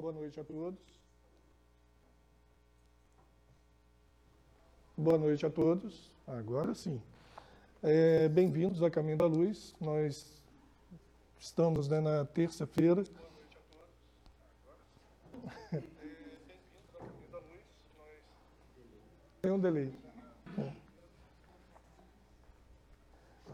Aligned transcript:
Boa 0.00 0.14
noite 0.14 0.40
a 0.40 0.44
todos. 0.44 0.80
Boa 4.96 5.18
noite 5.18 5.44
a 5.44 5.50
todos. 5.50 6.10
Agora 6.26 6.74
sim. 6.74 6.98
É, 7.82 8.26
Bem-vindos 8.30 8.82
a 8.82 8.90
Caminho 8.90 9.18
da 9.18 9.26
Luz. 9.26 9.74
Nós 9.78 10.40
estamos 11.38 11.86
né, 11.86 12.00
na 12.00 12.24
terça-feira. 12.24 13.04
Tem 19.42 19.50
um 19.50 19.60
delay. 19.60 19.92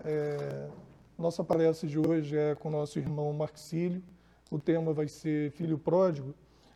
É, 0.05 0.70
nossa 1.19 1.42
palestra 1.42 1.88
de 1.88 1.98
hoje 1.98 2.36
é 2.38 2.55
com 2.55 2.69
o 2.69 2.70
nosso 2.70 3.00
irmão 3.00 3.33
Marcílio. 3.33 4.00
O 4.48 4.60
tema 4.60 4.92
vai 4.92 5.09
ser 5.09 5.50
Filho 5.50 5.77
Pródigo. 5.77 6.32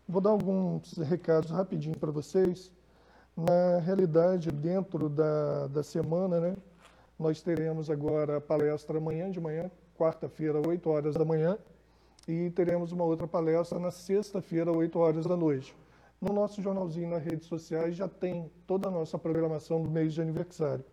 Vou 0.09 0.21
dar 0.21 0.31
alguns 0.31 0.97
recados 0.99 1.53
rapidinho 1.53 1.97
para 1.97 2.11
vocês. 2.11 2.69
Na 3.37 3.79
realidade, 3.79 4.51
dentro 4.51 5.09
da, 5.09 5.69
da 5.69 5.83
semana, 5.85 6.41
né, 6.41 6.57
nós 7.17 7.41
teremos 7.41 7.89
agora 7.89 8.39
a 8.39 8.41
palestra 8.41 8.99
amanhã 8.99 9.31
de 9.31 9.39
manhã, 9.39 9.71
quarta-feira, 9.97 10.61
8 10.67 10.91
horas 10.91 11.15
da 11.15 11.25
manhã, 11.25 11.57
e 12.27 12.51
teremos 12.51 12.91
uma 12.91 13.05
outra 13.05 13.29
palestra 13.29 13.79
na 13.79 13.93
sexta-feira, 13.93 14.73
8 14.73 14.99
horas 14.99 15.27
da 15.27 15.37
noite. 15.37 15.73
No 16.21 16.33
nosso 16.33 16.61
jornalzinho 16.61 17.09
nas 17.09 17.23
redes 17.23 17.47
sociais 17.47 17.95
já 17.95 18.09
tem 18.09 18.51
toda 18.67 18.89
a 18.89 18.91
nossa 18.91 19.17
programação 19.17 19.81
do 19.81 19.89
mês 19.89 20.13
de 20.13 20.21
aniversário. 20.21 20.85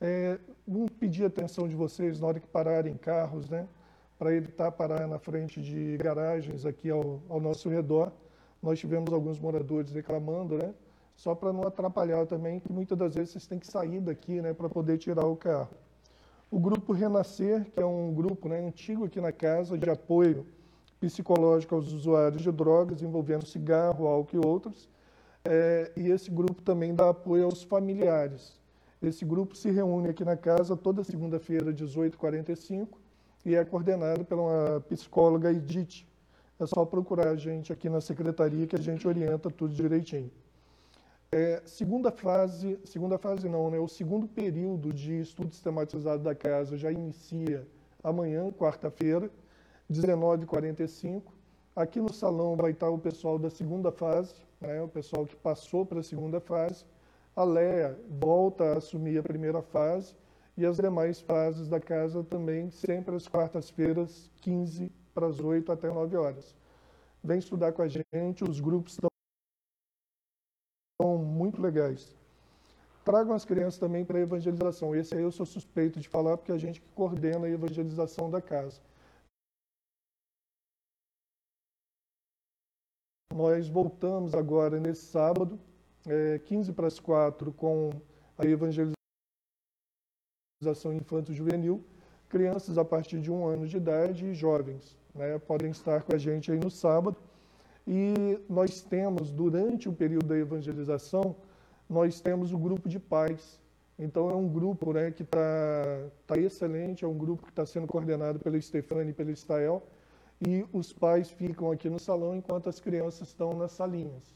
É, 0.00 0.38
vamos 0.66 0.90
pedir 0.92 1.26
atenção 1.26 1.68
de 1.68 1.74
vocês 1.74 2.20
na 2.20 2.26
hora 2.26 2.40
que 2.40 2.48
pararem 2.48 2.96
carros, 2.96 3.50
né? 3.50 3.68
Para 4.18 4.34
evitar 4.34 4.70
parar 4.72 5.06
na 5.06 5.18
frente 5.18 5.60
de 5.60 5.96
garagens 5.98 6.64
aqui 6.64 6.90
ao, 6.90 7.20
ao 7.28 7.38
nosso 7.38 7.68
redor. 7.68 8.12
Nós 8.62 8.78
tivemos 8.78 9.12
alguns 9.12 9.38
moradores 9.38 9.92
reclamando, 9.92 10.56
né? 10.56 10.74
Só 11.14 11.34
para 11.34 11.52
não 11.52 11.62
atrapalhar 11.62 12.26
também, 12.26 12.60
que 12.60 12.72
muitas 12.72 12.96
das 12.96 13.14
vezes 13.14 13.30
vocês 13.32 13.46
têm 13.46 13.58
que 13.58 13.66
sair 13.66 14.00
daqui, 14.00 14.40
né? 14.40 14.52
Para 14.52 14.68
poder 14.68 14.98
tirar 14.98 15.26
o 15.26 15.36
carro. 15.36 15.70
O 16.50 16.58
grupo 16.58 16.92
Renascer, 16.92 17.64
que 17.72 17.80
é 17.80 17.84
um 17.84 18.14
grupo 18.14 18.48
né, 18.48 18.60
antigo 18.60 19.04
aqui 19.04 19.20
na 19.20 19.32
casa 19.32 19.76
de 19.76 19.90
apoio 19.90 20.46
psicológico 21.00 21.74
aos 21.74 21.92
usuários 21.92 22.42
de 22.42 22.52
drogas, 22.52 23.02
envolvendo 23.02 23.46
cigarro, 23.46 24.06
álcool 24.06 24.36
e 24.36 24.46
outros. 24.46 24.88
É, 25.44 25.92
e 25.96 26.10
esse 26.10 26.30
grupo 26.30 26.62
também 26.62 26.94
dá 26.94 27.10
apoio 27.10 27.44
aos 27.44 27.62
familiares. 27.62 28.58
Esse 29.02 29.24
grupo 29.24 29.56
se 29.56 29.70
reúne 29.70 30.08
aqui 30.08 30.24
na 30.24 30.36
casa 30.36 30.76
toda 30.76 31.04
segunda-feira, 31.04 31.72
18h45, 31.72 32.88
e 33.46 33.54
é 33.54 33.64
coordenado 33.64 34.24
pela 34.24 34.80
psicóloga 34.88 35.52
Edith. 35.52 36.04
É 36.58 36.66
só 36.66 36.84
procurar 36.84 37.28
a 37.28 37.36
gente 37.36 37.72
aqui 37.72 37.88
na 37.88 38.00
secretaria 38.00 38.66
que 38.66 38.74
a 38.74 38.80
gente 38.80 39.06
orienta 39.06 39.48
tudo 39.48 39.72
direitinho. 39.72 40.32
É, 41.30 41.62
segunda 41.64 42.10
fase, 42.10 42.76
segunda 42.84 43.16
fase 43.18 43.48
não, 43.48 43.70
né? 43.70 43.78
O 43.78 43.86
segundo 43.86 44.26
período 44.26 44.92
de 44.92 45.20
estudo 45.20 45.52
sistematizado 45.52 46.24
da 46.24 46.34
casa 46.34 46.76
já 46.76 46.90
inicia 46.90 47.64
amanhã, 48.02 48.50
quarta-feira, 48.50 49.30
19h45. 49.88 51.22
Aqui 51.76 52.00
no 52.00 52.12
salão 52.12 52.56
vai 52.56 52.72
estar 52.72 52.90
o 52.90 52.98
pessoal 52.98 53.38
da 53.38 53.48
segunda 53.48 53.92
fase, 53.92 54.34
né, 54.60 54.82
o 54.82 54.88
pessoal 54.88 55.24
que 55.24 55.36
passou 55.36 55.86
para 55.86 56.00
a 56.00 56.02
segunda 56.02 56.40
fase. 56.40 56.84
A 57.36 57.44
Leia 57.44 57.96
volta 58.08 58.64
a 58.64 58.78
assumir 58.78 59.18
a 59.18 59.22
primeira 59.22 59.62
fase 59.62 60.16
e 60.56 60.64
as 60.64 60.78
demais 60.78 61.20
fases 61.20 61.68
da 61.68 61.78
casa 61.78 62.24
também, 62.24 62.70
sempre 62.70 63.14
às 63.14 63.28
quartas-feiras, 63.28 64.30
15 64.40 64.90
para 65.12 65.26
as 65.26 65.38
8 65.38 65.70
até 65.70 65.90
9 65.90 66.16
horas. 66.16 66.56
Vem 67.22 67.38
estudar 67.38 67.72
com 67.72 67.82
a 67.82 67.88
gente, 67.88 68.42
os 68.42 68.58
grupos 68.60 68.92
estão 68.94 69.10
muito 71.18 71.60
legais. 71.60 72.16
Tragam 73.04 73.34
as 73.34 73.44
crianças 73.44 73.78
também 73.78 74.04
para 74.04 74.18
a 74.18 74.22
evangelização. 74.22 74.94
Esse 74.94 75.14
aí 75.14 75.22
eu 75.22 75.30
sou 75.30 75.46
suspeito 75.46 76.00
de 76.00 76.08
falar, 76.08 76.36
porque 76.36 76.50
é 76.50 76.54
a 76.54 76.58
gente 76.58 76.80
que 76.80 76.88
coordena 76.88 77.46
a 77.46 77.50
evangelização 77.50 78.30
da 78.30 78.40
casa. 78.40 78.80
Nós 83.32 83.68
voltamos 83.68 84.34
agora 84.34 84.80
nesse 84.80 85.04
sábado, 85.04 85.60
é, 86.06 86.38
15 86.38 86.72
para 86.72 86.86
as 86.86 86.98
4, 86.98 87.52
com 87.52 87.90
a 88.38 88.46
evangelização 88.46 88.95
infanto-juvenil, 90.92 91.84
crianças 92.30 92.78
a 92.78 92.84
partir 92.84 93.20
de 93.20 93.30
um 93.30 93.46
ano 93.46 93.66
de 93.66 93.76
idade 93.76 94.26
e 94.26 94.34
jovens. 94.34 94.96
Né, 95.14 95.38
podem 95.38 95.70
estar 95.70 96.02
com 96.02 96.14
a 96.14 96.18
gente 96.18 96.50
aí 96.50 96.58
no 96.58 96.70
sábado. 96.70 97.16
E 97.86 98.40
nós 98.48 98.80
temos, 98.80 99.30
durante 99.30 99.88
o 99.88 99.92
período 99.92 100.26
da 100.26 100.36
evangelização, 100.36 101.36
nós 101.88 102.20
temos 102.20 102.52
o 102.52 102.58
grupo 102.58 102.88
de 102.88 102.98
pais. 102.98 103.60
Então, 103.98 104.28
é 104.28 104.34
um 104.34 104.48
grupo 104.48 104.92
né, 104.92 105.10
que 105.10 105.22
está 105.22 105.38
tá 106.26 106.36
excelente, 106.36 107.04
é 107.04 107.08
um 107.08 107.16
grupo 107.16 107.44
que 107.44 107.50
está 107.50 107.64
sendo 107.64 107.86
coordenado 107.86 108.38
pela 108.38 108.60
Stefane 108.60 109.10
e 109.10 109.14
pelo 109.14 109.30
Stael, 109.30 109.82
e 110.46 110.66
os 110.72 110.92
pais 110.92 111.30
ficam 111.30 111.70
aqui 111.70 111.88
no 111.88 111.98
salão 111.98 112.34
enquanto 112.34 112.68
as 112.68 112.80
crianças 112.80 113.28
estão 113.28 113.54
nas 113.54 113.72
salinhas. 113.72 114.34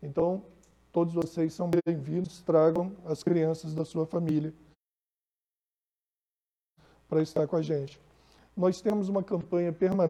Então, 0.00 0.44
todos 0.92 1.14
vocês 1.14 1.54
são 1.54 1.68
bem-vindos, 1.84 2.40
tragam 2.42 2.92
as 3.04 3.24
crianças 3.24 3.74
da 3.74 3.84
sua 3.84 4.06
família 4.06 4.52
para 7.10 7.20
estar 7.22 7.46
com 7.48 7.56
a 7.56 7.62
gente. 7.62 8.00
Nós 8.56 8.80
temos 8.80 9.08
uma 9.08 9.24
campanha 9.24 9.72
permanente 9.72 10.08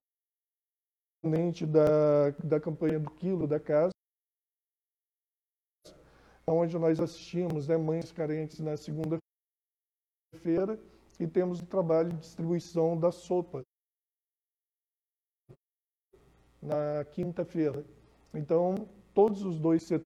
da, 1.67 2.31
da 2.45 2.61
campanha 2.61 3.01
do 3.01 3.11
quilo 3.11 3.49
da 3.49 3.59
casa, 3.59 3.91
onde 6.47 6.79
nós 6.79 7.01
assistimos 7.01 7.67
né, 7.67 7.79
mães 7.79 8.13
carentes 8.13 8.61
na 8.61 8.77
segunda-feira 8.77 9.19
e 11.19 11.27
temos 11.27 11.61
o 11.61 11.67
trabalho 11.67 12.11
de 12.11 12.19
distribuição 12.19 13.01
da 13.01 13.11
sopa 13.11 13.63
na 16.61 17.03
quinta-feira. 17.13 17.83
Então, 18.35 18.75
todos 19.15 19.43
os 19.43 19.59
dois 19.59 19.85
setores 19.85 20.05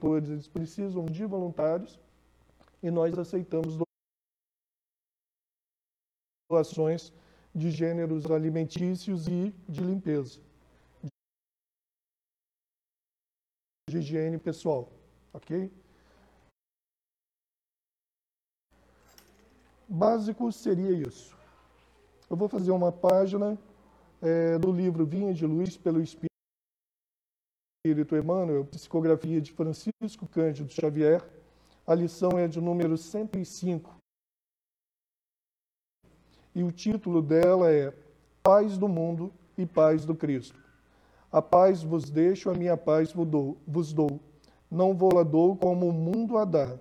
eles 0.00 0.48
precisam 0.48 1.04
de 1.04 1.26
voluntários 1.26 2.00
e 2.82 2.90
nós 2.90 3.18
aceitamos 3.18 3.76
doações 6.50 7.12
de 7.54 7.70
gêneros 7.70 8.30
alimentícios 8.30 9.26
e 9.26 9.50
de 9.68 9.80
limpeza, 9.80 10.40
de 13.88 13.98
higiene 13.98 14.38
pessoal, 14.38 14.92
ok? 15.32 15.70
Básico 19.88 20.52
seria 20.52 20.92
isso. 20.92 21.36
Eu 22.28 22.36
vou 22.36 22.48
fazer 22.48 22.70
uma 22.70 22.92
página 22.92 23.58
é, 24.20 24.58
do 24.58 24.70
livro 24.70 25.06
Vinha 25.06 25.32
de 25.32 25.46
Luz 25.46 25.78
pelo 25.78 26.02
Espírito 26.02 26.28
Emmanuel, 28.14 28.66
psicografia 28.66 29.40
de 29.40 29.52
Francisco 29.52 30.26
Cândido 30.30 30.70
Xavier. 30.70 31.37
A 31.88 31.94
lição 31.94 32.38
é 32.38 32.46
de 32.46 32.60
número 32.60 32.98
105. 32.98 33.96
E 36.54 36.62
o 36.62 36.70
título 36.70 37.22
dela 37.22 37.72
é 37.72 37.94
Paz 38.42 38.76
do 38.76 38.86
Mundo 38.86 39.32
e 39.56 39.64
Paz 39.64 40.04
do 40.04 40.14
Cristo. 40.14 40.60
A 41.32 41.40
paz 41.40 41.82
vos 41.82 42.10
deixo, 42.10 42.50
a 42.50 42.54
minha 42.54 42.76
paz 42.76 43.10
vos 43.10 43.94
dou. 43.94 44.20
Não 44.70 44.92
vou 44.92 45.14
lá 45.14 45.22
dou 45.22 45.56
como 45.56 45.88
o 45.88 45.92
mundo 45.94 46.36
a 46.36 46.44
dá. 46.44 46.76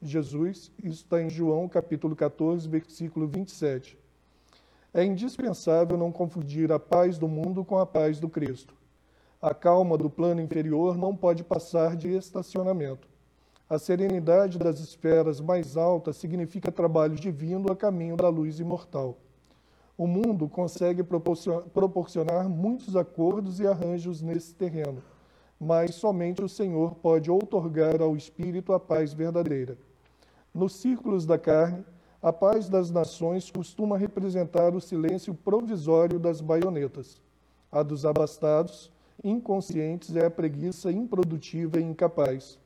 Jesus, 0.00 0.72
isso 0.82 1.04
está 1.04 1.20
em 1.20 1.28
João 1.28 1.68
capítulo 1.68 2.16
14, 2.16 2.66
versículo 2.66 3.26
27. 3.26 3.98
É 4.94 5.04
indispensável 5.04 5.98
não 5.98 6.10
confundir 6.10 6.72
a 6.72 6.78
paz 6.78 7.18
do 7.18 7.28
mundo 7.28 7.66
com 7.66 7.76
a 7.76 7.84
paz 7.84 8.18
do 8.18 8.30
Cristo. 8.30 8.72
A 9.42 9.52
calma 9.52 9.98
do 9.98 10.08
plano 10.08 10.40
inferior 10.40 10.96
não 10.96 11.14
pode 11.14 11.44
passar 11.44 11.94
de 11.94 12.08
estacionamento. 12.16 13.17
A 13.70 13.78
serenidade 13.78 14.58
das 14.58 14.80
esferas 14.80 15.42
mais 15.42 15.76
altas 15.76 16.16
significa 16.16 16.72
trabalho 16.72 17.16
divino 17.16 17.70
a 17.70 17.76
caminho 17.76 18.16
da 18.16 18.30
luz 18.30 18.58
imortal. 18.60 19.18
O 19.94 20.06
mundo 20.06 20.48
consegue 20.48 21.02
proporcionar 21.02 22.48
muitos 22.48 22.96
acordos 22.96 23.60
e 23.60 23.66
arranjos 23.66 24.22
nesse 24.22 24.54
terreno, 24.54 25.02
mas 25.60 25.96
somente 25.96 26.42
o 26.42 26.48
Senhor 26.48 26.94
pode 26.94 27.30
outorgar 27.30 28.00
ao 28.00 28.16
espírito 28.16 28.72
a 28.72 28.80
paz 28.80 29.12
verdadeira. 29.12 29.76
Nos 30.54 30.72
círculos 30.76 31.26
da 31.26 31.36
carne, 31.36 31.84
a 32.22 32.32
paz 32.32 32.70
das 32.70 32.90
nações 32.90 33.50
costuma 33.50 33.98
representar 33.98 34.74
o 34.74 34.80
silêncio 34.80 35.34
provisório 35.34 36.18
das 36.18 36.40
baionetas. 36.40 37.20
A 37.70 37.82
dos 37.82 38.06
abastados, 38.06 38.90
inconscientes, 39.22 40.16
é 40.16 40.24
a 40.24 40.30
preguiça 40.30 40.90
improdutiva 40.90 41.78
e 41.78 41.82
incapaz. 41.82 42.58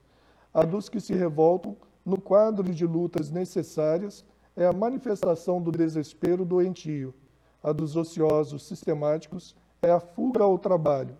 A 0.54 0.62
dos 0.64 0.88
que 0.90 1.00
se 1.00 1.14
revoltam, 1.14 1.76
no 2.04 2.20
quadro 2.20 2.74
de 2.74 2.86
lutas 2.86 3.30
necessárias, 3.30 4.24
é 4.54 4.66
a 4.66 4.72
manifestação 4.72 5.62
do 5.62 5.72
desespero 5.72 6.44
doentio. 6.44 7.14
A 7.62 7.72
dos 7.72 7.96
ociosos 7.96 8.64
sistemáticos 8.64 9.56
é 9.80 9.90
a 9.90 9.98
fuga 9.98 10.44
ao 10.44 10.58
trabalho. 10.58 11.16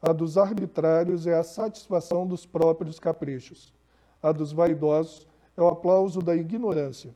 A 0.00 0.12
dos 0.12 0.38
arbitrários 0.38 1.26
é 1.26 1.36
a 1.36 1.42
satisfação 1.42 2.26
dos 2.26 2.46
próprios 2.46 3.00
caprichos. 3.00 3.74
A 4.22 4.30
dos 4.30 4.52
vaidosos 4.52 5.26
é 5.56 5.62
o 5.62 5.66
aplauso 5.66 6.20
da 6.20 6.36
ignorância. 6.36 7.12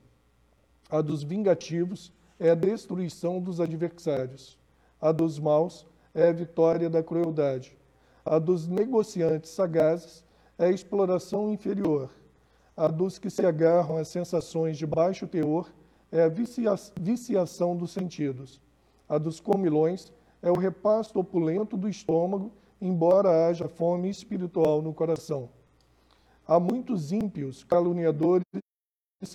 A 0.90 1.00
dos 1.00 1.22
vingativos 1.22 2.12
é 2.40 2.50
a 2.50 2.54
destruição 2.56 3.40
dos 3.40 3.60
adversários. 3.60 4.58
A 5.00 5.12
dos 5.12 5.38
maus 5.38 5.86
é 6.12 6.28
a 6.28 6.32
vitória 6.32 6.90
da 6.90 7.02
crueldade. 7.02 7.78
A 8.24 8.40
dos 8.40 8.66
negociantes 8.66 9.50
sagazes 9.50 10.23
é 10.58 10.66
a 10.66 10.70
exploração 10.70 11.52
inferior. 11.52 12.10
A 12.76 12.88
dos 12.88 13.18
que 13.18 13.30
se 13.30 13.44
agarram 13.44 13.96
a 13.96 14.04
sensações 14.04 14.76
de 14.76 14.86
baixo 14.86 15.26
teor 15.26 15.72
é 16.10 16.22
a 16.22 16.28
vicia 16.28 16.74
viciação 17.00 17.76
dos 17.76 17.92
sentidos. 17.92 18.60
A 19.08 19.18
dos 19.18 19.40
comilões 19.40 20.12
é 20.42 20.50
o 20.50 20.58
repasto 20.58 21.18
opulento 21.18 21.76
do 21.76 21.88
estômago, 21.88 22.52
embora 22.80 23.46
haja 23.46 23.68
fome 23.68 24.08
espiritual 24.08 24.82
no 24.82 24.92
coração. 24.92 25.48
Há 26.46 26.60
muitos 26.60 27.12
ímpios, 27.12 27.64
caluniadores, 27.64 28.44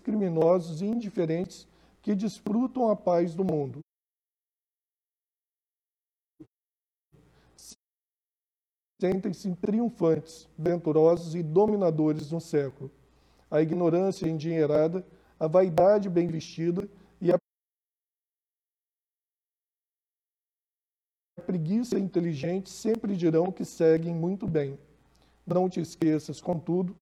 criminosos 0.03 0.81
e 0.81 0.85
indiferentes 0.85 1.67
que 2.01 2.13
desfrutam 2.13 2.89
a 2.89 2.95
paz 2.95 3.33
do 3.33 3.43
mundo. 3.43 3.79
Sentem-se 8.99 9.55
triunfantes, 9.55 10.49
venturosos 10.57 11.33
e 11.33 11.41
dominadores 11.41 12.31
no 12.31 12.41
século. 12.41 12.91
A 13.49 13.61
ignorância 13.61 14.27
endinheirada, 14.27 15.07
a 15.39 15.47
vaidade 15.47 16.09
bem 16.09 16.27
vestida 16.27 16.89
e 17.21 17.31
a 17.31 17.37
preguiça 21.45 21.97
inteligente 21.97 22.69
sempre 22.69 23.15
dirão 23.15 23.51
que 23.51 23.63
seguem 23.63 24.13
muito 24.13 24.45
bem. 24.45 24.77
Não 25.47 25.69
te 25.69 25.79
esqueças, 25.79 26.41
contudo, 26.41 26.93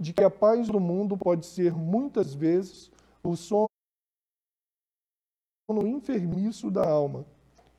de 0.00 0.14
que 0.14 0.24
a 0.24 0.30
paz 0.30 0.68
do 0.68 0.80
mundo 0.80 1.18
pode 1.18 1.44
ser 1.44 1.74
muitas 1.74 2.32
vezes 2.32 2.90
o 3.22 3.36
sono 3.36 3.68
enfermiço 5.70 6.70
da 6.70 6.88
alma. 6.88 7.26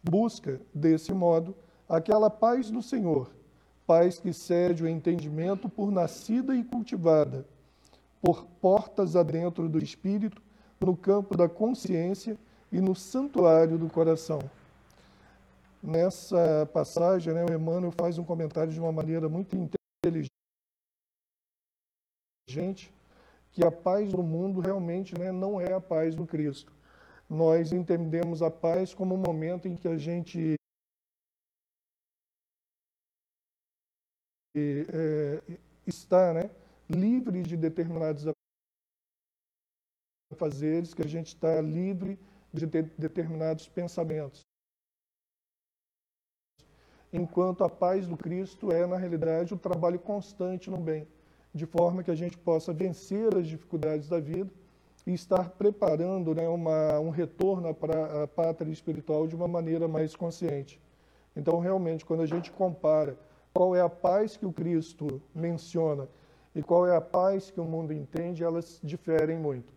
Busca, 0.04 0.62
desse 0.74 1.12
modo, 1.12 1.56
aquela 1.90 2.30
paz 2.30 2.70
do 2.70 2.84
Senhor, 2.84 3.32
paz 3.88 4.20
que 4.20 4.32
cede 4.32 4.84
o 4.84 4.88
entendimento 4.88 5.68
por 5.68 5.92
nascida 5.92 6.56
e 6.56 6.64
cultivada, 6.64 7.48
por 8.22 8.46
portas 8.62 9.16
adentro 9.16 9.68
do 9.68 9.80
espírito, 9.80 10.40
no 10.80 10.96
campo 10.96 11.36
da 11.36 11.50
consciência 11.50 12.38
e 12.72 12.80
no 12.80 12.94
santuário 12.94 13.78
do 13.78 13.90
coração. 13.90 14.40
Nessa 15.82 16.70
passagem, 16.72 17.34
né, 17.34 17.44
o 17.44 17.52
Emmanuel 17.52 17.92
faz 17.92 18.20
um 18.20 18.24
comentário 18.24 18.72
de 18.72 18.80
uma 18.80 18.92
maneira 18.92 19.28
muito 19.28 19.56
inteligente, 19.56 20.30
que 23.52 23.66
a 23.66 23.72
paz 23.72 24.12
do 24.12 24.22
mundo 24.22 24.60
realmente 24.60 25.18
né, 25.18 25.32
não 25.32 25.60
é 25.60 25.74
a 25.74 25.82
paz 25.82 26.14
do 26.16 26.26
Cristo. 26.26 26.72
Nós 27.30 27.72
entendemos 27.72 28.42
a 28.42 28.52
paz 28.52 28.94
como 28.94 29.16
um 29.16 29.18
momento 29.18 29.68
em 29.68 29.76
que 29.76 29.88
a 29.88 29.98
gente 29.98 30.59
é, 34.90 35.60
está 35.86 36.34
né, 36.34 36.50
livre 36.90 37.42
de 37.42 37.56
determinados 37.58 38.26
fazeres, 40.36 40.94
que 40.94 41.02
a 41.02 41.08
gente 41.08 41.28
está 41.28 41.60
livre 41.62 42.20
de 42.54 42.66
determinados 42.66 43.68
pensamentos. 43.68 44.42
Enquanto 47.12 47.64
a 47.64 47.70
paz 47.70 48.08
do 48.08 48.16
Cristo 48.16 48.72
é, 48.72 48.86
na 48.86 48.98
realidade, 48.98 49.54
o 49.54 49.58
trabalho 49.58 50.00
constante 50.00 50.70
no 50.70 50.78
bem 50.78 51.08
de 51.54 51.66
forma 51.66 52.04
que 52.04 52.12
a 52.12 52.16
gente 52.16 52.38
possa 52.38 52.74
vencer 52.74 53.36
as 53.36 53.48
dificuldades 53.48 54.08
da 54.08 54.20
vida 54.20 54.52
e 55.06 55.14
estar 55.14 55.50
preparando 55.52 56.36
né, 56.36 56.48
uma, 56.48 57.00
um 57.00 57.10
retorno 57.10 57.74
para 57.74 58.24
a 58.24 58.28
pátria 58.28 58.72
espiritual 58.72 59.28
de 59.28 59.36
uma 59.36 59.48
maneira 59.48 59.88
mais 59.88 60.16
consciente. 60.16 60.80
Então, 61.36 61.60
realmente, 61.60 62.06
quando 62.06 62.22
a 62.22 62.26
gente 62.26 62.52
compara 62.52 63.18
qual 63.54 63.76
é 63.76 63.82
a 63.82 63.90
paz 63.90 64.38
que 64.38 64.46
o 64.46 64.54
Cristo 64.54 65.22
menciona 65.34 66.08
e 66.54 66.64
qual 66.64 66.88
é 66.88 66.96
a 66.96 67.02
paz 67.02 67.52
que 67.52 67.60
o 67.60 67.66
mundo 67.66 67.94
entende, 67.94 68.44
elas 68.44 68.80
diferem 68.84 69.38
muito. 69.38 69.74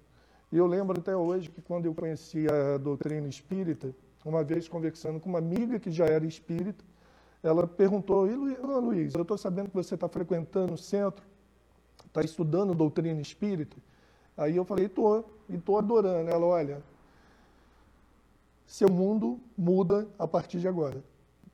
E 0.50 0.56
eu 0.56 0.66
lembro 0.66 1.00
até 1.00 1.16
hoje 1.16 1.50
que 1.50 1.62
quando 1.62 1.86
eu 1.86 1.94
conheci 1.94 2.46
a 2.46 2.76
doutrina 2.76 3.26
espírita, 3.28 3.94
uma 4.24 4.44
vez 4.44 4.68
conversando 4.68 5.18
com 5.18 5.28
uma 5.28 5.38
amiga 5.38 5.78
que 5.78 5.90
já 5.90 6.06
era 6.06 6.26
espírita, 6.26 6.84
ela 7.42 7.66
perguntou, 7.66 8.26
e 8.28 8.34
Luiz, 8.34 9.14
eu 9.14 9.22
estou 9.22 9.36
sabendo 9.36 9.68
que 9.68 9.74
você 9.74 9.94
está 9.94 10.08
frequentando 10.08 10.74
o 10.74 10.78
centro, 10.78 11.24
está 12.06 12.20
estudando 12.22 12.74
doutrina 12.74 13.20
espírita? 13.20 13.76
Aí 14.36 14.56
eu 14.56 14.64
falei, 14.64 14.86
estou, 14.86 15.28
e 15.48 15.56
estou 15.56 15.76
adorando. 15.78 16.30
Ela, 16.30 16.46
olha, 16.46 16.82
seu 18.66 18.88
mundo 18.88 19.40
muda 19.56 20.06
a 20.18 20.26
partir 20.26 20.60
de 20.60 20.68
agora. 20.68 21.02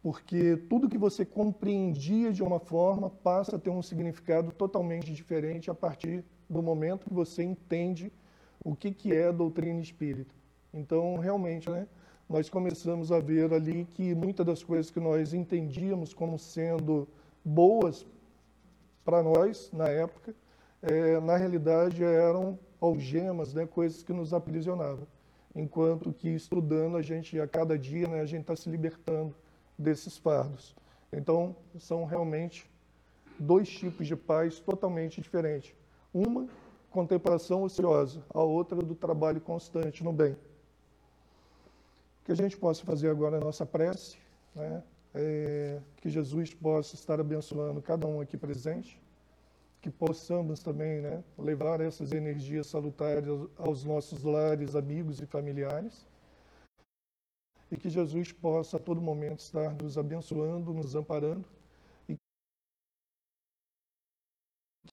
Porque 0.09 0.57
tudo 0.71 0.89
que 0.89 0.97
você 0.97 1.23
compreendia 1.23 2.33
de 2.33 2.43
uma 2.43 2.59
forma 2.59 3.11
passa 3.11 3.57
a 3.57 3.59
ter 3.59 3.69
um 3.69 3.83
significado 3.83 4.51
totalmente 4.53 5.13
diferente 5.13 5.71
a 5.71 5.75
partir 5.75 6.25
do 6.49 6.63
momento 6.63 7.05
que 7.05 7.13
você 7.13 7.43
entende 7.43 8.11
o 8.65 8.75
que, 8.75 8.91
que 8.91 9.15
é 9.15 9.29
a 9.29 9.33
doutrina 9.33 9.83
espírita. 9.83 10.35
Então, 10.73 11.19
realmente, 11.19 11.69
né, 11.69 11.87
nós 12.27 12.49
começamos 12.49 13.13
a 13.13 13.21
ver 13.21 13.53
ali 13.53 13.85
que 13.85 14.15
muitas 14.15 14.47
das 14.47 14.63
coisas 14.63 14.91
que 14.91 14.99
nós 14.99 15.35
entendíamos 15.35 16.15
como 16.15 16.39
sendo 16.39 17.07
boas 17.45 18.07
para 19.05 19.23
nós 19.23 19.71
na 19.75 19.89
época, 19.91 20.35
é, 20.81 21.21
na 21.21 21.37
realidade 21.37 22.03
eram 22.03 22.59
algemas, 22.81 23.53
né, 23.53 23.67
coisas 23.67 24.03
que 24.03 24.15
nos 24.15 24.33
aprisionavam. 24.33 25.07
Enquanto 25.55 26.15
que 26.15 26.31
estudando 26.31 26.97
a 26.97 27.03
gente, 27.03 27.39
a 27.39 27.47
cada 27.47 27.79
dia, 27.79 28.09
né, 28.09 28.23
a 28.23 28.27
gente 28.27 28.41
está 28.41 28.57
se 28.57 28.71
libertando 28.71 29.35
desses 29.79 30.17
fardos. 30.17 30.75
Então, 31.13 31.55
são 31.79 32.05
realmente 32.05 32.69
dois 33.39 33.69
tipos 33.69 34.07
de 34.07 34.17
paz 34.17 34.59
totalmente 34.61 35.21
diferentes. 35.21 35.75
Uma, 36.13 36.49
contemplação 36.91 37.63
ociosa, 37.63 38.23
a 38.31 38.43
outra, 38.43 38.83
do 38.83 38.95
trabalho 38.95 39.41
constante 39.41 40.03
no 40.03 40.13
bem. 40.13 40.37
Que 42.25 42.33
a 42.33 42.35
gente 42.35 42.57
possa 42.57 42.85
fazer 42.85 43.09
agora 43.09 43.37
a 43.37 43.41
nossa 43.41 43.65
prece, 43.65 44.19
né? 44.55 44.83
É, 45.15 45.81
que 45.97 46.11
Jesus 46.11 46.53
possa 46.53 46.95
estar 46.95 47.19
abençoando 47.19 47.81
cada 47.81 48.07
um 48.07 48.21
aqui 48.21 48.37
presente 48.37 49.01
que 49.81 49.91
possamos 49.91 50.63
também 50.63 51.01
né, 51.01 51.23
levar 51.39 51.81
essas 51.81 52.13
energias 52.13 52.67
salutares 52.67 53.29
aos 53.57 53.85
nossos 53.85 54.23
lares, 54.25 54.75
amigos 54.75 55.21
e 55.21 55.27
familiares. 55.27 56.05
E 57.71 57.77
que 57.77 57.91
Jesus 57.91 58.33
possa 58.33 58.77
a 58.77 58.81
todo 58.81 59.01
momento 59.01 59.41
estar 59.41 59.75
nos 59.75 59.99
abençoando, 59.99 60.73
nos 60.73 60.95
amparando. 60.95 61.49
E 62.09 62.17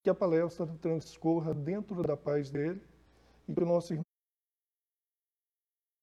que 0.04 0.10
a 0.10 0.16
palestra 0.16 0.68
transcorra 0.78 1.54
dentro 1.54 2.02
da 2.04 2.18
paz 2.18 2.52
dele. 2.52 2.82
E 3.48 3.54
que 3.54 3.64
o 3.64 3.66
nosso 3.66 3.94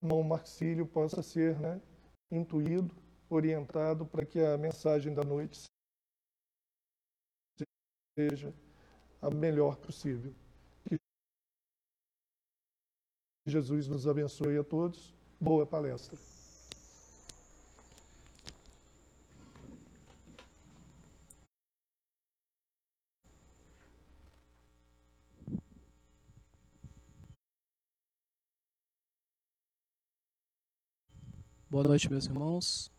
irmão 0.02 0.22
Marcílio 0.22 0.86
possa 0.86 1.22
ser 1.22 1.58
né, 1.60 1.80
intuído, 2.30 2.94
orientado 3.28 4.06
para 4.06 4.24
que 4.24 4.40
a 4.40 4.56
mensagem 4.56 5.14
da 5.14 5.22
noite 5.22 5.64
seja 8.18 8.52
a 9.20 9.30
melhor 9.30 9.76
possível. 9.76 10.34
Que 10.84 10.96
Jesus 13.46 13.88
nos 13.88 14.06
abençoe 14.06 14.58
a 14.58 14.64
todos. 14.64 15.14
Boa 15.40 15.66
palestra. 15.66 16.31
Boa 31.72 31.84
noite, 31.84 32.10
meus 32.10 32.26
irmãos. 32.26 32.92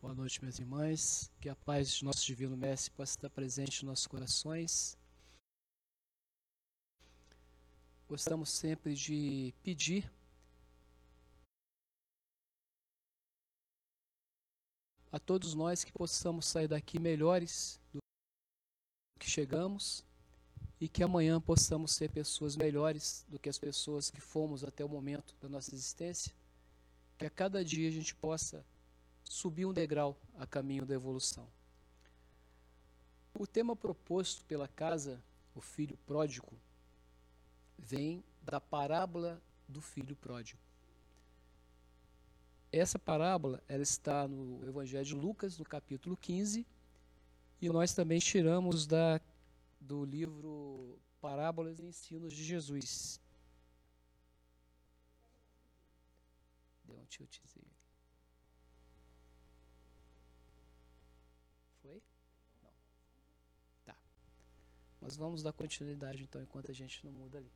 Boa 0.00 0.14
noite, 0.14 0.40
minhas 0.40 0.60
irmãs. 0.60 1.28
Que 1.40 1.48
a 1.48 1.56
paz 1.56 1.92
de 1.92 2.04
nosso 2.04 2.24
Divino 2.24 2.56
Mestre 2.56 2.92
possa 2.92 3.16
estar 3.16 3.28
presente 3.30 3.82
em 3.82 3.86
nossos 3.86 4.06
corações 4.06 4.96
gostamos 8.08 8.48
sempre 8.50 8.94
de 8.94 9.52
pedir 9.64 10.08
a 15.10 15.18
todos 15.18 15.52
nós 15.54 15.82
que 15.82 15.90
possamos 15.90 16.46
sair 16.46 16.68
daqui 16.68 16.96
melhores 17.00 17.80
do 17.92 17.98
que 19.18 19.28
chegamos 19.28 20.06
e 20.80 20.88
que 20.88 21.02
amanhã 21.02 21.40
possamos 21.40 21.90
ser 21.90 22.08
pessoas 22.12 22.54
melhores 22.54 23.26
do 23.28 23.36
que 23.36 23.48
as 23.48 23.58
pessoas 23.58 24.12
que 24.12 24.20
fomos 24.20 24.62
até 24.62 24.84
o 24.84 24.88
momento 24.88 25.34
da 25.40 25.48
nossa 25.48 25.74
existência 25.74 26.32
que 27.20 27.26
a 27.26 27.30
cada 27.30 27.62
dia 27.62 27.86
a 27.86 27.92
gente 27.92 28.14
possa 28.14 28.64
subir 29.22 29.66
um 29.66 29.74
degrau 29.74 30.18
a 30.38 30.46
caminho 30.46 30.86
da 30.86 30.94
evolução. 30.94 31.46
O 33.38 33.46
tema 33.46 33.76
proposto 33.76 34.42
pela 34.46 34.66
casa, 34.66 35.22
o 35.54 35.60
filho 35.60 35.98
pródigo, 36.06 36.50
vem 37.78 38.24
da 38.40 38.58
parábola 38.58 39.38
do 39.68 39.82
filho 39.82 40.16
pródigo. 40.16 40.58
Essa 42.72 42.98
parábola 42.98 43.62
ela 43.68 43.82
está 43.82 44.26
no 44.26 44.66
Evangelho 44.66 45.04
de 45.04 45.14
Lucas, 45.14 45.58
no 45.58 45.64
capítulo 45.66 46.16
15, 46.16 46.66
e 47.60 47.68
nós 47.68 47.92
também 47.92 48.18
tiramos 48.18 48.86
da, 48.86 49.20
do 49.78 50.06
livro 50.06 50.98
Parábolas 51.20 51.80
e 51.80 51.84
Ensinos 51.84 52.32
de 52.32 52.42
Jesus. 52.42 53.20
Deu 56.90 56.98
um 56.98 57.04
tiltzinho. 57.04 57.70
Foi? 61.80 62.02
Não. 62.62 62.70
Tá. 63.84 63.96
Mas 65.00 65.16
vamos 65.16 65.40
dar 65.40 65.52
continuidade 65.52 66.24
então, 66.24 66.42
enquanto 66.42 66.70
a 66.72 66.74
gente 66.74 67.04
não 67.04 67.12
muda 67.12 67.38
ali. 67.38 67.52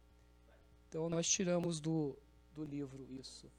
Então 0.88 1.08
nós 1.08 1.28
tiramos 1.28 1.80
do, 1.80 2.16
do 2.54 2.64
livro 2.64 3.04
isso. 3.10 3.50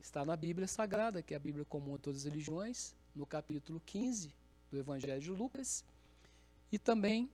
Está 0.00 0.24
na 0.24 0.34
Bíblia 0.34 0.66
Sagrada, 0.66 1.22
que 1.22 1.34
é 1.34 1.36
a 1.36 1.40
Bíblia 1.40 1.64
comum 1.64 1.94
a 1.94 1.98
todas 1.98 2.22
as 2.22 2.24
religiões, 2.24 2.96
no 3.14 3.24
capítulo 3.24 3.80
15, 3.86 4.34
do 4.72 4.78
Evangelho 4.78 5.20
de 5.20 5.30
Lucas, 5.30 5.84
e 6.72 6.78
também 6.78 7.30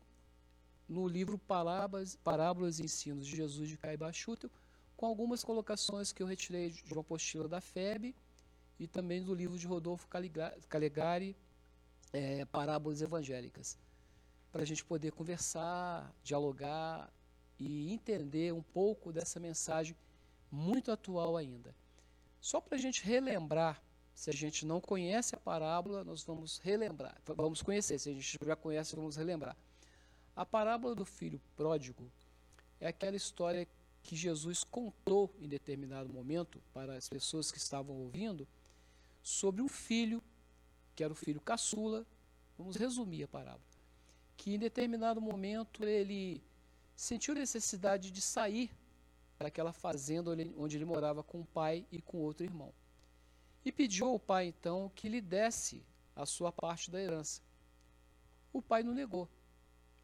no 0.86 1.08
livro 1.08 1.38
Parábolas, 1.38 2.16
Parábolas 2.16 2.78
e 2.78 2.84
Ensinos 2.84 3.26
de 3.26 3.34
Jesus 3.34 3.70
de 3.70 3.78
Caiba 3.78 4.12
Schutel, 4.12 4.50
com 5.02 5.06
algumas 5.06 5.42
colocações 5.42 6.12
que 6.12 6.22
eu 6.22 6.28
retirei 6.28 6.70
de 6.70 6.92
uma 6.92 7.00
apostila 7.00 7.48
da 7.48 7.60
FEB 7.60 8.14
e 8.78 8.86
também 8.86 9.20
do 9.20 9.34
livro 9.34 9.58
de 9.58 9.66
Rodolfo 9.66 10.06
Calegari, 10.06 11.36
é, 12.12 12.44
Parábolas 12.44 13.02
Evangélicas, 13.02 13.76
para 14.52 14.62
a 14.62 14.64
gente 14.64 14.84
poder 14.84 15.10
conversar, 15.10 16.14
dialogar 16.22 17.12
e 17.58 17.92
entender 17.92 18.54
um 18.54 18.62
pouco 18.62 19.12
dessa 19.12 19.40
mensagem 19.40 19.96
muito 20.52 20.92
atual 20.92 21.36
ainda. 21.36 21.74
Só 22.40 22.60
para 22.60 22.76
a 22.76 22.80
gente 22.80 23.02
relembrar 23.02 23.82
se 24.14 24.30
a 24.30 24.32
gente 24.32 24.64
não 24.64 24.80
conhece 24.80 25.34
a 25.34 25.38
parábola, 25.38 26.04
nós 26.04 26.22
vamos 26.22 26.58
relembrar. 26.58 27.20
Vamos 27.26 27.60
conhecer. 27.60 27.98
Se 27.98 28.08
a 28.08 28.12
gente 28.12 28.38
já 28.40 28.54
conhece, 28.54 28.94
vamos 28.94 29.16
relembrar. 29.16 29.56
A 30.36 30.46
parábola 30.46 30.94
do 30.94 31.04
filho 31.04 31.40
pródigo 31.56 32.08
é 32.78 32.86
aquela 32.86 33.16
história 33.16 33.66
que 34.02 34.16
Jesus 34.16 34.64
contou 34.64 35.34
em 35.40 35.48
determinado 35.48 36.12
momento 36.12 36.60
para 36.72 36.96
as 36.96 37.08
pessoas 37.08 37.50
que 37.50 37.58
estavam 37.58 37.96
ouvindo 37.96 38.46
sobre 39.22 39.62
um 39.62 39.68
filho, 39.68 40.22
que 40.94 41.04
era 41.04 41.12
o 41.12 41.16
filho 41.16 41.40
caçula. 41.40 42.06
Vamos 42.58 42.76
resumir 42.76 43.24
a 43.24 43.28
parábola. 43.28 43.62
Que 44.36 44.54
em 44.54 44.58
determinado 44.58 45.20
momento 45.20 45.84
ele 45.84 46.42
sentiu 46.96 47.34
necessidade 47.34 48.10
de 48.10 48.20
sair 48.20 48.70
para 49.38 49.48
aquela 49.48 49.72
fazenda 49.72 50.30
onde 50.56 50.76
ele 50.76 50.84
morava 50.84 51.22
com 51.22 51.40
o 51.40 51.46
pai 51.46 51.86
e 51.90 52.00
com 52.00 52.18
outro 52.18 52.44
irmão 52.44 52.72
e 53.64 53.70
pediu 53.70 54.08
ao 54.08 54.18
pai 54.18 54.46
então 54.46 54.90
que 54.94 55.08
lhe 55.08 55.20
desse 55.20 55.82
a 56.14 56.26
sua 56.26 56.52
parte 56.52 56.90
da 56.90 57.00
herança. 57.00 57.40
O 58.52 58.60
pai 58.60 58.82
não 58.82 58.92
negou. 58.92 59.28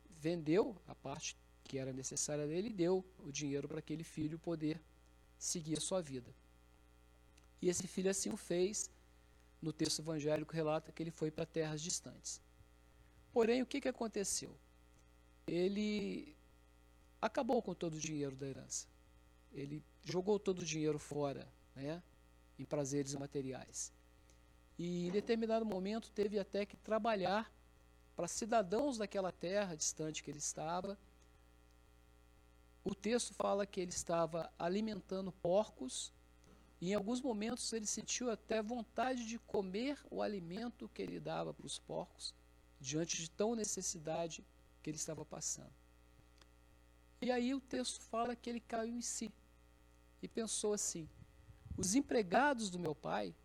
Vendeu 0.09 0.77
a 0.87 0.95
parte 0.95 1.37
que 1.69 1.79
era 1.79 1.93
necessária 1.93 2.47
dele 2.47 2.71
e 2.71 2.73
deu 2.73 3.05
o 3.19 3.31
dinheiro 3.31 3.69
para 3.69 3.79
aquele 3.79 4.03
filho 4.03 4.39
poder 4.39 4.81
seguir 5.39 5.77
a 5.77 5.81
sua 5.81 6.01
vida. 6.01 6.35
E 7.61 7.69
esse 7.69 7.87
filho 7.87 8.11
assim 8.11 8.31
o 8.31 8.37
fez. 8.37 8.91
No 9.61 9.73
texto 9.73 9.99
evangélico 10.01 10.55
relata 10.55 10.93
que 10.93 11.03
ele 11.03 11.11
foi 11.11 11.31
para 11.31 11.45
terras 11.45 11.83
distantes. 11.83 12.41
Porém, 13.33 13.61
o 13.61 13.67
que, 13.67 13.81
que 13.81 13.89
aconteceu? 13.89 14.57
Ele 15.47 16.35
acabou 17.21 17.61
com 17.61 17.75
todo 17.75 17.95
o 17.95 18.01
dinheiro 18.01 18.37
da 18.37 18.47
herança. 18.47 18.87
Ele 19.53 19.83
jogou 20.05 20.39
todo 20.39 20.61
o 20.61 20.65
dinheiro 20.65 20.99
fora, 20.99 21.47
né? 21.75 22.03
em 22.59 22.65
prazeres 22.65 23.15
materiais. 23.15 23.93
E 24.79 25.09
em 25.09 25.11
determinado 25.11 25.67
momento 25.67 26.11
teve 26.13 26.39
até 26.39 26.65
que 26.65 26.77
trabalhar 26.77 27.53
para 28.15 28.29
cidadãos 28.29 28.99
daquela 28.99 29.33
terra 29.33 29.77
distante 29.77 30.23
que 30.23 30.31
ele 30.31 30.39
estava. 30.39 30.99
O 32.89 32.95
texto 32.95 33.35
fala 33.35 33.67
que 33.67 33.83
ele 33.83 33.91
estava 33.91 34.51
alimentando 34.59 35.31
porcos 35.31 36.11
e 36.81 36.93
em 36.93 36.95
alguns 36.95 37.21
momentos 37.21 37.71
ele 37.75 37.85
sentiu 37.85 38.31
até 38.31 38.63
vontade 38.63 39.27
de 39.27 39.39
comer 39.41 39.99
o 40.11 40.23
alimento 40.23 40.89
que 40.89 41.03
ele 41.03 41.21
dava 41.21 41.53
para 41.53 41.67
os 41.67 41.79
porcos, 41.79 42.35
diante 42.81 43.19
de 43.19 43.31
tão 43.31 43.55
necessidade 43.55 44.43
que 44.83 44.89
ele 44.89 44.97
estava 44.97 45.23
passando. 45.23 45.71
E 47.21 47.31
aí 47.31 47.55
o 47.55 47.61
texto 47.61 48.01
fala 48.01 48.35
que 48.35 48.49
ele 48.49 48.61
caiu 48.61 48.97
em 48.97 49.03
si 49.03 49.31
e 50.23 50.27
pensou 50.27 50.73
assim: 50.73 51.07
os 51.77 51.95
empregados 51.95 52.71
do 52.71 52.79
meu 52.79 52.95
pai 52.95 53.37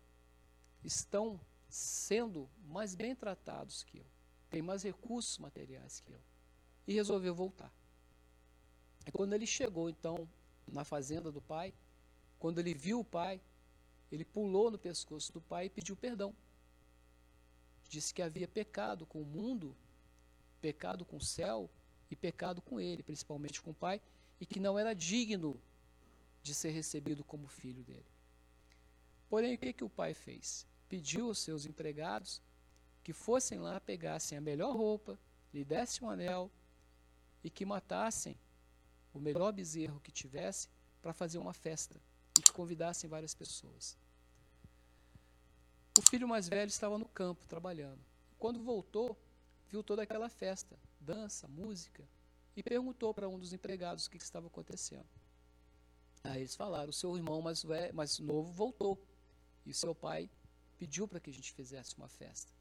estão 0.82 1.38
sendo 1.68 2.48
mais 2.64 2.94
bem 2.94 3.14
tratados 3.14 3.82
que 3.82 3.98
eu, 3.98 4.06
têm 4.48 4.62
mais 4.62 4.82
recursos 4.82 5.36
materiais 5.36 6.00
que 6.00 6.14
eu. 6.14 6.20
E 6.86 6.94
resolveu 6.94 7.34
voltar. 7.34 7.70
E 9.06 9.12
quando 9.12 9.32
ele 9.34 9.46
chegou, 9.46 9.88
então, 9.88 10.28
na 10.66 10.84
fazenda 10.84 11.30
do 11.30 11.40
pai, 11.40 11.74
quando 12.38 12.58
ele 12.58 12.74
viu 12.74 13.00
o 13.00 13.04
pai, 13.04 13.40
ele 14.10 14.24
pulou 14.24 14.70
no 14.70 14.78
pescoço 14.78 15.32
do 15.32 15.40
pai 15.40 15.66
e 15.66 15.70
pediu 15.70 15.96
perdão. 15.96 16.34
Disse 17.88 18.14
que 18.14 18.22
havia 18.22 18.48
pecado 18.48 19.06
com 19.06 19.20
o 19.20 19.24
mundo, 19.24 19.76
pecado 20.60 21.04
com 21.04 21.16
o 21.16 21.20
céu 21.20 21.70
e 22.10 22.16
pecado 22.16 22.62
com 22.62 22.80
ele, 22.80 23.02
principalmente 23.02 23.60
com 23.60 23.70
o 23.70 23.74
pai, 23.74 24.00
e 24.40 24.46
que 24.46 24.60
não 24.60 24.78
era 24.78 24.94
digno 24.94 25.60
de 26.42 26.54
ser 26.54 26.70
recebido 26.70 27.24
como 27.24 27.46
filho 27.46 27.82
dele. 27.82 28.06
Porém, 29.28 29.54
o 29.54 29.58
que, 29.58 29.72
que 29.72 29.84
o 29.84 29.90
pai 29.90 30.14
fez? 30.14 30.66
Pediu 30.88 31.26
aos 31.26 31.38
seus 31.38 31.66
empregados 31.66 32.42
que 33.02 33.12
fossem 33.12 33.58
lá, 33.58 33.80
pegassem 33.80 34.36
a 34.36 34.40
melhor 34.40 34.76
roupa, 34.76 35.18
lhe 35.52 35.64
dessem 35.64 36.06
um 36.06 36.10
anel 36.10 36.50
e 37.42 37.50
que 37.50 37.64
matassem 37.64 38.38
o 39.14 39.20
melhor 39.20 39.52
bezerro 39.52 40.00
que 40.00 40.12
tivesse 40.12 40.68
para 41.00 41.12
fazer 41.12 41.38
uma 41.38 41.54
festa 41.54 42.00
e 42.36 42.42
que 42.42 42.52
convidassem 42.52 43.08
várias 43.08 43.34
pessoas. 43.34 43.96
O 45.96 46.02
filho 46.02 46.26
mais 46.26 46.48
velho 46.48 46.68
estava 46.68 46.98
no 46.98 47.08
campo 47.08 47.46
trabalhando. 47.46 48.04
Quando 48.38 48.60
voltou, 48.60 49.16
viu 49.68 49.82
toda 49.82 50.02
aquela 50.02 50.28
festa, 50.28 50.76
dança, 51.00 51.46
música, 51.46 52.06
e 52.56 52.62
perguntou 52.62 53.14
para 53.14 53.28
um 53.28 53.38
dos 53.38 53.52
empregados 53.52 54.06
o 54.06 54.10
que, 54.10 54.18
que 54.18 54.24
estava 54.24 54.48
acontecendo. 54.48 55.08
Aí 56.24 56.40
eles 56.40 56.56
falaram: 56.56 56.90
o 56.90 56.92
seu 56.92 57.16
irmão 57.16 57.40
mais, 57.40 57.62
velho, 57.62 57.94
mais 57.94 58.18
novo 58.18 58.52
voltou. 58.52 59.00
E 59.64 59.70
o 59.70 59.74
seu 59.74 59.94
pai 59.94 60.28
pediu 60.78 61.06
para 61.06 61.20
que 61.20 61.30
a 61.30 61.32
gente 61.32 61.52
fizesse 61.52 61.96
uma 61.96 62.08
festa. 62.08 62.52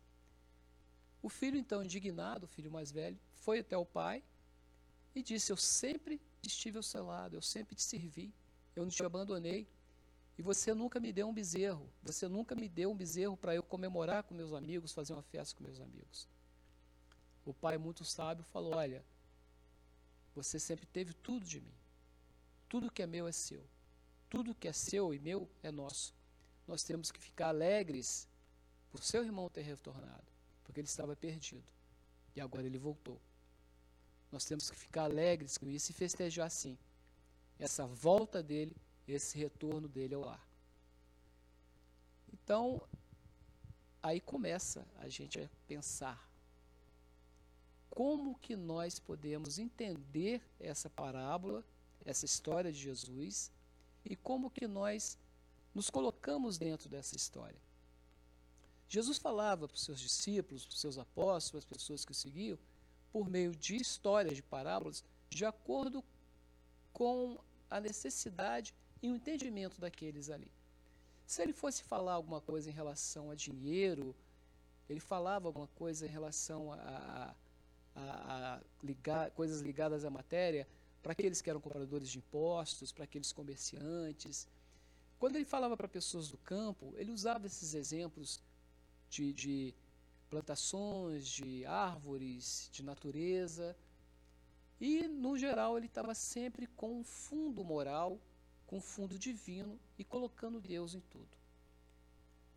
O 1.21 1.29
filho, 1.29 1.57
então, 1.57 1.83
indignado, 1.83 2.45
o 2.45 2.47
filho 2.47 2.71
mais 2.71 2.91
velho, 2.91 3.19
foi 3.33 3.59
até 3.59 3.77
o 3.77 3.85
pai 3.85 4.23
e 5.15 5.23
disse: 5.23 5.51
Eu 5.51 5.57
sempre 5.57 6.21
estive 6.47 6.77
ao 6.77 6.83
seu 6.83 7.05
lado, 7.05 7.35
eu 7.35 7.41
sempre 7.41 7.75
te 7.75 7.83
servi, 7.83 8.33
eu 8.75 8.83
não 8.83 8.91
te 8.91 9.03
abandonei. 9.03 9.67
E 10.37 10.41
você 10.41 10.73
nunca 10.73 10.99
me 10.99 11.13
deu 11.13 11.27
um 11.27 11.33
bezerro, 11.33 11.87
você 12.01 12.27
nunca 12.27 12.55
me 12.55 12.67
deu 12.67 12.91
um 12.91 12.95
bezerro 12.95 13.37
para 13.37 13.53
eu 13.53 13.61
comemorar 13.61 14.23
com 14.23 14.33
meus 14.33 14.51
amigos, 14.51 14.91
fazer 14.91 15.13
uma 15.13 15.21
festa 15.21 15.55
com 15.55 15.63
meus 15.63 15.79
amigos. 15.79 16.27
O 17.45 17.53
pai, 17.53 17.77
muito 17.77 18.03
sábio, 18.03 18.43
falou: 18.45 18.73
Olha, 18.73 19.05
você 20.33 20.59
sempre 20.59 20.87
teve 20.87 21.13
tudo 21.13 21.45
de 21.45 21.61
mim. 21.61 21.73
Tudo 22.67 22.91
que 22.91 23.03
é 23.03 23.05
meu 23.05 23.27
é 23.27 23.31
seu. 23.31 23.63
Tudo 24.27 24.55
que 24.55 24.67
é 24.67 24.73
seu 24.73 25.13
e 25.13 25.19
meu 25.19 25.47
é 25.61 25.69
nosso 25.69 26.15
nós 26.67 26.83
temos 26.83 27.11
que 27.11 27.19
ficar 27.19 27.49
alegres 27.49 28.27
por 28.89 29.03
seu 29.03 29.23
irmão 29.23 29.49
ter 29.49 29.61
retornado, 29.61 30.23
porque 30.63 30.79
ele 30.79 30.87
estava 30.87 31.15
perdido 31.15 31.71
e 32.35 32.41
agora 32.41 32.65
ele 32.65 32.77
voltou. 32.77 33.19
Nós 34.33 34.45
temos 34.45 34.67
que 34.67 34.75
ficar 34.75 35.03
alegres 35.03 35.59
com 35.59 35.69
isso 35.69 35.91
e 35.91 35.93
festejar 35.93 36.49
sim 36.49 36.75
essa 37.59 37.85
volta 37.85 38.41
dele, 38.41 38.75
esse 39.07 39.37
retorno 39.37 39.87
dele 39.87 40.15
ao 40.15 40.21
lar. 40.21 40.43
Então, 42.33 42.81
aí 44.01 44.19
começa 44.19 44.87
a 44.97 45.07
gente 45.07 45.39
a 45.39 45.47
pensar 45.67 46.27
como 47.91 48.33
que 48.39 48.55
nós 48.55 48.97
podemos 48.97 49.59
entender 49.59 50.41
essa 50.59 50.89
parábola, 50.89 51.63
essa 52.03 52.25
história 52.25 52.71
de 52.71 52.79
Jesus 52.79 53.51
e 54.03 54.15
como 54.15 54.49
que 54.49 54.67
nós 54.67 55.15
nos 55.75 55.91
colocamos 55.91 56.57
dentro 56.57 56.89
dessa 56.89 57.15
história. 57.15 57.61
Jesus 58.89 59.19
falava 59.19 59.67
para 59.67 59.75
os 59.75 59.83
seus 59.83 59.99
discípulos, 59.99 60.65
para 60.65 60.73
os 60.73 60.81
seus 60.81 60.97
apóstolos, 60.97 61.65
para 61.65 61.75
as 61.75 61.81
pessoas 61.83 62.03
que 62.03 62.11
o 62.11 62.15
seguiam, 62.15 62.57
por 63.13 63.29
meio 63.29 63.55
de 63.55 63.75
histórias, 63.75 64.35
de 64.35 64.41
parábolas, 64.41 65.05
de 65.29 65.45
acordo 65.45 66.03
com 66.91 67.39
a 67.69 67.79
necessidade 67.79 68.73
e 69.03 69.11
o 69.11 69.15
entendimento 69.15 69.79
daqueles 69.79 70.31
ali. 70.31 70.51
Se 71.25 71.43
ele 71.43 71.53
fosse 71.53 71.83
falar 71.83 72.13
alguma 72.13 72.41
coisa 72.41 72.71
em 72.71 72.73
relação 72.73 73.29
a 73.29 73.35
dinheiro, 73.35 74.15
ele 74.89 74.99
falava 74.99 75.47
alguma 75.47 75.67
coisa 75.67 76.05
em 76.07 76.09
relação 76.09 76.73
a, 76.73 77.35
a, 77.95 78.55
a, 78.55 78.61
ligar, 78.81 79.29
coisas 79.31 79.61
ligadas 79.61 80.03
à 80.03 80.09
matéria, 80.09 80.67
para 81.01 81.11
aqueles 81.11 81.41
que 81.41 81.49
eram 81.49 81.61
compradores 81.61 82.09
de 82.09 82.17
impostos, 82.17 82.91
para 82.91 83.03
aqueles 83.03 83.31
comerciantes. 83.31 84.47
Quando 85.19 85.35
ele 85.35 85.45
falava 85.45 85.77
para 85.77 85.87
pessoas 85.87 86.29
do 86.29 86.37
campo, 86.37 86.93
ele 86.97 87.11
usava 87.11 87.45
esses 87.45 87.73
exemplos 87.73 88.41
de, 89.09 89.33
de 89.33 89.75
plantações, 90.33 91.27
de 91.27 91.63
árvores, 91.63 92.67
de 92.71 92.81
natureza. 92.81 93.77
E, 94.81 95.07
no 95.07 95.37
geral, 95.37 95.77
ele 95.77 95.85
estava 95.85 96.15
sempre 96.15 96.65
com 96.65 96.99
um 96.99 97.03
fundo 97.03 97.63
moral, 97.63 98.19
com 98.65 98.77
um 98.77 98.81
fundo 98.81 99.19
divino 99.19 99.79
e 99.95 100.03
colocando 100.03 100.59
Deus 100.59 100.95
em 100.95 101.01
tudo. 101.01 101.37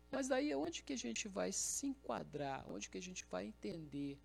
Mas 0.09 0.27
daí 0.27 0.51
é 0.51 0.57
onde 0.57 0.81
que 0.81 0.93
a 0.93 0.97
gente 0.97 1.27
vai 1.27 1.51
se 1.51 1.85
enquadrar, 1.85 2.65
onde 2.67 2.89
que 2.89 2.97
a 2.97 3.01
gente 3.01 3.23
vai 3.29 3.45
entender 3.45 4.17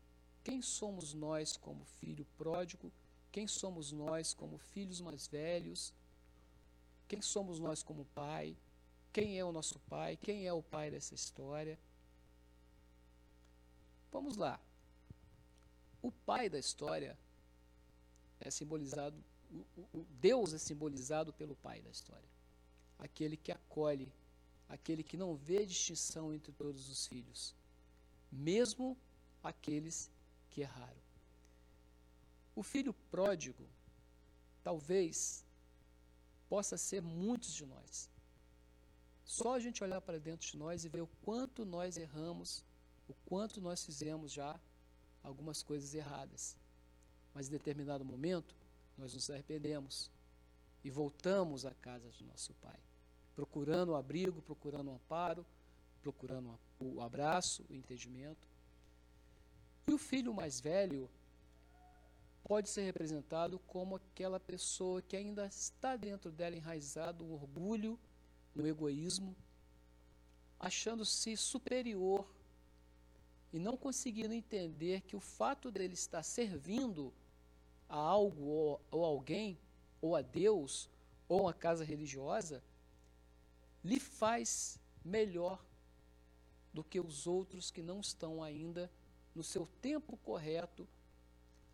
quem 0.42 0.62
somos 0.62 1.12
nós 1.12 1.54
como 1.54 1.84
filho 1.84 2.26
pródigo, 2.38 2.90
quem 3.30 3.46
somos 3.46 3.92
nós 3.92 4.32
como 4.32 4.56
filhos 4.56 5.00
mais 5.02 5.26
velhos, 5.26 5.92
quem 7.06 7.20
somos 7.20 7.60
nós 7.60 7.82
como 7.82 8.06
pai, 8.14 8.56
quem 9.12 9.38
é 9.38 9.44
o 9.44 9.52
nosso 9.52 9.78
pai, 9.80 10.16
quem 10.16 10.46
é 10.46 10.52
o 10.54 10.62
pai 10.62 10.90
dessa 10.90 11.14
história. 11.14 11.78
Vamos 14.12 14.36
lá. 14.36 14.60
O 16.02 16.12
pai 16.12 16.50
da 16.50 16.58
história 16.58 17.18
é 18.38 18.50
simbolizado, 18.50 19.16
o, 19.92 20.04
Deus 20.20 20.52
é 20.52 20.58
simbolizado 20.58 21.32
pelo 21.32 21.56
pai 21.56 21.80
da 21.80 21.90
história. 21.90 22.28
Aquele 22.98 23.36
que 23.36 23.50
acolhe, 23.50 24.12
aquele 24.68 25.02
que 25.02 25.16
não 25.16 25.34
vê 25.34 25.64
distinção 25.64 26.32
entre 26.32 26.52
todos 26.52 26.90
os 26.90 27.06
filhos, 27.06 27.54
mesmo 28.30 28.96
aqueles 29.42 30.10
que 30.50 30.60
erraram. 30.60 31.02
O 32.54 32.62
filho 32.62 32.92
pródigo, 33.10 33.66
talvez, 34.62 35.42
possa 36.50 36.76
ser 36.76 37.00
muitos 37.00 37.54
de 37.54 37.64
nós. 37.64 38.10
Só 39.24 39.54
a 39.54 39.58
gente 39.58 39.82
olhar 39.82 40.02
para 40.02 40.20
dentro 40.20 40.46
de 40.46 40.56
nós 40.58 40.84
e 40.84 40.88
ver 40.90 41.00
o 41.00 41.10
quanto 41.22 41.64
nós 41.64 41.96
erramos 41.96 42.62
o 43.08 43.14
quanto 43.26 43.60
nós 43.60 43.84
fizemos 43.84 44.32
já 44.32 44.58
algumas 45.22 45.62
coisas 45.62 45.94
erradas. 45.94 46.56
Mas 47.34 47.48
em 47.48 47.50
determinado 47.50 48.04
momento, 48.04 48.54
nós 48.96 49.14
nos 49.14 49.30
arrependemos 49.30 50.10
e 50.84 50.90
voltamos 50.90 51.64
à 51.64 51.72
casa 51.74 52.10
de 52.10 52.24
nosso 52.24 52.52
Pai, 52.54 52.78
procurando 53.34 53.90
o 53.90 53.96
abrigo, 53.96 54.42
procurando 54.42 54.90
o 54.90 54.94
amparo, 54.94 55.46
procurando 56.02 56.58
o 56.78 57.00
abraço, 57.00 57.64
o 57.70 57.74
entendimento. 57.74 58.46
E 59.86 59.92
o 59.92 59.98
filho 59.98 60.34
mais 60.34 60.60
velho 60.60 61.08
pode 62.44 62.68
ser 62.68 62.82
representado 62.82 63.58
como 63.60 63.96
aquela 63.96 64.40
pessoa 64.40 65.00
que 65.00 65.16
ainda 65.16 65.46
está 65.46 65.96
dentro 65.96 66.30
dela 66.30 66.56
enraizado 66.56 67.24
um 67.24 67.32
orgulho, 67.32 67.98
um 68.54 68.66
egoísmo, 68.66 69.34
achando-se 70.58 71.36
superior 71.36 72.26
e 73.52 73.58
não 73.58 73.76
conseguindo 73.76 74.32
entender 74.32 75.02
que 75.02 75.14
o 75.14 75.20
fato 75.20 75.70
dele 75.70 75.94
estar 75.94 76.22
servindo 76.22 77.12
a 77.88 77.96
algo 77.96 78.44
ou, 78.44 78.80
ou 78.90 79.04
alguém, 79.04 79.58
ou 80.00 80.16
a 80.16 80.22
Deus, 80.22 80.88
ou 81.28 81.48
a 81.48 81.52
casa 81.52 81.84
religiosa, 81.84 82.62
lhe 83.84 84.00
faz 84.00 84.78
melhor 85.04 85.62
do 86.72 86.82
que 86.82 86.98
os 86.98 87.26
outros 87.26 87.70
que 87.70 87.82
não 87.82 88.00
estão 88.00 88.42
ainda 88.42 88.90
no 89.34 89.42
seu 89.42 89.66
tempo 89.80 90.16
correto, 90.18 90.88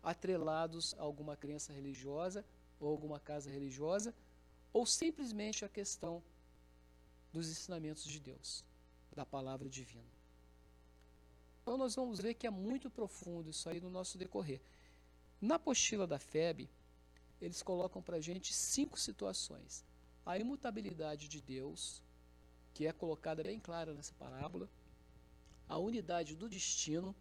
atrelados 0.01 0.93
a 0.97 1.01
alguma 1.01 1.35
crença 1.35 1.73
religiosa 1.73 2.45
ou 2.79 2.89
alguma 2.89 3.19
casa 3.19 3.49
religiosa, 3.49 4.15
ou 4.71 4.85
simplesmente 4.85 5.65
a 5.65 5.69
questão 5.69 6.23
dos 7.33 7.49
ensinamentos 7.49 8.05
de 8.05 8.19
Deus, 8.19 8.63
da 9.13 9.25
palavra 9.25 9.67
divina. 9.69 10.18
Então 11.69 11.77
nós 11.77 11.93
vamos 11.93 12.19
ver 12.19 12.33
que 12.33 12.47
é 12.47 12.49
muito 12.49 12.89
profundo 12.89 13.47
isso 13.47 13.69
aí 13.69 13.79
no 13.79 13.91
nosso 13.91 14.17
decorrer. 14.17 14.59
Na 15.39 15.53
apostila 15.53 16.07
da 16.07 16.17
FEB, 16.17 16.67
eles 17.39 17.61
colocam 17.61 18.01
para 18.01 18.17
a 18.17 18.19
gente 18.19 18.55
cinco 18.55 18.99
situações. 18.99 19.85
A 20.25 20.35
imutabilidade 20.39 21.27
de 21.27 21.39
Deus, 21.39 22.01
que 22.73 22.87
é 22.87 22.91
colocada 22.91 23.43
bem 23.43 23.59
clara 23.59 23.93
nessa 23.93 24.15
parábola, 24.15 24.67
a 25.67 25.77
unidade 25.77 26.35
do 26.35 26.49
destino, 26.49 27.15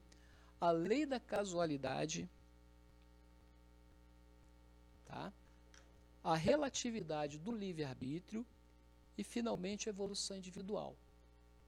a 0.58 0.70
lei 0.70 1.04
da 1.04 1.20
casualidade, 1.20 2.26
tá? 5.04 5.30
a 6.24 6.34
relatividade 6.34 7.38
do 7.38 7.52
livre-arbítrio 7.52 8.46
e, 9.18 9.22
finalmente, 9.22 9.90
a 9.90 9.92
evolução 9.92 10.38
individual. 10.38 10.96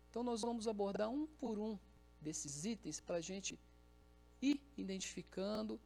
Então, 0.09 0.23
nós 0.23 0.41
vamos 0.41 0.67
abordar 0.67 1.11
um 1.11 1.27
por 1.27 1.59
um 1.59 1.79
desses 2.21 2.65
itens 2.65 3.01
para 3.01 3.17
a 3.17 3.21
gente 3.21 3.59
ir 4.41 4.61
identificando 4.77 5.81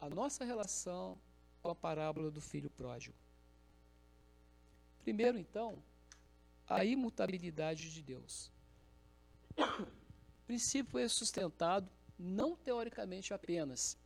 a 0.00 0.08
nossa 0.08 0.44
relação 0.44 1.18
com 1.62 1.70
a 1.70 1.74
parábola 1.74 2.30
do 2.30 2.40
filho 2.40 2.70
pródigo. 2.70 3.16
Primeiro, 5.02 5.38
então, 5.38 5.82
a 6.66 6.84
imutabilidade 6.84 7.92
de 7.92 8.02
Deus. 8.02 8.50
O 9.56 9.86
princípio 10.46 10.98
é 10.98 11.08
sustentado 11.08 11.90
não 12.18 12.56
teoricamente 12.56 13.32
apenas, 13.34 13.96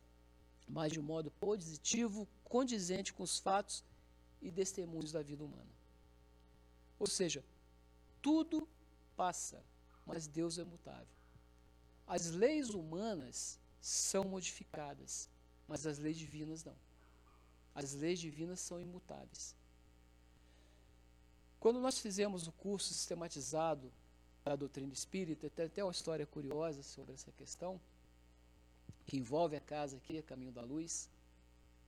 mas 0.67 0.91
de 0.91 0.99
um 0.99 1.03
modo 1.03 1.31
positivo, 1.31 2.27
condizente 2.43 3.13
com 3.13 3.23
os 3.23 3.39
fatos 3.39 3.83
e 4.41 4.51
testemunhos 4.51 5.11
da 5.11 5.21
vida 5.21 5.43
humana. 5.43 5.71
Ou 6.97 7.07
seja, 7.07 7.43
tudo 8.21 8.67
passa, 9.15 9.63
mas 10.05 10.27
Deus 10.27 10.57
é 10.57 10.63
mutável. 10.63 11.18
As 12.09 12.31
leis 12.31 12.71
humanas 12.71 13.59
são 13.79 14.23
modificadas, 14.23 15.29
mas 15.67 15.85
as 15.85 15.99
leis 15.99 16.17
divinas 16.17 16.63
não. 16.63 16.75
As 17.75 17.93
leis 17.93 18.19
divinas 18.19 18.59
são 18.59 18.81
imutáveis. 18.81 19.55
Quando 21.59 21.79
nós 21.79 21.99
fizemos 21.99 22.47
o 22.47 22.51
curso 22.51 22.91
sistematizado 22.91 23.93
da 24.43 24.55
doutrina 24.55 24.91
espírita, 24.91 25.51
tem 25.51 25.65
até 25.67 25.83
uma 25.83 25.91
história 25.91 26.25
curiosa 26.25 26.81
sobre 26.81 27.13
essa 27.13 27.31
questão, 27.33 27.79
que 29.05 29.15
envolve 29.15 29.55
a 29.55 29.61
casa 29.61 29.97
aqui, 29.97 30.17
a 30.17 30.23
Caminho 30.23 30.51
da 30.51 30.63
Luz. 30.63 31.07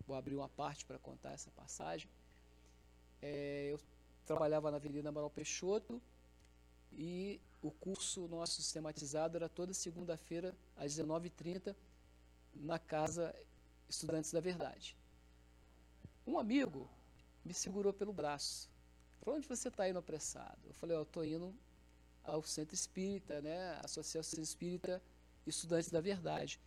Vou 0.06 0.16
abrir 0.16 0.36
uma 0.36 0.50
parte 0.50 0.86
para 0.86 1.00
contar 1.00 1.32
essa 1.32 1.50
passagem. 1.52 2.08
É, 3.24 3.70
eu 3.72 3.80
trabalhava 4.24 4.70
na 4.70 4.78
Avenida 4.78 5.10
Amaral 5.10 5.32
Peixoto 5.32 6.00
e 6.92 7.42
o 7.62 7.72
curso 7.72 8.28
nosso 8.28 8.62
sistematizado 8.62 9.38
era 9.38 9.48
toda 9.48 9.74
segunda-feira, 9.74 10.56
às 10.76 10.94
19h30, 10.98 11.76
na 12.56 12.80
Casa 12.80 13.36
Estudantes 13.88 14.32
da 14.32 14.40
Verdade. 14.40 14.98
Um 16.26 16.40
amigo 16.40 16.90
me 17.46 17.54
segurou 17.54 17.94
pelo 17.94 18.14
braço. 18.14 18.70
Falou, 19.20 19.38
onde 19.38 19.48
você 19.48 19.68
está 19.68 19.88
indo 19.88 20.00
apressado? 20.00 20.60
Eu 20.66 20.74
falei, 20.74 20.96
eu 20.96 21.04
estou 21.04 21.24
indo 21.24 21.56
ao 22.24 22.42
Centro 22.44 22.74
Espírita, 22.74 23.42
né? 23.42 23.80
Associação 23.84 24.42
Espírita 24.42 25.02
Estudantes 25.46 25.90
da 25.90 26.02
Verdade. 26.02 26.60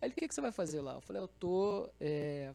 Aí 0.00 0.06
ele, 0.06 0.12
o 0.12 0.16
que, 0.16 0.28
que 0.28 0.34
você 0.34 0.40
vai 0.40 0.52
fazer 0.52 0.80
lá? 0.80 0.94
Eu 0.94 1.00
falei, 1.00 1.20
eu 1.20 1.26
estou 1.26 1.92
é, 2.00 2.54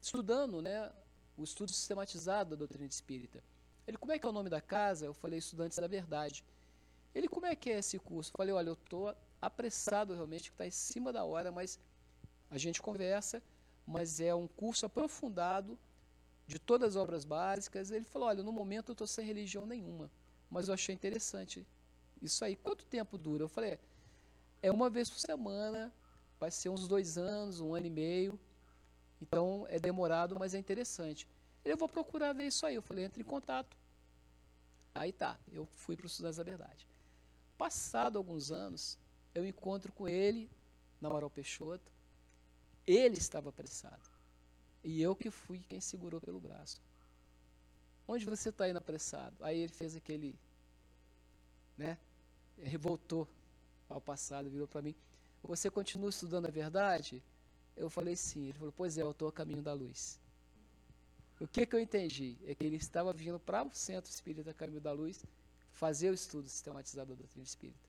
estudando, 0.00 0.62
né? 0.62 0.90
O 1.36 1.44
estudo 1.44 1.70
sistematizado 1.70 2.50
da 2.50 2.56
doutrina 2.56 2.86
espírita. 2.86 3.42
Ele, 3.86 3.96
como 3.96 4.12
é 4.12 4.18
que 4.18 4.26
é 4.26 4.28
o 4.28 4.32
nome 4.32 4.50
da 4.50 4.60
casa? 4.60 5.06
Eu 5.06 5.14
falei, 5.14 5.38
Estudantes 5.38 5.78
da 5.78 5.86
Verdade. 5.86 6.44
Ele, 7.14 7.28
como 7.28 7.46
é 7.46 7.54
que 7.56 7.70
é 7.70 7.78
esse 7.78 7.98
curso? 7.98 8.30
Eu 8.30 8.36
falei, 8.36 8.54
olha, 8.54 8.68
eu 8.68 8.74
estou 8.74 9.14
apressado 9.40 10.14
realmente, 10.14 10.50
que 10.50 10.54
está 10.54 10.66
em 10.66 10.70
cima 10.70 11.12
da 11.12 11.24
hora, 11.24 11.50
mas 11.50 11.78
a 12.50 12.58
gente 12.58 12.80
conversa, 12.82 13.42
mas 13.86 14.20
é 14.20 14.34
um 14.34 14.46
curso 14.46 14.86
aprofundado 14.86 15.78
de 16.46 16.58
todas 16.58 16.90
as 16.90 16.96
obras 16.96 17.24
básicas. 17.24 17.90
Ele 17.90 18.04
falou, 18.04 18.28
olha, 18.28 18.42
no 18.42 18.52
momento 18.52 18.90
eu 18.90 18.92
estou 18.92 19.06
sem 19.06 19.24
religião 19.24 19.66
nenhuma, 19.66 20.10
mas 20.50 20.68
eu 20.68 20.74
achei 20.74 20.94
interessante 20.94 21.66
isso 22.20 22.44
aí. 22.44 22.56
Quanto 22.56 22.84
tempo 22.86 23.16
dura? 23.16 23.44
Eu 23.44 23.48
falei, 23.48 23.78
é 24.62 24.70
uma 24.70 24.90
vez 24.90 25.08
por 25.08 25.18
semana, 25.18 25.92
vai 26.38 26.50
ser 26.50 26.68
uns 26.68 26.86
dois 26.86 27.16
anos, 27.16 27.60
um 27.60 27.74
ano 27.74 27.86
e 27.86 27.90
meio, 27.90 28.38
então 29.20 29.66
é 29.68 29.78
demorado, 29.78 30.38
mas 30.38 30.54
é 30.54 30.58
interessante. 30.58 31.28
Eu 31.64 31.76
vou 31.76 31.88
procurar 31.88 32.32
ver 32.32 32.46
isso 32.46 32.64
aí. 32.64 32.74
Eu 32.74 32.82
falei, 32.82 33.04
entre 33.04 33.22
em 33.22 33.26
contato. 33.26 33.76
Aí 34.94 35.12
tá, 35.12 35.38
eu 35.52 35.66
fui 35.66 35.96
para 35.96 36.04
o 36.04 36.06
Estudantes 36.06 36.38
da 36.38 36.44
Verdade. 36.44 36.86
Passado 37.58 38.16
alguns 38.16 38.50
anos, 38.50 38.96
eu 39.34 39.44
encontro 39.44 39.92
com 39.92 40.08
ele 40.08 40.48
na 41.00 41.08
Amaral 41.08 41.28
Peixoto. 41.28 41.92
Ele 42.86 43.18
estava 43.18 43.50
apressado. 43.50 44.08
E 44.82 45.02
eu 45.02 45.14
que 45.14 45.30
fui 45.30 45.58
quem 45.68 45.80
segurou 45.80 46.20
pelo 46.20 46.40
braço. 46.40 46.80
Onde 48.06 48.24
você 48.24 48.48
está 48.48 48.66
indo 48.68 48.78
apressado? 48.78 49.36
Aí 49.44 49.58
ele 49.58 49.72
fez 49.72 49.94
aquele 49.94 50.38
né? 51.78 51.96
Ele 52.58 52.76
voltou 52.76 53.28
ao 53.88 54.00
passado, 54.00 54.50
virou 54.50 54.66
para 54.66 54.82
mim. 54.82 54.94
Você 55.44 55.70
continua 55.70 56.10
estudando 56.10 56.46
a 56.46 56.50
verdade? 56.50 57.22
Eu 57.76 57.88
falei 57.88 58.16
sim. 58.16 58.44
Ele 58.44 58.52
falou, 58.54 58.74
pois 58.76 58.98
é, 58.98 59.02
eu 59.02 59.12
estou 59.12 59.28
a 59.28 59.32
caminho 59.32 59.62
da 59.62 59.72
luz. 59.72 60.20
O 61.40 61.46
que, 61.46 61.64
que 61.64 61.76
eu 61.76 61.78
entendi? 61.78 62.36
É 62.44 62.54
que 62.54 62.64
ele 62.64 62.76
estava 62.76 63.12
vindo 63.12 63.38
para 63.38 63.62
o 63.64 63.70
Centro 63.72 64.10
Espírita 64.10 64.52
Caminho 64.52 64.80
da 64.80 64.90
Luz 64.90 65.24
fazer 65.78 66.10
o 66.10 66.14
estudo 66.14 66.48
sistematizado 66.48 67.10
da 67.10 67.14
doutrina 67.14 67.44
espírita. 67.44 67.88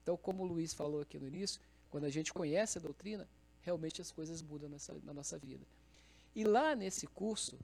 Então, 0.00 0.16
como 0.16 0.44
o 0.44 0.46
Luiz 0.46 0.72
falou 0.72 1.00
aqui 1.00 1.18
no 1.18 1.26
início, 1.26 1.60
quando 1.90 2.04
a 2.04 2.10
gente 2.10 2.32
conhece 2.32 2.78
a 2.78 2.80
doutrina, 2.80 3.28
realmente 3.60 4.00
as 4.00 4.12
coisas 4.12 4.40
mudam 4.40 4.68
nessa, 4.68 4.94
na 5.02 5.12
nossa 5.12 5.36
vida. 5.36 5.66
E 6.32 6.44
lá 6.44 6.76
nesse 6.76 7.08
curso 7.08 7.58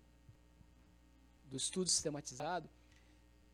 do 1.49 1.57
estudo 1.57 1.89
sistematizado, 1.89 2.69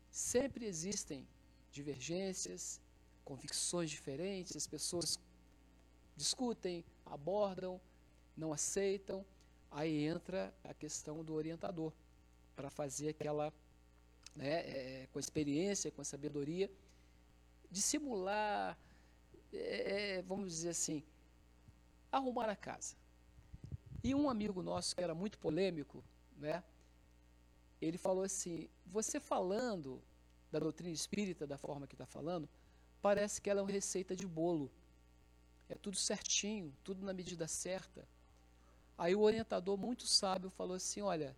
sempre 0.09 0.65
existem 0.65 1.27
divergências, 1.71 2.81
convicções 3.23 3.91
diferentes, 3.91 4.55
as 4.55 4.65
pessoas 4.65 5.19
discutem, 6.15 6.83
abordam, 7.05 7.79
não 8.35 8.51
aceitam, 8.51 9.23
aí 9.69 10.05
entra 10.05 10.51
a 10.63 10.73
questão 10.73 11.23
do 11.23 11.35
orientador 11.35 11.93
para 12.55 12.71
fazer 12.71 13.09
aquela, 13.09 13.53
né, 14.37 14.59
é, 14.59 15.07
com 15.11 15.19
experiência, 15.19 15.91
com 15.91 16.03
sabedoria, 16.03 16.71
dissimular, 17.71 18.77
é, 19.51 20.21
vamos 20.21 20.51
dizer 20.51 20.69
assim, 20.69 21.03
arrumar 22.11 22.47
a 22.49 22.55
casa. 22.55 22.95
E 24.03 24.13
um 24.13 24.29
amigo 24.29 24.61
nosso 24.61 24.95
que 24.95 25.03
era 25.03 25.15
muito 25.15 25.39
polêmico, 25.39 26.03
né, 26.37 26.63
ele 27.81 27.97
falou 27.97 28.23
assim: 28.23 28.69
você 28.85 29.19
falando 29.19 30.01
da 30.51 30.59
doutrina 30.59 30.93
espírita 30.93 31.45
da 31.47 31.57
forma 31.57 31.87
que 31.87 31.95
está 31.95 32.05
falando, 32.05 32.47
parece 33.01 33.41
que 33.41 33.49
ela 33.49 33.59
é 33.59 33.63
uma 33.63 33.71
receita 33.71 34.15
de 34.15 34.27
bolo. 34.27 34.71
É 35.67 35.75
tudo 35.75 35.97
certinho, 35.97 36.73
tudo 36.83 37.03
na 37.03 37.11
medida 37.11 37.47
certa. 37.47 38.07
Aí 38.97 39.13
o 39.15 39.21
orientador, 39.21 39.77
muito 39.77 40.07
sábio, 40.07 40.49
falou 40.49 40.75
assim: 40.75 41.01
Olha, 41.01 41.35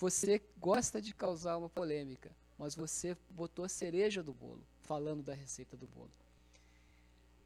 você 0.00 0.40
gosta 0.56 0.98
de 0.98 1.12
causar 1.12 1.58
uma 1.58 1.68
polêmica, 1.68 2.34
mas 2.56 2.74
você 2.74 3.14
botou 3.28 3.66
a 3.66 3.68
cereja 3.68 4.22
do 4.22 4.32
bolo, 4.32 4.66
falando 4.80 5.22
da 5.22 5.34
receita 5.34 5.76
do 5.76 5.86
bolo. 5.86 6.10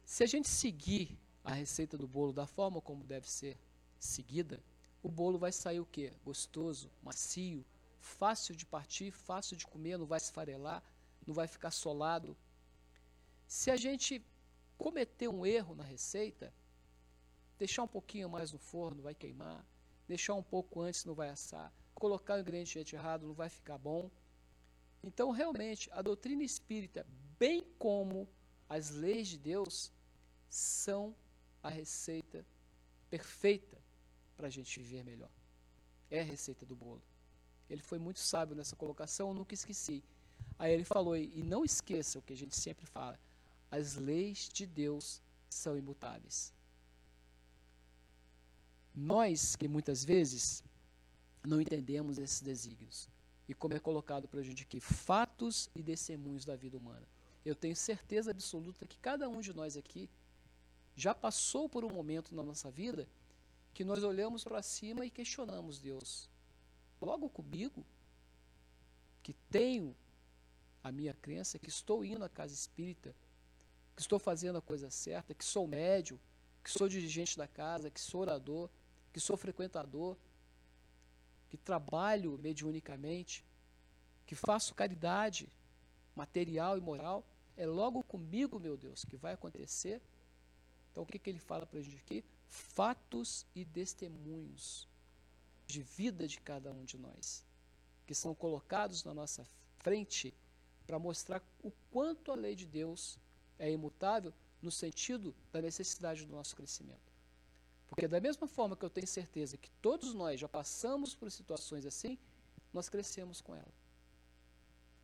Se 0.05 0.23
a 0.23 0.25
gente 0.25 0.47
seguir 0.47 1.19
a 1.43 1.53
receita 1.53 1.97
do 1.97 2.07
bolo 2.07 2.31
da 2.31 2.47
forma 2.47 2.79
como 2.79 3.03
deve 3.03 3.29
ser 3.29 3.57
seguida, 3.99 4.63
o 5.03 5.09
bolo 5.09 5.37
vai 5.37 5.51
sair 5.51 5.81
o 5.81 5.85
quê? 5.85 6.13
Gostoso, 6.23 6.89
macio, 7.03 7.65
fácil 7.99 8.55
de 8.55 8.65
partir, 8.65 9.11
fácil 9.11 9.57
de 9.57 9.67
comer, 9.67 9.97
não 9.97 10.05
vai 10.05 10.17
esfarelar, 10.17 10.81
não 11.27 11.33
vai 11.33 11.49
ficar 11.49 11.71
solado. 11.71 12.37
Se 13.45 13.69
a 13.69 13.75
gente 13.75 14.25
cometer 14.77 15.27
um 15.27 15.45
erro 15.45 15.75
na 15.75 15.83
receita, 15.83 16.53
deixar 17.59 17.83
um 17.83 17.87
pouquinho 17.87 18.29
mais 18.29 18.53
no 18.53 18.57
forno 18.57 19.03
vai 19.03 19.13
queimar, 19.13 19.65
deixar 20.07 20.35
um 20.35 20.43
pouco 20.43 20.79
antes 20.79 21.03
não 21.03 21.13
vai 21.13 21.27
assar, 21.27 21.69
colocar 21.95 22.35
o 22.35 22.41
ingrediente 22.41 22.95
errado 22.95 23.25
não 23.25 23.33
vai 23.33 23.49
ficar 23.49 23.77
bom. 23.77 24.11
Então, 25.03 25.31
realmente, 25.31 25.89
a 25.91 26.01
doutrina 26.01 26.43
espírita, 26.43 27.05
bem 27.39 27.63
como 27.79 28.27
as 28.69 28.89
leis 28.89 29.27
de 29.27 29.37
Deus, 29.37 29.91
são 30.49 31.15
a 31.63 31.69
receita 31.69 32.45
perfeita 33.09 33.77
para 34.35 34.47
a 34.47 34.49
gente 34.49 34.79
viver 34.79 35.03
melhor. 35.03 35.31
É 36.11 36.19
a 36.19 36.23
receita 36.23 36.65
do 36.65 36.75
bolo. 36.75 37.01
Ele 37.69 37.81
foi 37.81 37.97
muito 37.97 38.19
sábio 38.19 38.55
nessa 38.55 38.75
colocação, 38.75 39.29
eu 39.29 39.33
nunca 39.33 39.53
esqueci. 39.53 40.03
Aí 40.59 40.71
ele 40.71 40.83
falou, 40.83 41.17
e 41.17 41.43
não 41.43 41.65
esqueça 41.65 42.19
o 42.19 42.21
que 42.21 42.33
a 42.33 42.37
gente 42.37 42.55
sempre 42.55 42.85
fala: 42.85 43.19
as 43.71 43.95
leis 43.95 44.49
de 44.49 44.65
Deus 44.65 45.21
são 45.49 45.77
imutáveis. 45.77 46.53
Nós 48.93 49.55
que 49.55 49.67
muitas 49.67 50.05
vezes 50.05 50.63
não 51.45 51.61
entendemos 51.61 52.17
esses 52.17 52.41
desígnios. 52.41 53.09
E 53.47 53.53
como 53.53 53.73
é 53.73 53.79
colocado 53.79 54.27
para 54.27 54.39
a 54.39 54.43
gente 54.43 54.63
aqui, 54.63 54.79
fatos 54.79 55.69
e 55.75 55.83
testemunhos 55.83 56.45
da 56.45 56.55
vida 56.55 56.77
humana. 56.77 57.07
Eu 57.43 57.55
tenho 57.55 57.75
certeza 57.75 58.31
absoluta 58.31 58.87
que 58.87 58.97
cada 58.97 59.29
um 59.29 59.39
de 59.39 59.53
nós 59.53 59.77
aqui 59.77 60.09
já 60.95 61.13
passou 61.13 61.69
por 61.69 61.83
um 61.83 61.89
momento 61.89 62.33
na 62.33 62.41
nossa 62.41 62.71
vida 62.71 63.07
que 63.73 63.83
nós 63.83 64.03
olhamos 64.03 64.43
para 64.43 64.61
cima 64.63 65.05
e 65.05 65.09
questionamos 65.09 65.79
Deus. 65.79 66.29
Logo 67.01 67.29
comigo, 67.29 67.85
que 69.21 69.33
tenho 69.51 69.95
a 70.81 70.91
minha 70.91 71.13
crença, 71.13 71.59
que 71.59 71.67
estou 71.67 72.05
indo 72.05 72.23
à 72.23 72.29
casa 72.29 72.53
espírita, 72.53 73.13
que 73.95 74.01
estou 74.01 74.17
fazendo 74.17 74.57
a 74.57 74.61
coisa 74.61 74.89
certa, 74.89 75.33
que 75.33 75.43
sou 75.43 75.67
médio, 75.67 76.19
que 76.63 76.71
sou 76.71 76.87
dirigente 76.87 77.37
da 77.37 77.47
casa, 77.47 77.91
que 77.91 77.99
sou 77.99 78.21
orador, 78.21 78.69
que 79.11 79.19
sou 79.19 79.35
frequentador, 79.35 80.17
que 81.49 81.57
trabalho 81.57 82.37
mediunicamente, 82.37 83.45
que 84.25 84.35
faço 84.35 84.73
caridade 84.73 85.49
material 86.15 86.77
e 86.77 86.81
moral, 86.81 87.23
é 87.57 87.65
logo 87.65 88.03
comigo, 88.03 88.59
meu 88.59 88.75
Deus, 88.77 89.05
que 89.05 89.15
vai 89.15 89.33
acontecer. 89.33 90.01
Então, 90.91 91.03
o 91.03 91.05
que, 91.05 91.19
que 91.19 91.29
ele 91.29 91.39
fala 91.39 91.65
para 91.65 91.79
a 91.79 91.81
gente 91.81 91.97
aqui? 91.97 92.23
Fatos 92.47 93.45
e 93.55 93.65
testemunhos 93.65 94.87
de 95.67 95.81
vida 95.81 96.27
de 96.27 96.39
cada 96.39 96.71
um 96.71 96.83
de 96.83 96.97
nós, 96.97 97.43
que 98.05 98.13
são 98.13 98.35
colocados 98.35 99.03
na 99.03 99.13
nossa 99.13 99.45
frente 99.79 100.33
para 100.85 100.99
mostrar 100.99 101.41
o 101.63 101.71
quanto 101.91 102.31
a 102.31 102.35
lei 102.35 102.55
de 102.55 102.65
Deus 102.65 103.17
é 103.57 103.71
imutável 103.71 104.33
no 104.61 104.71
sentido 104.71 105.35
da 105.51 105.61
necessidade 105.61 106.25
do 106.25 106.31
nosso 106.31 106.55
crescimento. 106.55 107.04
Porque 107.87 108.07
da 108.07 108.19
mesma 108.19 108.47
forma 108.47 108.75
que 108.75 108.83
eu 108.83 108.89
tenho 108.89 109.07
certeza 109.07 109.57
que 109.57 109.69
todos 109.81 110.13
nós 110.13 110.39
já 110.39 110.47
passamos 110.47 111.15
por 111.15 111.31
situações 111.31 111.85
assim, 111.85 112.17
nós 112.73 112.89
crescemos 112.89 113.41
com 113.41 113.55
ela. 113.55 113.73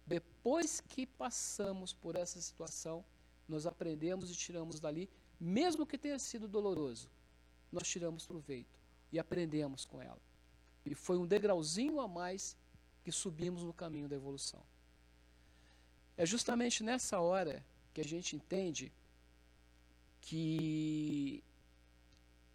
Depois 0.06 0.82
que 0.82 1.06
passamos 1.06 1.94
por 1.94 2.16
essa 2.16 2.42
situação, 2.42 3.06
nós 3.48 3.66
aprendemos 3.66 4.32
e 4.32 4.36
tiramos 4.36 4.80
dali, 4.80 5.10
mesmo 5.40 5.86
que 5.86 5.98
tenha 5.98 6.20
sido 6.20 6.48
doloroso, 6.48 7.10
nós 7.72 7.88
tiramos 7.88 8.26
proveito 8.26 8.80
e 9.12 9.20
aprendemos 9.20 9.86
com 9.86 10.02
ela. 10.02 10.22
E 10.86 10.96
foi 10.96 11.18
um 11.18 11.28
degrauzinho 11.28 12.00
a 12.00 12.08
mais 12.08 12.58
que 13.04 13.12
subimos 13.12 13.64
no 13.64 13.74
caminho 13.74 14.08
da 14.08 14.16
evolução. 14.16 14.64
É 16.18 16.26
justamente 16.26 16.84
nessa 16.84 17.20
hora 17.20 17.66
que 17.94 18.02
a 18.02 18.04
gente 18.04 18.36
entende 18.36 18.92
que 20.20 21.44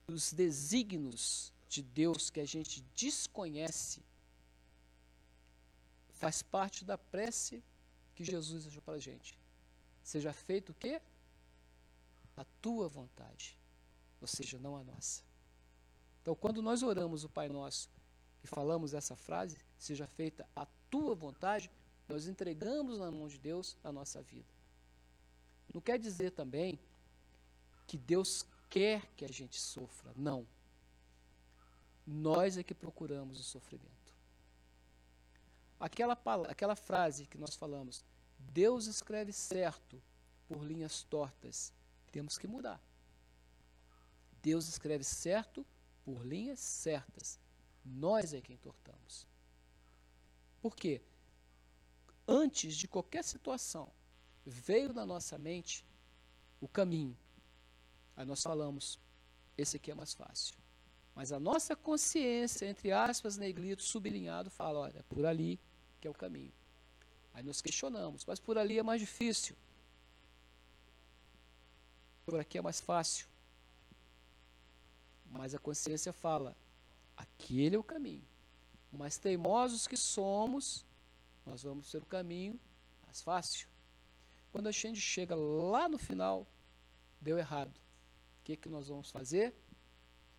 os 0.08 0.32
desígnios 0.32 1.52
de 1.68 1.82
Deus 1.82 2.30
que 2.30 2.40
a 2.40 2.44
gente 2.44 2.80
desconhece 2.94 4.02
faz 6.10 6.42
parte 6.42 6.84
da 6.84 6.96
prece 6.96 7.62
que 8.14 8.24
Jesus 8.24 8.64
deixou 8.64 8.82
para 8.82 8.94
a 8.94 9.00
gente. 9.00 9.38
Seja 10.02 10.32
feito 10.32 10.70
o 10.70 10.74
quê? 10.74 11.00
A 12.36 12.44
tua 12.62 12.88
vontade, 12.88 13.58
ou 14.20 14.26
seja, 14.26 14.58
não 14.58 14.76
a 14.76 14.84
nossa. 14.84 15.22
Então, 16.22 16.34
quando 16.34 16.62
nós 16.62 16.82
oramos 16.82 17.24
o 17.24 17.28
Pai 17.28 17.48
Nosso 17.48 17.90
e 18.42 18.46
falamos 18.46 18.94
essa 18.94 19.16
frase, 19.16 19.58
seja 19.78 20.06
feita 20.06 20.48
a 20.54 20.66
tua 20.90 21.14
vontade, 21.14 21.70
nós 22.08 22.26
entregamos 22.26 22.98
na 22.98 23.10
mão 23.10 23.28
de 23.28 23.38
Deus 23.38 23.76
a 23.82 23.90
nossa 23.90 24.22
vida. 24.22 24.48
Não 25.72 25.80
quer 25.80 25.98
dizer 25.98 26.30
também 26.30 26.78
que 27.86 27.98
Deus 27.98 28.46
quer 28.68 29.06
que 29.16 29.24
a 29.24 29.28
gente 29.28 29.60
sofra. 29.60 30.12
Não. 30.16 30.46
Nós 32.06 32.56
é 32.56 32.62
que 32.62 32.74
procuramos 32.74 33.40
o 33.40 33.42
sofrimento. 33.42 34.14
Aquela, 35.78 36.18
aquela 36.48 36.76
frase 36.76 37.26
que 37.26 37.36
nós 37.36 37.54
falamos, 37.54 38.04
Deus 38.38 38.86
escreve 38.86 39.32
certo 39.32 40.02
por 40.48 40.62
linhas 40.62 41.02
tortas, 41.02 41.72
temos 42.10 42.38
que 42.38 42.46
mudar. 42.46 42.80
Deus 44.42 44.68
escreve 44.68 45.04
certo 45.04 45.66
por 46.04 46.24
linhas 46.24 46.60
certas. 46.60 47.38
Nós 47.84 48.32
é 48.32 48.40
quem 48.40 48.56
tortamos. 48.56 49.26
Por 50.60 50.74
quê? 50.74 51.02
Antes 52.26 52.76
de 52.76 52.88
qualquer 52.88 53.24
situação, 53.24 53.90
veio 54.44 54.92
na 54.92 55.04
nossa 55.04 55.36
mente 55.36 55.86
o 56.60 56.68
caminho, 56.68 57.16
Aí 58.16 58.24
nós 58.24 58.42
falamos, 58.42 58.98
esse 59.58 59.76
aqui 59.76 59.90
é 59.90 59.94
mais 59.94 60.14
fácil. 60.14 60.54
Mas 61.14 61.32
a 61.32 61.40
nossa 61.40 61.74
consciência, 61.74 62.66
entre 62.66 62.92
aspas, 62.92 63.36
negrito, 63.36 63.82
sublinhado, 63.82 64.50
fala, 64.50 64.80
olha, 64.80 65.02
por 65.08 65.24
ali 65.24 65.60
que 66.00 66.06
é 66.06 66.10
o 66.10 66.14
caminho. 66.14 66.52
Aí 67.32 67.42
nós 67.42 67.60
questionamos, 67.60 68.24
mas 68.24 68.40
por 68.40 68.56
ali 68.58 68.78
é 68.78 68.82
mais 68.82 69.00
difícil. 69.00 69.56
Por 72.24 72.40
aqui 72.40 72.58
é 72.58 72.62
mais 72.62 72.80
fácil. 72.80 73.26
Mas 75.30 75.54
a 75.54 75.58
consciência 75.58 76.12
fala, 76.12 76.56
aquele 77.16 77.76
é 77.76 77.78
o 77.78 77.84
caminho. 77.84 78.24
Mas 78.92 79.18
teimosos 79.18 79.86
que 79.86 79.96
somos, 79.96 80.84
nós 81.44 81.62
vamos 81.62 81.88
ser 81.88 82.02
o 82.02 82.06
caminho 82.06 82.58
mais 83.04 83.22
fácil. 83.22 83.68
Quando 84.50 84.66
a 84.68 84.72
gente 84.72 85.00
chega 85.00 85.34
lá 85.34 85.88
no 85.88 85.98
final, 85.98 86.46
deu 87.20 87.38
errado. 87.38 87.78
Que, 88.46 88.56
que 88.56 88.68
nós 88.68 88.86
vamos 88.86 89.10
fazer? 89.10 89.52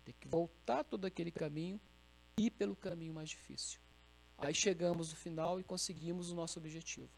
Tem 0.02 0.14
que 0.18 0.26
voltar 0.26 0.82
todo 0.82 1.04
aquele 1.04 1.30
caminho 1.30 1.78
e 2.38 2.46
ir 2.46 2.50
pelo 2.50 2.74
caminho 2.74 3.12
mais 3.12 3.28
difícil. 3.28 3.78
Aí 4.38 4.54
chegamos 4.54 5.10
no 5.10 5.16
final 5.16 5.60
e 5.60 5.62
conseguimos 5.62 6.30
o 6.30 6.34
nosso 6.34 6.58
objetivo. 6.58 7.10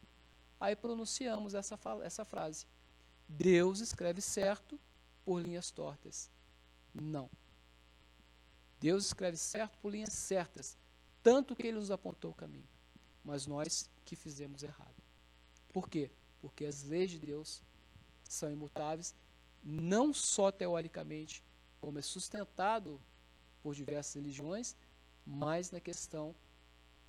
Aí 0.59 0.75
pronunciamos 0.75 1.53
essa, 1.53 1.79
essa 2.03 2.25
frase. 2.25 2.65
Deus 3.25 3.79
escreve 3.79 4.19
certo 4.19 4.77
por 5.23 5.41
linhas 5.41 5.71
tortas. 5.71 6.29
Não. 6.93 7.29
Deus 8.77 9.05
escreve 9.05 9.37
certo 9.37 9.77
por 9.77 9.93
linhas 9.93 10.11
certas, 10.11 10.77
tanto 11.23 11.55
que 11.55 11.67
ele 11.67 11.77
nos 11.77 11.89
apontou 11.89 12.31
o 12.31 12.35
caminho, 12.35 12.67
mas 13.23 13.47
nós 13.47 13.89
que 14.03 14.17
fizemos 14.17 14.61
errado. 14.61 15.01
Por 15.71 15.87
quê? 15.87 16.11
Porque 16.41 16.65
as 16.65 16.83
leis 16.83 17.11
de 17.11 17.19
Deus 17.19 17.63
são 18.25 18.51
imutáveis, 18.51 19.15
não 19.63 20.13
só 20.13 20.51
teoricamente, 20.51 21.43
como 21.79 21.99
é 21.99 22.01
sustentado 22.01 22.99
por 23.61 23.75
diversas 23.75 24.15
religiões, 24.15 24.75
mas 25.25 25.71
na 25.71 25.79
questão 25.79 26.35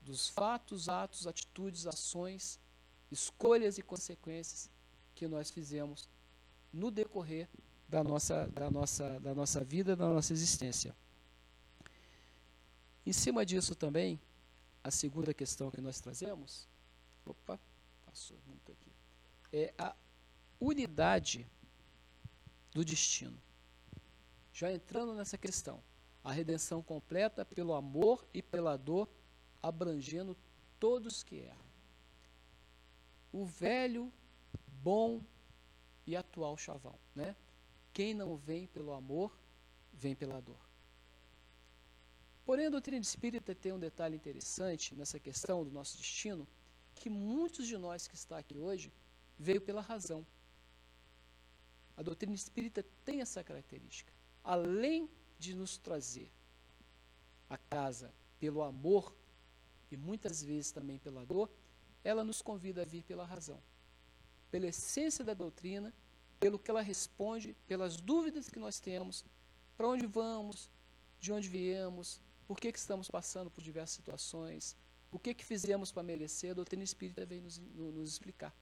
dos 0.01 0.29
fatos, 0.29 0.88
atos, 0.88 1.27
atitudes, 1.27 1.87
ações, 1.87 2.59
escolhas 3.11 3.79
e 3.79 3.83
consequências 3.83 4.71
que 5.15 5.27
nós 5.27 5.51
fizemos 5.51 6.09
no 6.73 6.91
decorrer 6.91 7.49
da 7.88 8.03
nossa, 8.03 8.47
da 8.49 8.71
nossa, 8.71 9.21
da 9.21 9.35
nossa 9.35 9.62
vida, 9.62 9.95
da 9.95 10.09
nossa 10.09 10.33
existência. 10.33 10.97
Em 13.05 13.12
cima 13.12 13.45
disso 13.45 13.75
também, 13.75 14.21
a 14.83 14.91
segunda 14.91 15.35
questão 15.35 15.71
que 15.71 15.81
nós 15.81 16.01
trazemos, 16.01 16.69
opa, 17.27 17.59
passou 18.07 18.38
muito 18.47 18.73
aqui, 18.73 18.93
é 19.53 19.75
a 19.77 19.95
unidade 20.61 21.47
do 22.73 22.85
destino. 22.85 23.41
Já 24.53 24.73
entrando 24.73 25.15
nessa 25.15 25.39
questão, 25.39 25.83
a 26.23 26.33
redenção 26.33 26.83
completa 26.83 27.45
pelo 27.45 27.75
amor 27.75 28.27
e 28.33 28.43
pela 28.43 28.77
dor, 28.77 29.09
abrangendo 29.63 30.37
todos 30.79 31.23
que 31.23 31.37
erram. 31.37 31.73
O 33.33 33.45
velho, 33.45 34.13
bom 34.83 35.23
e 36.07 36.17
atual 36.17 36.57
chavão, 36.57 36.99
né? 37.15 37.35
Quem 37.93 38.15
não 38.15 38.37
vem 38.37 38.67
pelo 38.67 38.93
amor, 38.93 39.37
vem 39.93 40.15
pela 40.15 40.41
dor. 40.41 40.59
Porém, 42.45 42.67
a 42.67 42.71
doutrina 42.71 43.01
espírita 43.01 43.55
tem 43.55 43.73
um 43.73 43.79
detalhe 43.79 44.17
interessante 44.17 44.95
nessa 44.95 45.19
questão 45.21 45.65
do 45.65 45.71
nosso 45.71 45.97
destino, 45.97 46.47
que 46.95 47.09
muitos 47.09 47.67
de 47.67 47.79
nós 47.79 48.09
que 48.09 48.15
está 48.15 48.39
aqui 48.39 48.59
hoje 48.59 48.93
veio 49.39 49.61
pela 49.61 49.81
razão. 49.81 50.27
A 52.03 52.05
doutrina 52.05 52.35
espírita 52.35 52.85
tem 53.05 53.21
essa 53.21 53.45
característica. 53.45 54.12
Além 54.43 55.09
de 55.38 55.55
nos 55.55 55.79
trazer 55.79 56.29
a 57.49 57.57
casa 57.57 58.12
pelo 58.41 58.61
amor 58.61 59.15
e 59.88 59.97
muitas 59.97 60.43
vezes 60.43 60.73
também 60.73 60.99
pela 60.99 61.25
dor, 61.25 61.49
ela 62.03 62.25
nos 62.25 62.43
convida 62.43 62.83
a 62.83 62.85
vir 62.85 63.05
pela 63.05 63.25
razão, 63.25 63.62
pela 64.51 64.67
essência 64.67 65.25
da 65.25 65.33
doutrina, 65.33 65.95
pelo 66.41 66.59
que 66.59 66.73
ela 66.73 66.83
responde, 66.83 67.55
pelas 67.69 68.01
dúvidas 68.01 68.49
que 68.49 68.59
nós 68.59 68.81
temos, 68.81 69.25
para 69.77 69.87
onde 69.87 70.05
vamos, 70.05 70.69
de 71.21 71.33
onde 71.33 71.49
viemos, 71.49 72.21
por 72.49 72.59
que, 72.59 72.73
que 72.73 72.81
estamos 72.81 73.09
passando 73.09 73.49
por 73.49 73.62
diversas 73.62 73.95
situações, 73.95 74.77
o 75.12 75.21
que, 75.21 75.33
que 75.35 75.45
fizemos 75.45 75.93
para 75.93 76.03
merecer, 76.03 76.51
a 76.51 76.55
doutrina 76.55 76.83
espírita 76.83 77.25
vem 77.25 77.41
nos, 77.41 77.59
nos 77.59 78.11
explicar. 78.11 78.53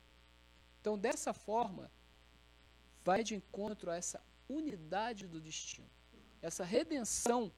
Então, 0.78 0.98
dessa 0.98 1.32
forma, 1.32 1.90
vai 3.04 3.22
de 3.22 3.34
encontro 3.34 3.90
a 3.90 3.96
essa 3.96 4.20
unidade 4.48 5.26
do 5.26 5.40
destino, 5.40 5.88
essa 6.42 6.64
redenção 6.64 7.52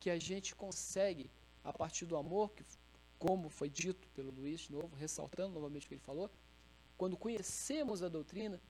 que 0.00 0.10
a 0.10 0.18
gente 0.18 0.54
consegue 0.54 1.30
a 1.62 1.72
partir 1.72 2.06
do 2.06 2.16
amor, 2.16 2.50
que, 2.52 2.64
como 3.18 3.48
foi 3.48 3.70
dito 3.70 4.08
pelo 4.08 4.32
Luiz 4.32 4.62
de 4.62 4.72
novo, 4.72 4.96
ressaltando 4.96 5.54
novamente 5.54 5.86
o 5.86 5.88
que 5.88 5.94
ele 5.94 6.00
falou, 6.00 6.30
quando 6.98 7.16
conhecemos 7.16 8.02
a 8.02 8.08
doutrina 8.08 8.60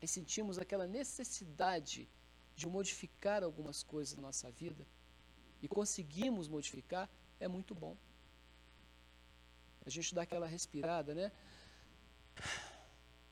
e 0.00 0.06
sentimos 0.06 0.58
aquela 0.58 0.86
necessidade 0.86 2.08
de 2.54 2.66
modificar 2.66 3.42
algumas 3.42 3.82
coisas 3.82 4.14
na 4.16 4.22
nossa 4.22 4.50
vida, 4.50 4.86
e 5.62 5.68
conseguimos 5.68 6.48
modificar, 6.48 7.08
é 7.40 7.48
muito 7.48 7.74
bom. 7.74 7.96
A 9.84 9.90
gente 9.90 10.14
dá 10.14 10.22
aquela 10.22 10.46
respirada, 10.46 11.14
né? 11.14 11.32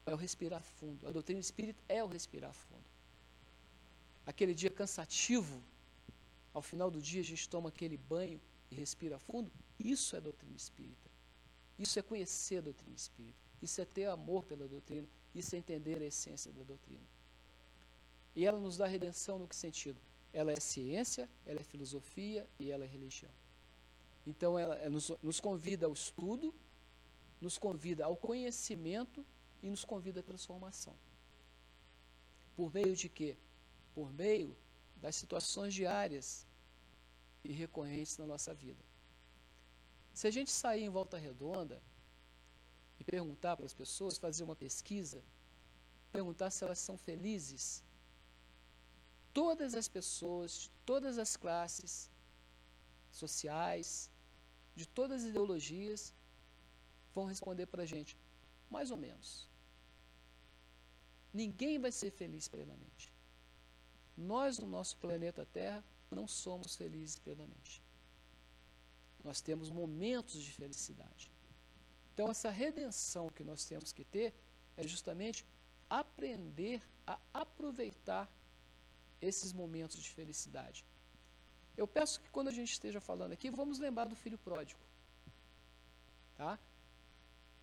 É 0.06 0.14
o 0.14 0.16
respirar 0.16 0.62
fundo. 0.62 1.06
A 1.06 1.10
doutrina 1.10 1.40
espírita 1.40 1.82
é 1.88 2.02
o 2.02 2.06
respirar 2.06 2.52
fundo. 2.52 2.84
Aquele 4.24 4.54
dia 4.54 4.70
cansativo, 4.70 5.60
ao 6.54 6.62
final 6.62 6.90
do 6.90 7.00
dia 7.00 7.20
a 7.20 7.24
gente 7.24 7.48
toma 7.48 7.68
aquele 7.68 7.96
banho 7.96 8.40
e 8.70 8.74
respira 8.74 9.18
fundo. 9.18 9.50
Isso 9.78 10.16
é 10.16 10.20
doutrina 10.20 10.56
espírita. 10.56 11.10
Isso 11.78 11.98
é 11.98 12.02
conhecer 12.02 12.58
a 12.58 12.62
doutrina 12.62 12.94
espírita. 12.94 13.38
Isso 13.60 13.80
é 13.80 13.84
ter 13.84 14.06
amor 14.06 14.44
pela 14.44 14.66
doutrina. 14.66 15.06
Isso 15.34 15.54
é 15.54 15.58
entender 15.58 16.00
a 16.00 16.06
essência 16.06 16.52
da 16.52 16.62
doutrina. 16.62 17.04
E 18.34 18.44
ela 18.44 18.58
nos 18.58 18.76
dá 18.76 18.86
redenção 18.86 19.38
no 19.38 19.48
que 19.48 19.56
sentido? 19.56 20.00
ela 20.36 20.52
é 20.52 20.60
ciência, 20.60 21.30
ela 21.46 21.60
é 21.60 21.62
filosofia 21.62 22.46
e 22.58 22.70
ela 22.70 22.84
é 22.84 22.86
religião. 22.86 23.30
Então 24.26 24.58
ela 24.58 24.76
nos, 24.90 25.10
nos 25.22 25.40
convida 25.40 25.86
ao 25.86 25.94
estudo, 25.94 26.54
nos 27.40 27.56
convida 27.56 28.04
ao 28.04 28.14
conhecimento 28.16 29.24
e 29.66 29.70
nos 29.70 29.84
convida 29.84 30.20
à 30.20 30.22
transformação. 30.22 30.94
Por 32.54 32.72
meio 32.72 32.94
de 32.94 33.08
quê? 33.08 33.36
Por 33.94 34.12
meio 34.12 34.56
das 34.96 35.16
situações 35.16 35.74
diárias 35.74 36.46
e 37.44 37.52
recorrentes 37.52 38.16
na 38.16 38.26
nossa 38.26 38.54
vida. 38.54 38.82
Se 40.14 40.26
a 40.26 40.30
gente 40.30 40.50
sair 40.50 40.84
em 40.84 40.88
volta 40.88 41.18
redonda 41.18 41.82
e 42.98 43.04
perguntar 43.04 43.56
para 43.56 43.66
as 43.66 43.74
pessoas, 43.74 44.16
fazer 44.16 44.44
uma 44.44 44.56
pesquisa, 44.56 45.22
perguntar 46.12 46.50
se 46.50 46.64
elas 46.64 46.78
são 46.78 46.96
felizes, 46.96 47.82
todas 49.34 49.74
as 49.74 49.88
pessoas, 49.88 50.70
todas 50.86 51.18
as 51.18 51.36
classes 51.36 52.10
sociais, 53.10 54.10
de 54.74 54.86
todas 54.86 55.22
as 55.22 55.28
ideologias, 55.30 56.14
vão 57.14 57.26
responder 57.26 57.66
para 57.66 57.82
a 57.82 57.86
gente, 57.86 58.16
mais 58.70 58.90
ou 58.90 58.96
menos. 58.96 59.55
Ninguém 61.36 61.78
vai 61.78 61.92
ser 61.92 62.10
feliz 62.10 62.48
plenamente. 62.48 63.12
Nós, 64.16 64.58
no 64.58 64.66
nosso 64.66 64.96
planeta 64.96 65.44
Terra, 65.44 65.84
não 66.10 66.26
somos 66.26 66.74
felizes 66.76 67.18
plenamente. 67.18 67.82
Nós 69.22 69.42
temos 69.42 69.68
momentos 69.68 70.42
de 70.42 70.50
felicidade. 70.50 71.30
Então, 72.14 72.30
essa 72.30 72.48
redenção 72.48 73.28
que 73.28 73.44
nós 73.44 73.66
temos 73.66 73.92
que 73.92 74.02
ter 74.02 74.32
é 74.78 74.88
justamente 74.88 75.44
aprender 75.90 76.82
a 77.06 77.18
aproveitar 77.34 78.26
esses 79.20 79.52
momentos 79.52 80.02
de 80.02 80.08
felicidade. 80.08 80.86
Eu 81.76 81.86
peço 81.86 82.18
que 82.22 82.30
quando 82.30 82.48
a 82.48 82.56
gente 82.58 82.72
esteja 82.72 82.98
falando 82.98 83.32
aqui, 83.32 83.50
vamos 83.50 83.78
lembrar 83.78 84.06
do 84.06 84.16
filho 84.16 84.38
pródigo. 84.38 84.80
Tá? 86.34 86.58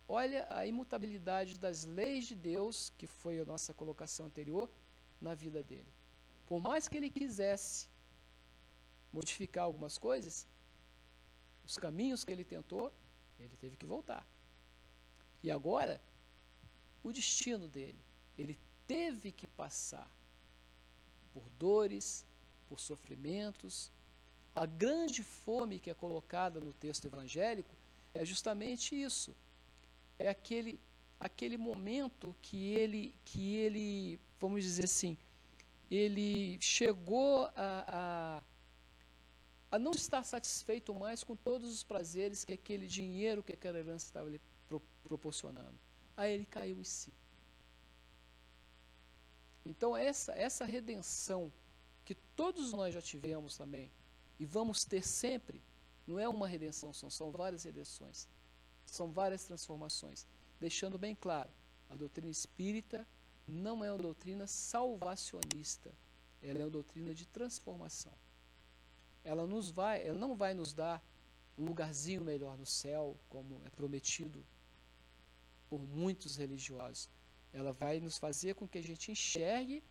Olha 0.08 0.46
a 0.50 0.66
imutabilidade 0.66 1.58
das 1.58 1.86
leis 1.86 2.26
de 2.26 2.36
Deus, 2.36 2.92
que 2.98 3.08
foi 3.08 3.40
a 3.40 3.46
nossa 3.46 3.74
colocação 3.74 4.26
anterior, 4.26 4.70
na 5.20 5.34
vida 5.34 5.64
dele. 5.64 5.92
Por 6.46 6.62
mais 6.62 6.88
que 6.88 6.98
ele 6.98 7.10
quisesse 7.10 7.88
modificar 9.12 9.64
algumas 9.64 9.98
coisas, 9.98 10.46
os 11.66 11.78
caminhos 11.78 12.24
que 12.26 12.32
ele 12.32 12.44
tentou, 12.44 12.92
ele 13.40 13.56
teve 13.58 13.78
que 13.78 13.86
voltar. 13.86 14.28
E 15.42 15.50
agora, 15.50 16.02
o 17.02 17.12
destino 17.12 17.68
dele, 17.68 18.00
ele 18.38 18.60
teve 18.86 19.32
que 19.32 19.48
passar 19.48 20.10
por 21.34 21.50
dores, 21.58 22.26
por 22.68 22.80
sofrimentos. 22.80 23.92
A 24.56 24.66
grande 24.66 25.24
fome 25.24 25.80
que 25.80 25.90
é 25.90 25.94
colocada 25.94 26.60
no 26.60 26.74
texto 26.74 27.06
evangélico 27.06 27.74
é 28.14 28.24
justamente 28.24 29.00
isso. 29.02 29.36
É 30.18 30.30
aquele 30.30 30.80
aquele 31.20 31.58
momento 31.58 32.36
que 32.42 32.74
ele 32.74 33.16
que 33.24 33.56
ele, 33.56 34.20
vamos 34.40 34.64
dizer 34.64 34.86
assim, 34.86 35.18
ele 35.90 36.58
chegou 36.60 37.46
a, 37.56 37.86
a 37.88 38.44
a 39.74 39.80
não 39.80 39.90
estar 39.90 40.24
satisfeito 40.24 40.94
mais 40.94 41.24
com 41.24 41.36
todos 41.36 41.74
os 41.74 41.84
prazeres 41.84 42.46
que 42.46 42.54
aquele 42.54 42.86
dinheiro, 42.86 43.42
que 43.42 43.54
aquela 43.54 43.80
herança 43.80 44.06
estava 44.06 44.30
lhe 44.30 44.40
proporcionando. 45.04 45.74
Aí 46.16 46.32
ele 46.32 46.46
caiu 46.46 46.80
em 46.80 46.84
si. 46.84 47.12
Então, 49.66 49.98
essa, 49.98 50.32
essa 50.34 50.64
redenção 50.64 51.52
que 52.06 52.14
todos 52.36 52.72
nós 52.72 52.94
já 52.94 53.02
tivemos 53.02 53.58
também, 53.58 53.92
e 54.40 54.46
vamos 54.46 54.86
ter 54.86 55.02
sempre, 55.02 55.60
não 56.06 56.20
é 56.20 56.30
uma 56.30 56.48
redenção, 56.48 56.94
são, 56.94 57.10
são 57.10 57.32
várias 57.32 57.64
redenções, 57.64 58.28
são 58.94 59.12
várias 59.12 59.44
transformações, 59.44 60.28
deixando 60.60 60.98
bem 61.00 61.16
claro, 61.16 61.50
A 61.90 61.96
doutrina 61.96 62.32
espírita 62.32 63.08
não 63.48 63.84
é 63.84 63.92
uma 63.92 64.02
doutrina 64.02 64.48
salvacionista, 64.48 65.92
ela 66.42 66.60
é 66.60 66.64
uma 66.64 66.70
doutrina 66.70 67.14
de 67.14 67.26
transformação. 67.28 68.14
Ela 69.24 69.46
nos 69.46 69.70
vai, 69.70 70.06
ela 70.08 70.18
não 70.18 70.36
vai 70.36 70.54
nos 70.54 70.74
dar 70.74 71.04
um 71.58 71.66
lugarzinho 71.66 72.22
melhor 72.22 72.58
no 72.58 72.66
céu, 72.66 73.18
como 73.30 73.62
é 73.66 73.70
prometido 73.70 74.44
por 75.70 75.82
muitos 75.82 76.36
religiosos. 76.36 77.10
Ela 77.52 77.72
vai 77.72 78.00
nos 78.00 78.18
fazer 78.18 78.56
com 78.56 78.68
que 78.68 78.78
a 78.78 78.84
gente 78.84 79.12
enxergue 79.12 79.84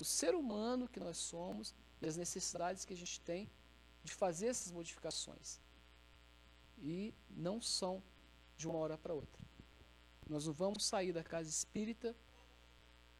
o 0.00 0.04
ser 0.04 0.34
humano 0.34 0.88
que 0.88 0.98
nós 0.98 1.18
somos 1.18 1.74
e 2.00 2.06
as 2.06 2.16
necessidades 2.16 2.84
que 2.84 2.94
a 2.94 2.96
gente 2.96 3.20
tem 3.20 3.48
de 4.02 4.12
fazer 4.12 4.46
essas 4.46 4.72
modificações. 4.72 5.60
E 6.78 7.14
não 7.30 7.60
são 7.60 8.02
de 8.56 8.68
uma 8.68 8.78
hora 8.78 8.96
para 8.96 9.14
outra. 9.14 9.42
Nós 10.28 10.46
não 10.46 10.52
vamos 10.52 10.84
sair 10.84 11.12
da 11.12 11.22
casa 11.22 11.48
espírita 11.48 12.16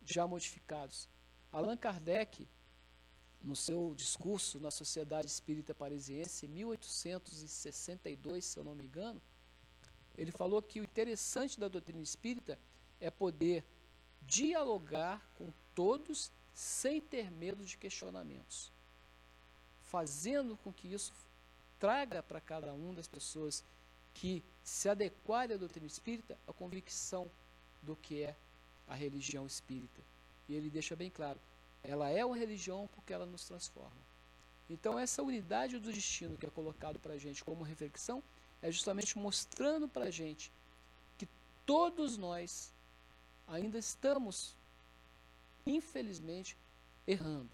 já 0.05 0.27
modificados. 0.27 1.09
Allan 1.53 1.77
Kardec, 1.77 2.49
no 3.43 3.55
seu 3.55 3.95
discurso 3.95 4.59
na 4.59 4.71
Sociedade 4.71 5.27
Espírita 5.27 5.75
Parisiense, 5.75 6.47
em 6.47 6.49
1862, 6.49 8.45
se 8.45 8.59
eu 8.59 8.65
não 8.65 8.75
me 8.75 8.85
engano, 8.85 9.21
ele 10.17 10.33
falou 10.33 10.63
que 10.63 10.81
o 10.81 10.85
interessante 10.85 11.61
da 11.61 11.69
doutrina 11.69 12.03
espírita 12.03 12.59
é 13.01 13.11
poder 13.11 13.65
dialogar 14.23 15.31
com 15.35 15.53
todos 15.75 16.33
sem 16.55 17.01
ter 17.01 17.31
medo 17.31 17.65
de 17.65 17.77
questionamentos, 17.77 18.73
fazendo 19.83 20.57
com 20.57 20.73
que 20.73 20.89
isso 20.89 21.13
traga 21.79 22.23
para 22.23 22.41
cada 22.41 22.73
um 22.73 22.95
das 22.95 23.09
pessoas 23.09 23.65
que 24.15 24.43
se 24.65 24.89
adequarem 24.89 25.55
à 25.55 25.59
doutrina 25.59 25.87
espírita 25.87 26.39
a 26.49 26.53
convicção 26.53 27.31
do 27.83 27.95
que 27.95 28.23
é 28.23 28.35
a 28.89 28.95
religião 28.95 29.47
espírita. 29.47 30.01
E 30.49 30.55
ele 30.55 30.71
deixa 30.71 30.97
bem 30.97 31.11
claro: 31.11 31.39
ela 31.83 32.09
é 32.09 32.25
uma 32.25 32.37
religião 32.37 32.89
porque 32.95 33.13
ela 33.13 33.27
nos 33.27 33.45
transforma. 33.45 34.05
Então, 34.69 34.99
essa 34.99 35.23
unidade 35.23 35.79
do 35.79 35.93
destino 35.93 36.39
que 36.39 36.47
é 36.47 36.51
colocado 36.51 36.99
para 36.99 37.13
a 37.13 37.19
gente 37.19 37.45
como 37.45 37.63
reflexão 37.63 38.23
é 38.63 38.73
justamente 38.73 39.19
mostrando 39.19 39.87
para 39.87 40.07
a 40.07 40.11
gente 40.11 40.51
que 41.19 41.29
todos 41.67 42.17
nós 42.17 42.73
ainda 43.47 43.79
estamos, 43.79 44.57
infelizmente, 45.67 46.57
errando, 47.07 47.51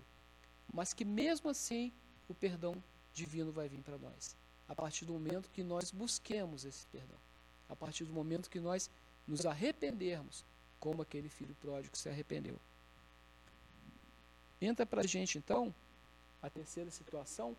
mas 0.73 0.93
que 0.93 1.05
mesmo 1.05 1.51
assim 1.51 1.93
o 2.29 2.35
perdão 2.35 2.81
divino 3.13 3.51
vai 3.51 3.69
vir 3.69 3.83
para 3.83 3.99
nós, 3.99 4.37
a 4.71 4.75
partir 4.75 5.05
do 5.05 5.13
momento 5.13 5.51
que 5.51 5.65
nós 5.65 5.91
busquemos 5.91 6.65
esse 6.65 6.87
perdão, 6.87 7.19
a 7.69 7.75
partir 7.75 8.05
do 8.05 8.13
momento 8.13 8.49
que 8.49 8.61
nós 8.61 8.89
nos 9.27 9.45
arrependermos, 9.45 10.45
como 10.79 11.03
aquele 11.03 11.29
filho 11.29 11.57
pródigo 11.57 11.97
se 11.97 12.09
arrependeu. 12.09 12.57
Entra 14.63 14.87
para 14.87 15.01
a 15.01 15.07
gente 15.07 15.37
então 15.37 15.75
a 16.41 16.49
terceira 16.49 16.89
situação, 16.89 17.57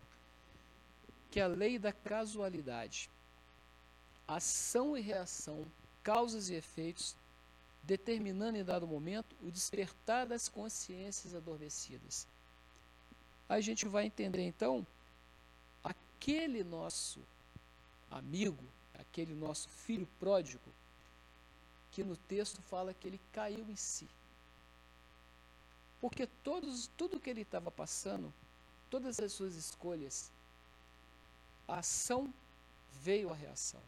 que 1.30 1.38
é 1.38 1.42
a 1.42 1.48
lei 1.48 1.78
da 1.78 1.92
casualidade. 1.92 3.10
Ação 4.26 4.96
e 4.96 5.02
reação, 5.02 5.66
causas 6.02 6.48
e 6.48 6.54
efeitos, 6.54 7.14
determinando 7.82 8.56
em 8.56 8.64
dado 8.64 8.86
momento 8.86 9.36
o 9.42 9.50
despertar 9.50 10.26
das 10.26 10.48
consciências 10.48 11.34
adormecidas. 11.34 12.26
A 13.50 13.60
gente 13.60 13.86
vai 13.86 14.06
entender 14.06 14.46
então 14.46 14.86
aquele 16.22 16.62
nosso 16.62 17.20
amigo, 18.08 18.62
aquele 18.94 19.34
nosso 19.34 19.68
filho 19.68 20.06
pródigo, 20.20 20.70
que 21.90 22.04
no 22.04 22.16
texto 22.16 22.62
fala 22.62 22.94
que 22.94 23.08
ele 23.08 23.20
caiu 23.32 23.68
em 23.68 23.74
si. 23.74 24.08
Porque 26.00 26.28
todos, 26.44 26.88
tudo 26.96 27.18
que 27.18 27.28
ele 27.28 27.42
estava 27.42 27.72
passando, 27.72 28.32
todas 28.88 29.18
as 29.18 29.32
suas 29.32 29.56
escolhas, 29.56 30.30
a 31.66 31.78
ação 31.78 32.32
veio 33.00 33.28
a 33.30 33.34
reação. 33.34 33.82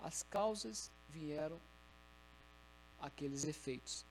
As 0.00 0.22
causas 0.22 0.90
vieram 1.10 1.60
aqueles 2.98 3.44
efeitos. 3.44 4.02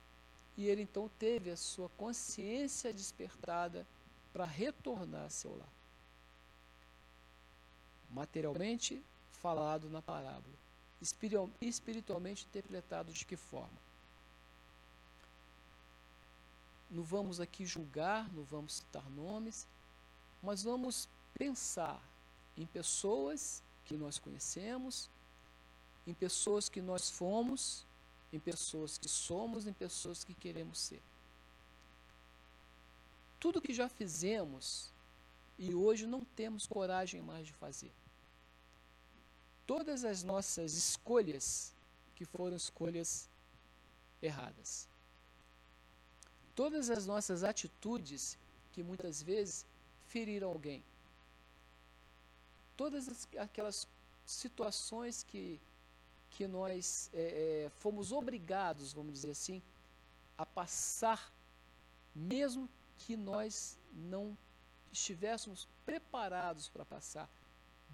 E 0.56 0.66
ele 0.66 0.82
então 0.82 1.10
teve 1.18 1.50
a 1.50 1.56
sua 1.56 1.88
consciência 1.90 2.92
despertada 2.92 3.84
para 4.32 4.44
retornar 4.44 5.24
a 5.24 5.30
seu 5.30 5.56
lar. 5.56 5.75
Materialmente 8.10 9.02
falado 9.32 9.90
na 9.90 10.00
parábola, 10.00 10.54
espiritualmente 11.60 12.46
interpretado 12.46 13.12
de 13.12 13.24
que 13.24 13.36
forma? 13.36 13.86
não 16.90 17.02
vamos 17.02 17.40
aqui 17.40 17.66
julgar, 17.66 18.32
não 18.32 18.44
vamos 18.44 18.74
citar 18.74 19.08
nomes, 19.10 19.66
mas 20.42 20.62
vamos 20.62 21.08
pensar 21.34 22.00
em 22.56 22.66
pessoas 22.66 23.62
que 23.84 23.96
nós 23.96 24.18
conhecemos, 24.18 25.10
em 26.06 26.14
pessoas 26.14 26.68
que 26.68 26.80
nós 26.80 27.10
fomos, 27.10 27.84
em 28.32 28.38
pessoas 28.38 28.98
que 28.98 29.08
somos, 29.08 29.66
em 29.66 29.72
pessoas 29.72 30.24
que 30.24 30.34
queremos 30.34 30.78
ser. 30.78 31.02
Tudo 33.40 33.60
que 33.60 33.74
já 33.74 33.88
fizemos 33.88 34.90
e 35.58 35.74
hoje 35.74 36.06
não 36.06 36.24
temos 36.24 36.66
coragem 36.66 37.22
mais 37.22 37.46
de 37.46 37.52
fazer. 37.52 37.92
Todas 39.66 40.04
as 40.04 40.22
nossas 40.22 40.74
escolhas 40.74 41.74
que 42.14 42.24
foram 42.24 42.56
escolhas 42.56 43.28
erradas 44.22 44.88
todas 46.56 46.88
as 46.88 47.06
nossas 47.06 47.44
atitudes 47.44 48.36
que 48.72 48.82
muitas 48.82 49.22
vezes 49.22 49.66
feriram 50.08 50.48
alguém. 50.48 50.82
Todas 52.76 53.08
as, 53.08 53.28
aquelas 53.36 53.86
situações 54.24 55.22
que, 55.22 55.60
que 56.30 56.46
nós 56.48 57.10
é, 57.12 57.66
é, 57.66 57.70
fomos 57.78 58.10
obrigados, 58.10 58.92
vamos 58.94 59.12
dizer 59.12 59.30
assim, 59.30 59.62
a 60.36 60.46
passar, 60.46 61.30
mesmo 62.14 62.68
que 62.98 63.16
nós 63.16 63.78
não 63.92 64.36
estivéssemos 64.92 65.68
preparados 65.84 66.68
para 66.68 66.84
passar 66.84 67.28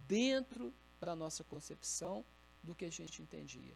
dentro 0.07 0.73
da 1.01 1.15
nossa 1.15 1.43
concepção 1.45 2.25
do 2.63 2.75
que 2.75 2.85
a 2.85 2.91
gente 2.91 3.23
entendia. 3.23 3.75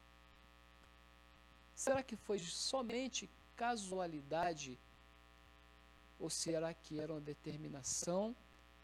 Será 1.74 2.02
que 2.02 2.16
foi 2.16 2.38
somente 2.38 3.28
casualidade 3.56 4.78
ou 6.18 6.30
será 6.30 6.72
que 6.72 6.98
era 6.98 7.12
uma 7.12 7.20
determinação 7.20 8.34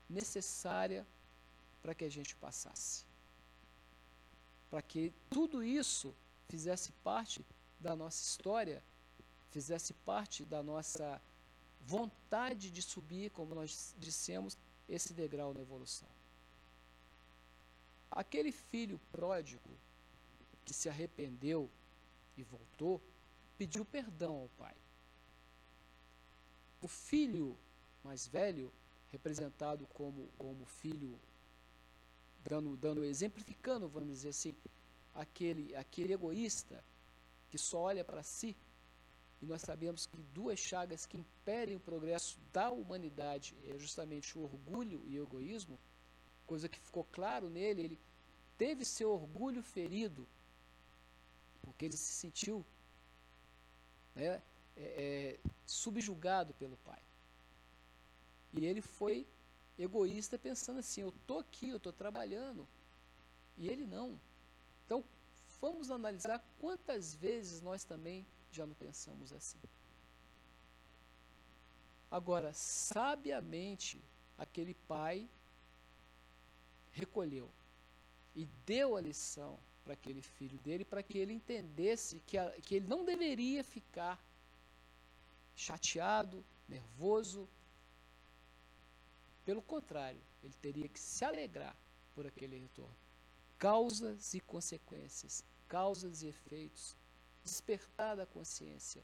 necessária 0.09 1.07
para 1.83 1.95
que 1.95 2.05
a 2.05 2.11
gente 2.11 2.35
passasse? 2.37 3.05
Para 4.71 4.83
que 4.83 5.13
tudo 5.31 5.63
isso 5.63 6.15
fizesse 6.49 6.93
parte 7.05 7.45
da 7.81 7.97
nossa 7.97 8.23
história, 8.23 8.83
fizesse 9.51 9.95
parte 9.95 10.45
da 10.45 10.63
nossa 10.63 11.21
vontade 11.87 12.71
de 12.71 12.83
subir, 12.83 13.31
como 13.31 13.55
nós 13.55 13.95
dissemos, 13.99 14.57
esse 14.89 15.13
degrau 15.13 15.53
na 15.53 15.61
evolução. 15.61 16.09
Aquele 18.11 18.53
filho 18.53 19.01
pródigo 19.11 19.71
que 20.65 20.73
se 20.73 20.89
arrependeu 20.89 21.69
e 22.37 22.43
voltou, 22.43 23.01
pediu 23.57 23.85
perdão 23.85 24.37
ao 24.37 24.49
pai. 24.59 24.75
O 26.81 26.89
filho 26.89 27.57
mais 28.03 28.27
velho, 28.27 28.73
representado 29.11 29.87
como, 29.89 30.29
como 30.39 30.65
filho, 30.65 31.19
dando, 32.45 32.77
dando, 32.77 33.05
exemplificando, 33.05 33.89
vamos 33.89 34.09
dizer 34.09 34.31
assim, 34.31 34.55
aquele, 35.15 35.75
aquele 35.77 36.13
egoísta 36.13 36.83
que 37.51 37.59
só 37.59 37.79
olha 37.81 38.05
para 38.05 38.23
si, 38.23 38.57
e 39.43 39.47
nós 39.47 39.61
sabemos 39.61 40.07
que 40.07 40.17
duas 40.33 40.57
chagas 40.61 41.05
que 41.05 41.19
impedem 41.19 41.75
o 41.75 41.81
progresso 41.81 42.39
da 42.53 42.71
humanidade 42.71 43.57
é 43.65 43.77
justamente 43.77 44.39
o 44.39 44.43
orgulho 44.45 45.03
e 45.05 45.19
o 45.19 45.25
egoísmo, 45.25 45.77
coisa 46.47 46.69
que 46.69 46.79
ficou 46.79 47.03
claro 47.03 47.51
nele, 47.51 47.83
ele 47.83 48.01
teve 48.57 48.85
seu 48.85 49.11
orgulho 49.11 49.61
ferido, 49.61 50.29
porque 51.61 51.87
ele 51.87 51.97
se 51.97 52.13
sentiu 52.13 52.65
né, 54.15 54.41
é, 54.77 54.83
é, 55.37 55.41
subjugado 55.67 56.55
pelo 56.55 56.77
pai. 56.77 57.03
E 58.53 58.65
ele 58.65 58.81
foi 58.81 59.27
egoísta 59.77 60.39
pensando 60.39 60.79
assim: 60.79 61.01
eu 61.01 61.09
estou 61.09 61.41
aqui, 61.41 61.71
eu 61.71 61.79
estou 61.79 61.93
trabalhando. 61.93 62.69
E 63.59 63.69
ele 63.69 63.87
não. 63.87 64.21
Então, 64.87 65.03
vamos 65.61 65.91
analisar 65.91 66.39
quantas 66.61 67.15
vezes 67.15 67.61
nós 67.61 67.83
também 67.83 68.25
já 68.53 68.67
não 68.67 68.75
pensamos 68.75 69.33
assim. 69.33 69.59
Agora, 72.11 72.53
sabiamente, 72.53 74.03
aquele 74.37 74.75
pai 74.75 75.29
recolheu 76.93 77.51
e 78.37 78.45
deu 78.67 78.97
a 78.97 79.01
lição 79.01 79.59
para 79.83 79.95
aquele 79.95 80.21
filho 80.21 80.59
dele, 80.59 80.85
para 80.85 81.03
que 81.03 81.19
ele 81.19 81.33
entendesse 81.33 82.21
que, 82.27 82.37
a, 82.37 82.51
que 82.61 82.77
ele 82.77 82.87
não 82.87 83.05
deveria 83.05 83.65
ficar 83.65 84.23
chateado, 85.57 86.45
nervoso. 86.69 87.49
Pelo 89.45 89.63
contrário, 89.63 90.21
ele 90.43 90.55
teria 90.61 90.89
que 90.89 91.01
se 91.01 91.25
alegrar 91.25 91.77
por 92.15 92.27
aquele 92.27 92.59
retorno. 92.59 92.95
Causas 93.59 94.35
e 94.35 94.41
consequências, 94.41 95.45
causas 95.67 96.23
e 96.23 96.29
efeitos, 96.29 96.97
despertar 97.45 98.17
da 98.17 98.27
consciência. 98.27 99.03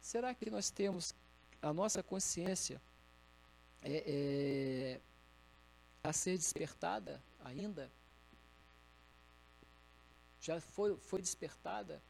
Será 0.00 0.34
que 0.34 0.50
nós 0.50 0.70
temos 0.70 1.14
a 1.60 1.72
nossa 1.72 2.02
consciência 2.02 2.80
é, 3.82 4.04
é, 4.06 5.00
a 6.02 6.12
ser 6.12 6.36
despertada 6.36 7.22
ainda? 7.44 7.90
Já 10.40 10.60
foi, 10.60 10.96
foi 10.98 11.20
despertada? 11.20 12.02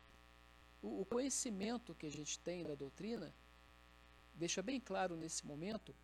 O, 0.82 1.00
o 1.02 1.06
conhecimento 1.06 1.94
que 1.94 2.06
a 2.06 2.10
gente 2.10 2.38
tem 2.40 2.64
da 2.64 2.74
doutrina 2.74 3.34
deixa 4.34 4.62
bem 4.62 4.78
claro 4.78 5.16
nesse 5.16 5.46
momento 5.46 5.94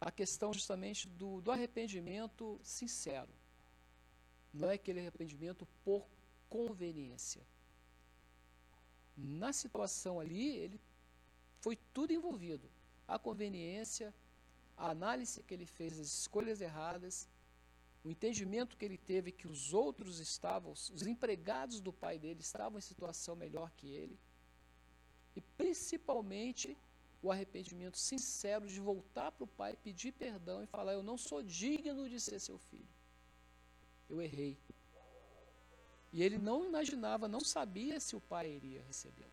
a 0.00 0.10
questão 0.10 0.52
justamente 0.52 1.06
do, 1.06 1.40
do 1.40 1.52
arrependimento 1.52 2.58
sincero. 2.62 3.28
Não 4.52 4.70
é 4.70 4.74
aquele 4.74 5.00
arrependimento 5.00 5.66
por 5.84 6.04
conveniência. 6.54 7.42
Na 9.16 9.52
situação 9.54 10.20
ali, 10.20 10.48
ele 10.64 10.78
foi 11.64 11.76
tudo 11.94 12.12
envolvido. 12.12 12.68
A 13.08 13.18
conveniência, 13.18 14.14
a 14.76 14.90
análise 14.90 15.42
que 15.42 15.54
ele 15.54 15.64
fez 15.64 15.96
das 15.96 16.08
escolhas 16.20 16.60
erradas, 16.60 17.26
o 18.04 18.10
entendimento 18.10 18.76
que 18.76 18.84
ele 18.84 18.98
teve 18.98 19.32
que 19.32 19.48
os 19.48 19.72
outros 19.72 20.18
estavam, 20.18 20.72
os 20.72 21.06
empregados 21.06 21.80
do 21.80 21.92
pai 21.92 22.18
dele 22.18 22.40
estavam 22.40 22.78
em 22.78 22.82
situação 22.82 23.34
melhor 23.34 23.70
que 23.78 23.88
ele. 24.00 24.18
E 25.34 25.40
principalmente 25.40 26.76
o 27.22 27.30
arrependimento 27.32 27.96
sincero 27.96 28.66
de 28.66 28.80
voltar 28.80 29.32
para 29.32 29.44
o 29.44 29.54
pai, 29.60 29.74
pedir 29.76 30.12
perdão 30.12 30.62
e 30.62 30.66
falar: 30.66 30.92
Eu 30.92 31.02
não 31.02 31.16
sou 31.16 31.42
digno 31.42 32.08
de 32.10 32.20
ser 32.20 32.38
seu 32.40 32.58
filho. 32.58 32.94
Eu 34.10 34.20
errei. 34.20 34.58
E 36.12 36.22
ele 36.22 36.36
não 36.36 36.64
imaginava, 36.64 37.26
não 37.26 37.40
sabia 37.40 37.98
se 37.98 38.14
o 38.14 38.20
pai 38.20 38.50
iria 38.50 38.82
recebê-lo. 38.86 39.30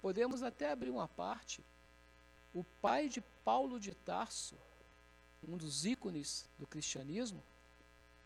Podemos 0.00 0.42
até 0.42 0.70
abrir 0.70 0.90
uma 0.90 1.08
parte. 1.08 1.64
O 2.54 2.62
pai 2.80 3.08
de 3.08 3.20
Paulo 3.44 3.80
de 3.80 3.92
Tarso, 3.94 4.56
um 5.46 5.56
dos 5.56 5.84
ícones 5.84 6.48
do 6.58 6.66
cristianismo, 6.66 7.42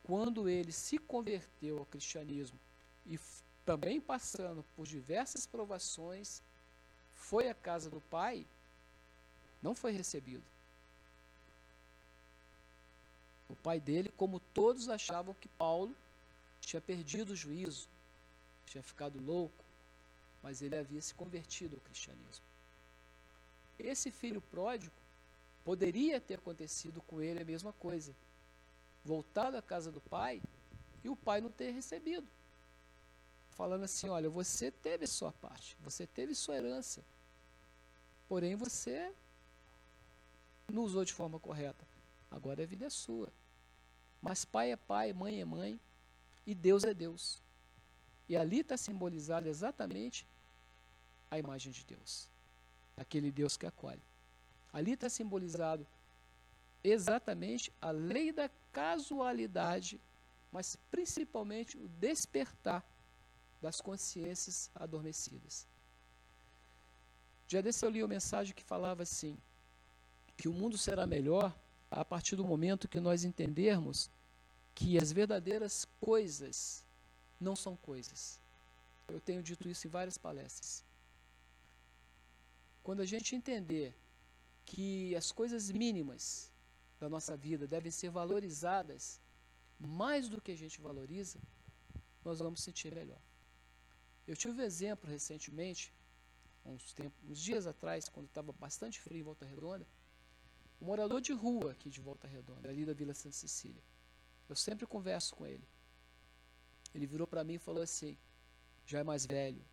quando 0.02 0.48
ele 0.48 0.72
se 0.72 0.98
converteu 0.98 1.78
ao 1.78 1.86
cristianismo 1.86 2.58
e 3.06 3.18
também 3.64 4.00
passando 4.00 4.64
por 4.76 4.86
diversas 4.86 5.46
provações, 5.46 6.42
foi 7.14 7.48
à 7.48 7.54
casa 7.54 7.88
do 7.88 8.00
pai, 8.00 8.46
não 9.62 9.74
foi 9.74 9.92
recebido. 9.92 10.44
O 13.48 13.56
pai 13.56 13.80
dele, 13.80 14.12
como 14.16 14.40
todos 14.52 14.88
achavam 14.88 15.34
que 15.34 15.48
Paulo 15.48 15.94
tinha 16.68 16.82
perdido 16.82 17.30
o 17.30 17.36
juízo, 17.36 17.88
tinha 18.66 18.82
ficado 18.82 19.18
louco, 19.18 19.64
mas 20.42 20.60
ele 20.60 20.76
havia 20.76 21.00
se 21.00 21.14
convertido 21.14 21.76
ao 21.76 21.80
cristianismo. 21.80 22.44
Esse 23.78 24.10
filho 24.10 24.42
pródigo 24.42 24.94
poderia 25.64 26.20
ter 26.20 26.34
acontecido 26.34 27.00
com 27.00 27.22
ele 27.22 27.40
a 27.40 27.44
mesma 27.44 27.72
coisa. 27.72 28.14
Voltado 29.02 29.56
à 29.56 29.62
casa 29.62 29.90
do 29.90 30.02
pai 30.02 30.42
e 31.02 31.08
o 31.08 31.16
pai 31.16 31.40
não 31.40 31.50
ter 31.50 31.70
recebido. 31.70 32.28
Falando 33.52 33.84
assim: 33.84 34.10
olha, 34.10 34.28
você 34.28 34.70
teve 34.70 35.06
sua 35.06 35.32
parte, 35.32 35.74
você 35.80 36.06
teve 36.06 36.34
sua 36.34 36.56
herança, 36.56 37.02
Porém, 38.28 38.56
você 38.56 39.10
não 40.70 40.82
usou 40.82 41.02
de 41.02 41.14
forma 41.14 41.40
correta. 41.40 41.82
Agora 42.30 42.62
a 42.62 42.66
vida 42.66 42.84
é 42.84 42.90
sua. 42.90 43.32
Mas 44.20 44.44
pai 44.44 44.70
é 44.70 44.76
pai, 44.76 45.14
mãe 45.14 45.40
é 45.40 45.46
mãe 45.46 45.80
e 46.48 46.54
Deus 46.54 46.82
é 46.82 46.94
Deus. 46.94 47.42
E 48.26 48.34
ali 48.34 48.60
está 48.60 48.74
simbolizada 48.74 49.50
exatamente 49.50 50.26
a 51.30 51.38
imagem 51.38 51.70
de 51.70 51.84
Deus. 51.84 52.26
Aquele 52.96 53.30
Deus 53.30 53.54
que 53.58 53.66
acolhe. 53.66 54.00
Ali 54.72 54.92
está 54.92 55.10
simbolizado 55.10 55.86
exatamente 56.82 57.70
a 57.82 57.90
lei 57.90 58.32
da 58.32 58.48
casualidade, 58.72 60.00
mas 60.50 60.74
principalmente 60.90 61.76
o 61.76 61.86
despertar 61.86 62.82
das 63.60 63.82
consciências 63.82 64.70
adormecidas. 64.74 65.66
Já 67.46 67.60
desse 67.60 67.84
eu 67.84 67.90
li 67.90 68.02
uma 68.02 68.08
mensagem 68.08 68.54
que 68.54 68.64
falava 68.64 69.02
assim: 69.02 69.36
que 70.34 70.48
o 70.48 70.52
mundo 70.54 70.78
será 70.78 71.06
melhor 71.06 71.54
a 71.90 72.02
partir 72.06 72.36
do 72.36 72.44
momento 72.46 72.88
que 72.88 73.00
nós 73.00 73.22
entendermos 73.22 74.10
que 74.78 74.96
as 74.96 75.10
verdadeiras 75.10 75.88
coisas 76.00 76.84
não 77.40 77.56
são 77.56 77.74
coisas. 77.74 78.40
Eu 79.08 79.20
tenho 79.20 79.42
dito 79.42 79.68
isso 79.68 79.88
em 79.88 79.90
várias 79.90 80.16
palestras. 80.16 80.84
Quando 82.84 83.00
a 83.00 83.04
gente 83.04 83.34
entender 83.34 83.92
que 84.64 85.16
as 85.16 85.32
coisas 85.32 85.68
mínimas 85.68 86.52
da 87.00 87.08
nossa 87.08 87.36
vida 87.36 87.66
devem 87.66 87.90
ser 87.90 88.10
valorizadas 88.10 89.20
mais 89.80 90.28
do 90.28 90.40
que 90.40 90.52
a 90.52 90.56
gente 90.56 90.80
valoriza, 90.80 91.40
nós 92.24 92.38
vamos 92.38 92.62
sentir 92.62 92.94
melhor. 92.94 93.20
Eu 94.28 94.36
tive 94.36 94.62
um 94.62 94.64
exemplo 94.64 95.10
recentemente 95.10 95.92
uns, 96.64 96.92
tempos, 96.92 97.18
uns 97.28 97.40
dias 97.40 97.66
atrás, 97.66 98.08
quando 98.08 98.26
estava 98.26 98.52
bastante 98.52 99.00
frio 99.00 99.18
em 99.18 99.24
Volta 99.24 99.44
Redonda, 99.44 99.86
um 100.80 100.86
morador 100.86 101.20
de 101.20 101.32
rua 101.32 101.72
aqui 101.72 101.90
de 101.90 102.00
Volta 102.00 102.28
Redonda, 102.28 102.68
ali 102.68 102.86
da 102.86 102.92
Vila 102.92 103.12
Santa 103.12 103.34
Cecília. 103.34 103.82
Eu 104.48 104.56
sempre 104.56 104.86
converso 104.86 105.34
com 105.34 105.46
ele. 105.46 105.66
Ele 106.94 107.06
virou 107.06 107.26
para 107.26 107.44
mim 107.44 107.54
e 107.54 107.58
falou 107.58 107.82
assim, 107.82 108.16
já 108.86 109.00
é 109.00 109.02
mais 109.02 109.26
velho. 109.26 109.64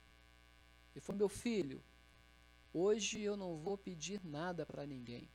Ele 0.94 1.02
falou, 1.02 1.20
meu 1.20 1.30
filho, 1.30 1.82
hoje 2.74 3.22
eu 3.22 3.38
não 3.38 3.58
vou 3.58 3.78
pedir 3.78 4.24
nada 4.24 4.66
para 4.66 4.86
ninguém. 4.86 5.30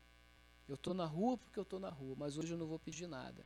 Eu 0.68 0.74
estou 0.74 0.94
na 0.94 1.06
rua 1.06 1.38
porque 1.38 1.58
eu 1.58 1.62
estou 1.62 1.80
na 1.80 1.88
rua, 1.88 2.14
mas 2.16 2.36
hoje 2.36 2.52
eu 2.52 2.58
não 2.58 2.66
vou 2.66 2.78
pedir 2.78 3.06
nada. 3.06 3.44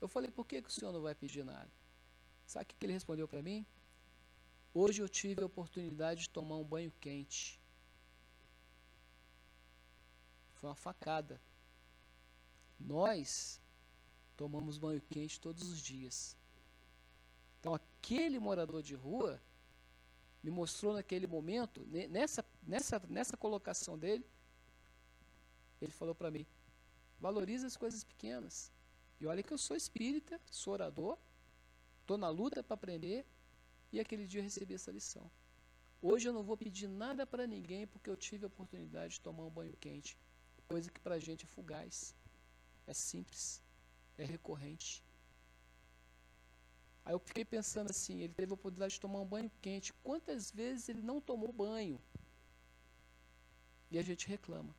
Eu 0.00 0.08
falei, 0.08 0.30
por 0.30 0.46
que, 0.46 0.62
que 0.62 0.68
o 0.68 0.72
senhor 0.72 0.92
não 0.92 1.02
vai 1.02 1.14
pedir 1.14 1.44
nada? 1.44 1.70
Sabe 2.46 2.64
o 2.64 2.66
que 2.68 2.86
ele 2.86 2.94
respondeu 2.94 3.28
para 3.28 3.42
mim? 3.42 3.66
Hoje 4.72 5.02
eu 5.02 5.08
tive 5.08 5.42
a 5.42 5.46
oportunidade 5.46 6.22
de 6.22 6.30
tomar 6.30 6.56
um 6.56 6.64
banho 6.64 6.92
quente. 7.00 7.60
Foi 10.54 10.68
uma 10.68 10.76
facada. 10.76 11.40
Nós 12.78 13.59
tomamos 14.40 14.78
banho 14.78 15.02
quente 15.02 15.38
todos 15.38 15.64
os 15.70 15.78
dias. 15.82 16.34
Então 17.58 17.74
aquele 17.74 18.38
morador 18.38 18.82
de 18.82 18.94
rua 18.94 19.38
me 20.42 20.50
mostrou 20.50 20.94
naquele 20.94 21.26
momento, 21.26 21.86
nessa, 22.08 22.42
nessa, 22.62 22.98
nessa 23.06 23.36
colocação 23.36 23.98
dele, 23.98 24.24
ele 25.78 25.92
falou 25.92 26.14
para 26.14 26.30
mim: 26.30 26.46
valorize 27.20 27.66
as 27.66 27.76
coisas 27.76 28.02
pequenas. 28.02 28.72
E 29.20 29.26
olha 29.26 29.42
que 29.42 29.52
eu 29.52 29.58
sou 29.58 29.76
espírita, 29.76 30.40
sou 30.50 30.72
orador, 30.72 31.18
estou 32.00 32.16
na 32.16 32.30
luta 32.30 32.62
para 32.62 32.72
aprender, 32.72 33.26
e 33.92 34.00
aquele 34.00 34.26
dia 34.26 34.40
eu 34.40 34.44
recebi 34.44 34.72
essa 34.72 34.90
lição. 34.90 35.30
Hoje 36.00 36.26
eu 36.26 36.32
não 36.32 36.42
vou 36.42 36.56
pedir 36.56 36.88
nada 36.88 37.26
para 37.26 37.46
ninguém 37.46 37.86
porque 37.86 38.08
eu 38.08 38.16
tive 38.16 38.44
a 38.44 38.46
oportunidade 38.46 39.14
de 39.16 39.20
tomar 39.20 39.44
um 39.44 39.50
banho 39.50 39.76
quente. 39.76 40.16
Coisa 40.66 40.90
que 40.90 40.98
para 40.98 41.16
a 41.16 41.18
gente 41.18 41.44
é 41.44 41.48
fugaz, 41.48 42.14
é 42.86 42.94
simples, 42.94 43.62
é 44.22 44.24
recorrente. 44.24 45.04
Aí 47.04 47.14
eu 47.14 47.18
fiquei 47.18 47.44
pensando 47.44 47.90
assim: 47.90 48.20
ele 48.20 48.34
teve 48.34 48.52
a 48.52 48.54
oportunidade 48.54 48.94
de 48.94 49.00
tomar 49.00 49.20
um 49.20 49.26
banho 49.26 49.50
quente. 49.60 49.92
Quantas 50.02 50.50
vezes 50.50 50.88
ele 50.88 51.02
não 51.02 51.20
tomou 51.20 51.52
banho? 51.52 52.00
E 53.90 53.98
a 53.98 54.02
gente 54.02 54.28
reclama. 54.28 54.74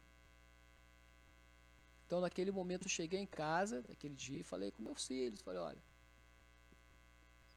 Então, 2.06 2.22
naquele 2.22 2.52
momento, 2.52 2.86
eu 2.86 2.90
cheguei 2.90 3.20
em 3.20 3.26
casa, 3.26 3.84
naquele 3.88 4.16
dia, 4.16 4.40
e 4.40 4.44
falei 4.44 4.72
com 4.72 4.82
meus 4.82 5.06
filhos: 5.06 5.42
falei, 5.42 5.60
olha, 5.60 5.82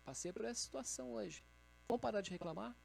Passei 0.04 0.32
por 0.32 0.44
essa 0.44 0.60
situação 0.60 1.14
hoje. 1.14 1.42
Vamos 1.88 2.02
parar 2.02 2.20
de 2.20 2.30
reclamar? 2.30 2.76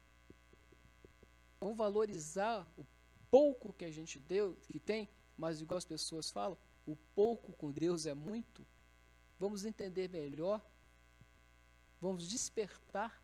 Vamos 1.60 1.76
valorizar 1.76 2.66
o 2.78 2.86
pouco 3.30 3.74
que 3.74 3.84
a 3.84 3.90
gente 3.90 4.18
deu, 4.18 4.56
que 4.66 4.80
tem, 4.80 5.08
mas 5.36 5.60
igual 5.60 5.76
as 5.76 5.84
pessoas 5.84 6.30
falam, 6.30 6.56
o 6.86 6.96
pouco 7.14 7.52
com 7.52 7.70
Deus 7.70 8.06
é 8.06 8.14
muito. 8.14 8.66
Vamos 9.40 9.64
entender 9.64 10.10
melhor. 10.10 10.60
Vamos 11.98 12.28
despertar 12.28 13.22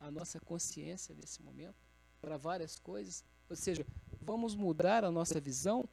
a 0.00 0.10
nossa 0.10 0.40
consciência 0.40 1.14
nesse 1.14 1.42
momento 1.42 1.76
para 2.22 2.38
várias 2.38 2.78
coisas. 2.78 3.22
Ou 3.50 3.54
seja, 3.54 3.86
vamos 4.22 4.54
mudar 4.54 5.04
a 5.04 5.10
nossa 5.10 5.38
visão 5.38 5.86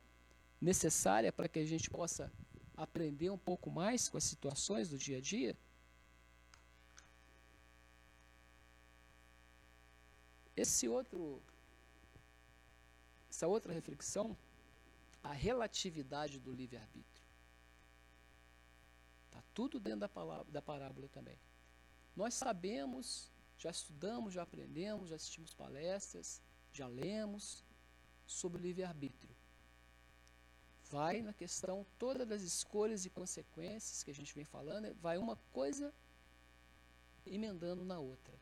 necessária 0.62 1.32
para 1.32 1.50
que 1.50 1.60
a 1.60 1.66
gente 1.66 1.90
possa 1.90 2.32
aprender 2.78 3.30
um 3.30 3.38
pouco 3.38 3.70
mais 3.70 4.08
com 4.08 4.18
as 4.18 4.24
situações 4.24 4.88
do 4.90 4.98
dia 4.98 5.18
a 5.18 5.22
dia? 5.22 5.58
Esse 10.56 10.88
outro, 10.88 11.42
essa 13.30 13.46
outra 13.46 13.74
reflexão, 13.74 14.38
a 15.22 15.34
relatividade 15.34 16.40
do 16.40 16.54
livre-arbítrio. 16.54 17.14
Está 19.36 19.44
tudo 19.54 19.82
dentro 19.82 20.00
da, 20.00 20.10
palavra, 20.10 20.50
da 20.50 20.62
parábola 20.62 21.10
também. 21.10 21.38
Nós 22.16 22.34
sabemos, 22.36 23.30
já 23.58 23.70
estudamos, 23.70 24.34
já 24.34 24.44
aprendemos, 24.44 25.10
já 25.10 25.18
assistimos 25.18 25.54
palestras, 25.54 26.42
já 26.72 26.88
lemos 26.88 27.62
sobre 28.26 28.62
o 28.62 28.62
livre-arbítrio. 28.62 29.36
Vai 30.90 31.22
na 31.22 31.34
questão 31.34 31.86
toda 32.00 32.26
das 32.26 32.44
escolhas 32.44 33.06
e 33.06 33.10
consequências 33.10 34.04
que 34.04 34.12
a 34.12 34.16
gente 34.16 34.34
vem 34.34 34.46
falando, 34.46 34.96
vai 35.02 35.18
uma 35.18 35.36
coisa 35.52 35.94
emendando 37.26 37.84
na 37.84 38.00
outra. 38.00 38.34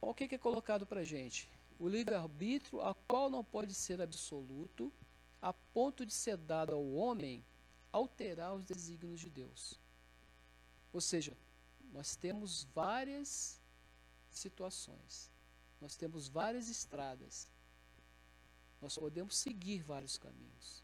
O 0.00 0.14
que, 0.14 0.34
é 0.34 0.38
colocado 0.38 0.86
para 0.86 1.00
a 1.00 1.04
gente? 1.04 1.50
O 1.78 1.88
livre-arbítrio, 1.88 2.80
a 2.80 2.94
qual 2.94 3.28
não 3.28 3.44
pode 3.44 3.74
ser 3.74 4.00
absoluto, 4.00 4.90
a 5.42 5.52
ponto 5.52 6.06
de 6.06 6.14
ser 6.14 6.38
dado 6.38 6.72
ao 6.72 6.92
homem 6.92 7.44
alterar 7.94 8.52
os 8.52 8.64
desígnios 8.64 9.20
de 9.20 9.30
Deus. 9.30 9.80
Ou 10.92 11.00
seja, 11.00 11.36
nós 11.92 12.16
temos 12.16 12.64
várias 12.74 13.60
situações, 14.28 15.30
nós 15.80 15.94
temos 15.94 16.26
várias 16.26 16.68
estradas, 16.68 17.48
nós 18.82 18.98
podemos 18.98 19.36
seguir 19.36 19.80
vários 19.82 20.18
caminhos, 20.18 20.82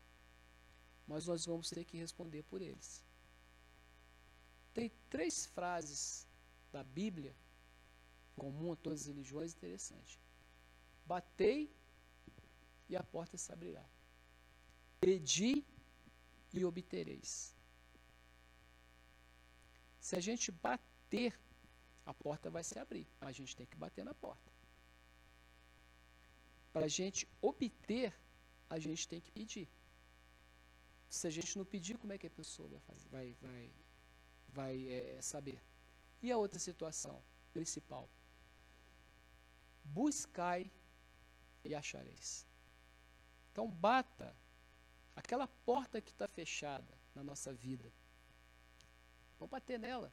mas 1.04 1.26
nós 1.26 1.44
vamos 1.44 1.68
ter 1.68 1.84
que 1.84 1.96
responder 1.98 2.44
por 2.44 2.62
eles. 2.62 3.04
Tem 4.72 4.88
três 5.08 5.46
frases 5.46 6.28
da 6.70 6.84
Bíblia, 6.84 7.34
comum 8.36 8.70
a 8.72 8.76
todas 8.76 9.00
as 9.00 9.06
religiões, 9.08 9.52
interessante. 9.52 10.20
Batei 11.04 11.74
e 12.88 12.94
a 12.94 13.02
porta 13.02 13.36
se 13.36 13.52
abrirá. 13.52 13.84
Pedi 15.00 15.66
e 16.52 16.64
obtereis. 16.64 17.54
Se 20.00 20.16
a 20.16 20.20
gente 20.20 20.50
bater, 20.50 21.38
a 22.04 22.12
porta 22.12 22.50
vai 22.50 22.64
se 22.64 22.78
abrir, 22.78 23.06
mas 23.20 23.30
a 23.30 23.32
gente 23.32 23.56
tem 23.56 23.66
que 23.66 23.76
bater 23.76 24.04
na 24.04 24.14
porta. 24.14 24.50
Para 26.72 26.86
a 26.86 26.88
gente 26.88 27.28
obter, 27.40 28.14
a 28.68 28.78
gente 28.78 29.06
tem 29.06 29.20
que 29.20 29.30
pedir. 29.30 29.68
Se 31.08 31.26
a 31.26 31.30
gente 31.30 31.58
não 31.58 31.64
pedir, 31.64 31.98
como 31.98 32.12
é 32.12 32.18
que 32.18 32.26
a 32.26 32.30
pessoa 32.30 32.68
vai, 32.68 32.80
fazer, 32.80 33.08
vai, 33.08 33.36
vai, 33.40 33.72
vai 34.48 34.88
é, 34.88 35.20
saber? 35.20 35.60
E 36.22 36.30
a 36.30 36.38
outra 36.38 36.58
situação 36.58 37.22
principal? 37.52 38.08
Buscai 39.84 40.70
e 41.64 41.74
achareis. 41.74 42.46
Então, 43.50 43.68
bata 43.68 44.34
aquela 45.14 45.46
porta 45.46 46.00
que 46.00 46.10
está 46.10 46.26
fechada 46.28 46.92
na 47.14 47.22
nossa 47.22 47.52
vida. 47.52 47.92
Vamos 49.38 49.50
bater 49.50 49.78
nela. 49.78 50.12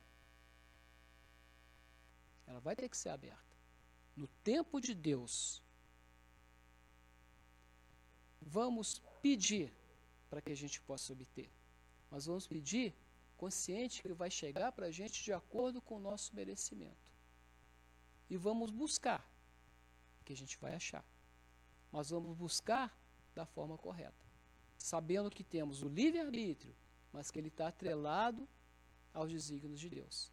Ela 2.46 2.60
vai 2.60 2.76
ter 2.76 2.88
que 2.90 2.98
ser 2.98 3.10
aberta. 3.10 3.56
No 4.16 4.28
tempo 4.44 4.80
de 4.80 4.96
Deus, 4.96 5.62
vamos 8.42 9.00
pedir 9.22 9.74
para 10.30 10.42
que 10.42 10.52
a 10.52 10.56
gente 10.56 10.82
possa 10.82 11.14
obter. 11.14 11.52
Mas 12.10 12.26
vamos 12.26 12.48
pedir 12.48 12.96
consciente 13.36 14.02
que 14.02 14.14
vai 14.14 14.32
chegar 14.32 14.72
para 14.72 14.88
a 14.88 14.92
gente 14.92 15.24
de 15.24 15.34
acordo 15.34 15.82
com 15.82 15.96
o 15.98 16.00
nosso 16.00 16.36
merecimento. 16.36 17.06
E 18.30 18.36
vamos 18.36 18.72
buscar, 18.72 19.26
que 20.26 20.34
a 20.34 20.36
gente 20.36 20.58
vai 20.58 20.74
achar. 20.74 21.06
Mas 21.92 22.10
vamos 22.10 22.36
buscar 22.36 22.98
da 23.36 23.46
forma 23.46 23.78
correta. 23.78 24.27
Sabendo 24.78 25.30
que 25.30 25.44
temos 25.44 25.82
o 25.82 25.88
livre-arbítrio, 25.88 26.76
mas 27.12 27.32
que 27.32 27.40
ele 27.40 27.48
está 27.48 27.68
atrelado 27.68 28.48
aos 29.14 29.32
desígnios 29.32 29.80
de 29.80 29.90
Deus. 29.90 30.32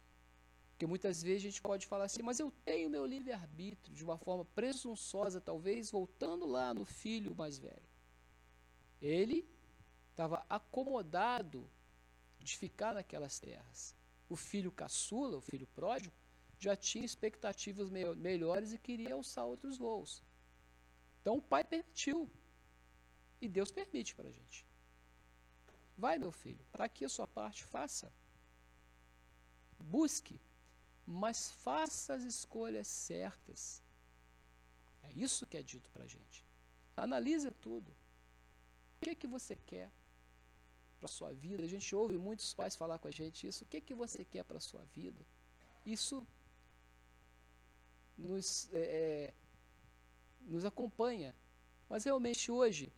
Porque 0.71 0.85
muitas 0.85 1.23
vezes 1.23 1.43
a 1.43 1.49
gente 1.49 1.61
pode 1.61 1.87
falar 1.87 2.05
assim, 2.05 2.21
mas 2.21 2.39
eu 2.39 2.51
tenho 2.63 2.89
meu 2.89 3.05
livre-arbítrio, 3.05 3.95
de 3.95 4.03
uma 4.03 4.17
forma 4.17 4.43
presunçosa, 4.43 5.39
talvez, 5.39 5.89
voltando 5.89 6.45
lá 6.45 6.73
no 6.73 6.83
filho 6.83 7.33
mais 7.33 7.57
velho. 7.57 7.89
Ele 9.01 9.47
estava 10.11 10.45
acomodado 10.49 11.69
de 12.39 12.57
ficar 12.57 12.93
naquelas 12.93 13.39
terras. 13.39 13.95
O 14.29 14.35
filho 14.35 14.71
caçula, 14.71 15.37
o 15.37 15.41
filho 15.41 15.67
pródigo, 15.67 16.13
já 16.59 16.75
tinha 16.75 17.05
expectativas 17.05 17.89
me 17.89 18.13
melhores 18.15 18.73
e 18.73 18.77
queria 18.77 19.13
alçar 19.13 19.45
outros 19.45 19.77
voos. 19.77 20.23
Então 21.21 21.37
o 21.37 21.41
pai 21.41 21.63
permitiu. 21.63 22.29
E 23.41 23.47
Deus 23.47 23.71
permite 23.71 24.15
para 24.15 24.29
a 24.29 24.31
gente. 24.31 24.65
Vai, 25.97 26.17
meu 26.17 26.31
filho, 26.31 26.63
para 26.71 26.85
aqui 26.85 27.05
a 27.05 27.09
sua 27.09 27.27
parte, 27.27 27.63
faça. 27.63 28.11
Busque, 29.79 30.39
mas 31.05 31.51
faça 31.51 32.13
as 32.13 32.23
escolhas 32.23 32.87
certas. 32.87 33.81
É 35.03 35.11
isso 35.13 35.45
que 35.45 35.57
é 35.57 35.63
dito 35.63 35.89
para 35.91 36.03
a 36.03 36.07
gente. 36.07 36.43
Analise 36.97 37.51
tudo. 37.51 37.89
O 37.89 39.05
que, 39.05 39.11
é 39.11 39.15
que 39.15 39.27
você 39.27 39.55
quer 39.55 39.91
para 40.99 41.05
a 41.05 41.09
sua 41.09 41.31
vida? 41.31 41.63
A 41.63 41.67
gente 41.67 41.95
ouve 41.95 42.17
muitos 42.17 42.53
pais 42.53 42.75
falar 42.75 42.97
com 42.97 43.07
a 43.07 43.11
gente 43.11 43.47
isso. 43.47 43.63
O 43.63 43.67
que, 43.67 43.77
é 43.77 43.81
que 43.81 43.93
você 43.93 44.25
quer 44.25 44.43
para 44.43 44.57
a 44.57 44.61
sua 44.61 44.83
vida? 44.93 45.25
Isso 45.85 46.25
nos, 48.17 48.73
é, 48.73 48.79
é, 48.79 49.33
nos 50.41 50.65
acompanha. 50.65 51.35
Mas 51.87 52.03
realmente 52.05 52.51
hoje, 52.51 52.91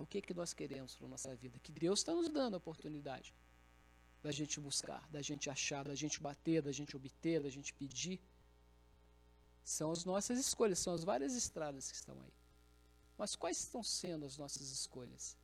o 0.00 0.06
que, 0.06 0.22
que 0.22 0.32
nós 0.32 0.54
queremos 0.54 0.96
para 0.96 1.06
a 1.06 1.10
nossa 1.10 1.34
vida? 1.36 1.58
Que 1.58 1.70
Deus 1.70 2.00
está 2.00 2.14
nos 2.14 2.28
dando 2.28 2.54
a 2.54 2.56
oportunidade 2.56 3.34
da 4.22 4.32
gente 4.32 4.58
buscar, 4.58 5.06
da 5.10 5.20
gente 5.20 5.48
achar, 5.50 5.84
da 5.84 5.94
gente 5.94 6.20
bater, 6.20 6.62
da 6.62 6.72
gente 6.72 6.96
obter, 6.96 7.42
da 7.42 7.50
gente 7.50 7.72
pedir. 7.74 8.18
São 9.62 9.90
as 9.92 10.04
nossas 10.04 10.38
escolhas, 10.38 10.78
são 10.78 10.94
as 10.94 11.04
várias 11.04 11.34
estradas 11.34 11.90
que 11.90 11.96
estão 11.96 12.18
aí. 12.22 12.32
Mas 13.16 13.36
quais 13.36 13.58
estão 13.58 13.82
sendo 13.82 14.24
as 14.24 14.38
nossas 14.38 14.70
escolhas? 14.70 15.36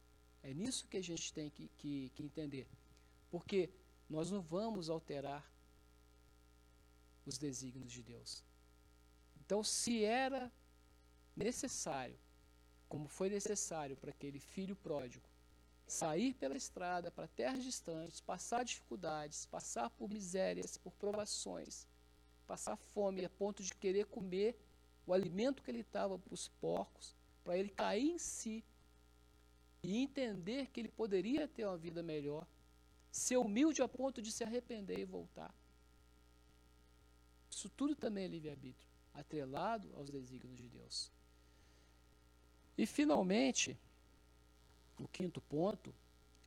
É 0.43 0.55
nisso 0.55 0.89
que 0.89 0.97
a 0.97 1.03
gente 1.03 1.33
tem 1.33 1.51
que, 1.51 1.69
que, 1.77 2.11
que 2.15 2.23
entender. 2.23 2.67
Porque 3.31 3.71
nós 4.09 4.31
não 4.31 4.41
vamos 4.41 4.89
alterar 4.89 5.45
os 7.27 7.37
desígnios 7.37 7.93
de 7.93 8.03
Deus. 8.03 8.43
Então, 9.41 9.63
se 9.63 10.03
era 10.03 10.51
necessário, 11.37 12.19
como 12.89 13.09
foi 13.09 13.29
necessário 13.29 13.97
para 13.97 14.11
aquele 14.11 14.39
filho 14.39 14.77
pródigo, 14.77 15.29
sair 15.87 16.35
pela 16.35 16.57
estrada 16.57 17.11
para 17.11 17.29
terras 17.29 17.63
distantes, 17.63 18.21
passar 18.21 18.65
dificuldades, 18.65 19.47
passar 19.47 19.91
por 19.91 20.11
misérias, 20.11 20.77
por 20.77 20.93
provações, 20.95 21.87
passar 22.47 22.77
fome 22.77 23.25
a 23.25 23.31
ponto 23.31 23.63
de 23.63 23.75
querer 23.75 24.07
comer 24.07 24.59
o 25.07 25.13
alimento 25.13 25.63
que 25.63 25.71
ele 25.71 25.81
estava 25.81 26.19
para 26.19 26.35
os 26.35 26.49
porcos, 26.49 27.15
para 27.45 27.57
ele 27.57 27.69
cair 27.69 28.11
em 28.11 28.19
si 28.19 28.65
e 29.83 29.99
entender 29.99 30.67
que 30.71 30.81
ele 30.81 30.89
poderia 30.89 31.47
ter 31.47 31.65
uma 31.65 31.77
vida 31.77 32.03
melhor, 32.03 32.47
ser 33.11 33.37
humilde 33.37 33.83
a 33.83 33.89
ponto 33.89 34.21
de 34.21 34.33
se 34.33 34.43
arrepender 34.43 34.99
e 34.99 35.05
voltar. 35.05 35.55
Isso 37.49 37.71
tudo 37.71 37.95
também 37.95 38.25
é 38.25 38.29
livre-arbítrio, 38.29 38.91
atrelado 39.15 39.95
aos 39.97 40.11
desígnios 40.11 40.59
de 40.59 40.69
Deus. 40.69 41.16
E, 42.77 42.87
finalmente, 42.87 43.79
o 44.99 45.09
quinto 45.09 45.41
ponto, 45.41 45.95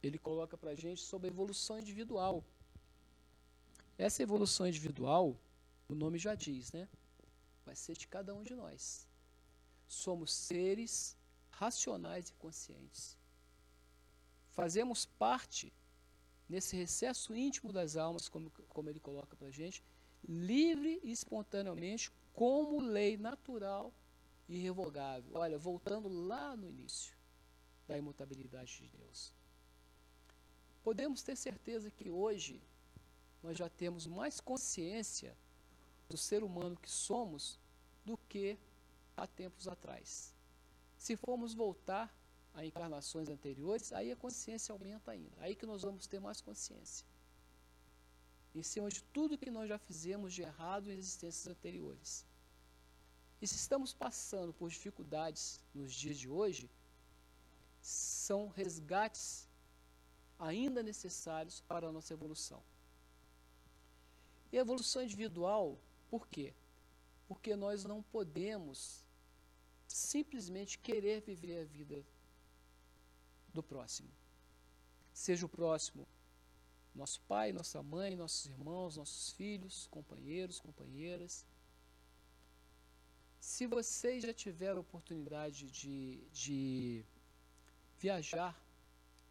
ele 0.01 0.17
coloca 0.17 0.57
para 0.57 0.71
a 0.71 0.75
gente 0.75 1.01
sobre 1.01 1.27
a 1.27 1.31
evolução 1.31 1.79
individual. 1.79 2.43
Essa 3.97 4.23
evolução 4.23 4.67
individual, 4.67 5.35
o 5.87 5.95
nome 5.95 6.17
já 6.17 6.35
diz, 6.35 6.71
né? 6.71 6.87
Vai 7.65 7.75
ser 7.75 7.97
de 7.97 8.07
cada 8.07 8.33
um 8.33 8.43
de 8.43 8.55
nós 8.55 9.09
somos 9.89 10.31
seres 10.31 11.17
racionais 11.49 12.29
e 12.29 12.33
conscientes. 12.33 13.17
Fazemos 14.51 15.05
parte, 15.05 15.73
nesse 16.47 16.75
recesso 16.75 17.35
íntimo 17.35 17.73
das 17.73 17.97
almas, 17.97 18.29
como, 18.29 18.51
como 18.69 18.89
ele 18.89 18.99
coloca 18.99 19.35
para 19.35 19.47
a 19.47 19.51
gente, 19.51 19.83
livre 20.27 20.99
e 21.03 21.11
espontaneamente, 21.11 22.11
como 22.33 22.79
lei 22.79 23.17
natural 23.17 23.91
irrevogável. 24.49 25.31
Olha, 25.35 25.57
voltando 25.57 26.09
lá 26.09 26.55
no 26.57 26.67
início 26.67 27.15
da 27.87 27.97
imutabilidade 27.97 28.77
de 28.77 28.87
Deus. 28.89 29.33
Podemos 30.83 31.21
ter 31.21 31.35
certeza 31.35 31.91
que 31.91 32.09
hoje 32.09 32.61
nós 33.43 33.57
já 33.57 33.69
temos 33.69 34.07
mais 34.07 34.39
consciência 34.39 35.37
do 36.09 36.17
ser 36.17 36.43
humano 36.43 36.75
que 36.75 36.89
somos 36.89 37.59
do 38.03 38.17
que 38.17 38.57
há 39.15 39.27
tempos 39.27 39.67
atrás. 39.67 40.33
Se 40.97 41.15
formos 41.15 41.53
voltar 41.53 42.13
a 42.53 42.65
encarnações 42.65 43.29
anteriores, 43.29 43.93
aí 43.93 44.11
a 44.11 44.15
consciência 44.15 44.73
aumenta 44.73 45.11
ainda. 45.11 45.35
Aí 45.39 45.55
que 45.55 45.65
nós 45.65 45.83
vamos 45.83 46.07
ter 46.07 46.19
mais 46.19 46.41
consciência. 46.41 47.05
Em 48.55 48.63
cima 48.63 48.89
de 48.89 49.03
tudo 49.03 49.37
que 49.37 49.51
nós 49.51 49.69
já 49.69 49.77
fizemos 49.77 50.33
de 50.33 50.41
errado 50.41 50.91
em 50.91 50.97
existências 50.97 51.47
anteriores. 51.47 52.25
E 53.41 53.47
se 53.47 53.55
estamos 53.55 53.93
passando 53.93 54.53
por 54.53 54.69
dificuldades 54.69 55.61
nos 55.73 55.93
dias 55.93 56.17
de 56.17 56.27
hoje, 56.27 56.69
são 57.81 58.49
resgates 58.49 59.47
ainda 60.37 60.83
necessários 60.83 61.61
para 61.61 61.87
a 61.87 61.91
nossa 61.91 62.13
evolução. 62.13 62.61
E 64.51 64.57
a 64.57 64.61
evolução 64.61 65.03
individual, 65.03 65.79
por 66.09 66.27
quê? 66.27 66.53
Porque 67.27 67.55
nós 67.55 67.85
não 67.85 68.01
podemos 68.01 69.05
simplesmente 69.87 70.77
querer 70.77 71.21
viver 71.21 71.61
a 71.61 71.65
vida 71.65 72.03
do 73.53 73.63
próximo. 73.63 74.09
Seja 75.13 75.45
o 75.45 75.49
próximo 75.49 76.07
nosso 76.93 77.21
pai, 77.21 77.51
nossa 77.51 77.81
mãe, 77.83 78.15
nossos 78.15 78.47
irmãos, 78.47 78.97
nossos 78.97 79.31
filhos, 79.31 79.87
companheiros, 79.87 80.59
companheiras. 80.59 81.45
Se 83.51 83.65
vocês 83.65 84.21
já 84.21 84.31
tiveram 84.31 84.77
a 84.77 84.81
oportunidade 84.81 85.71
de, 85.71 86.23
de 86.31 87.03
viajar 87.97 88.55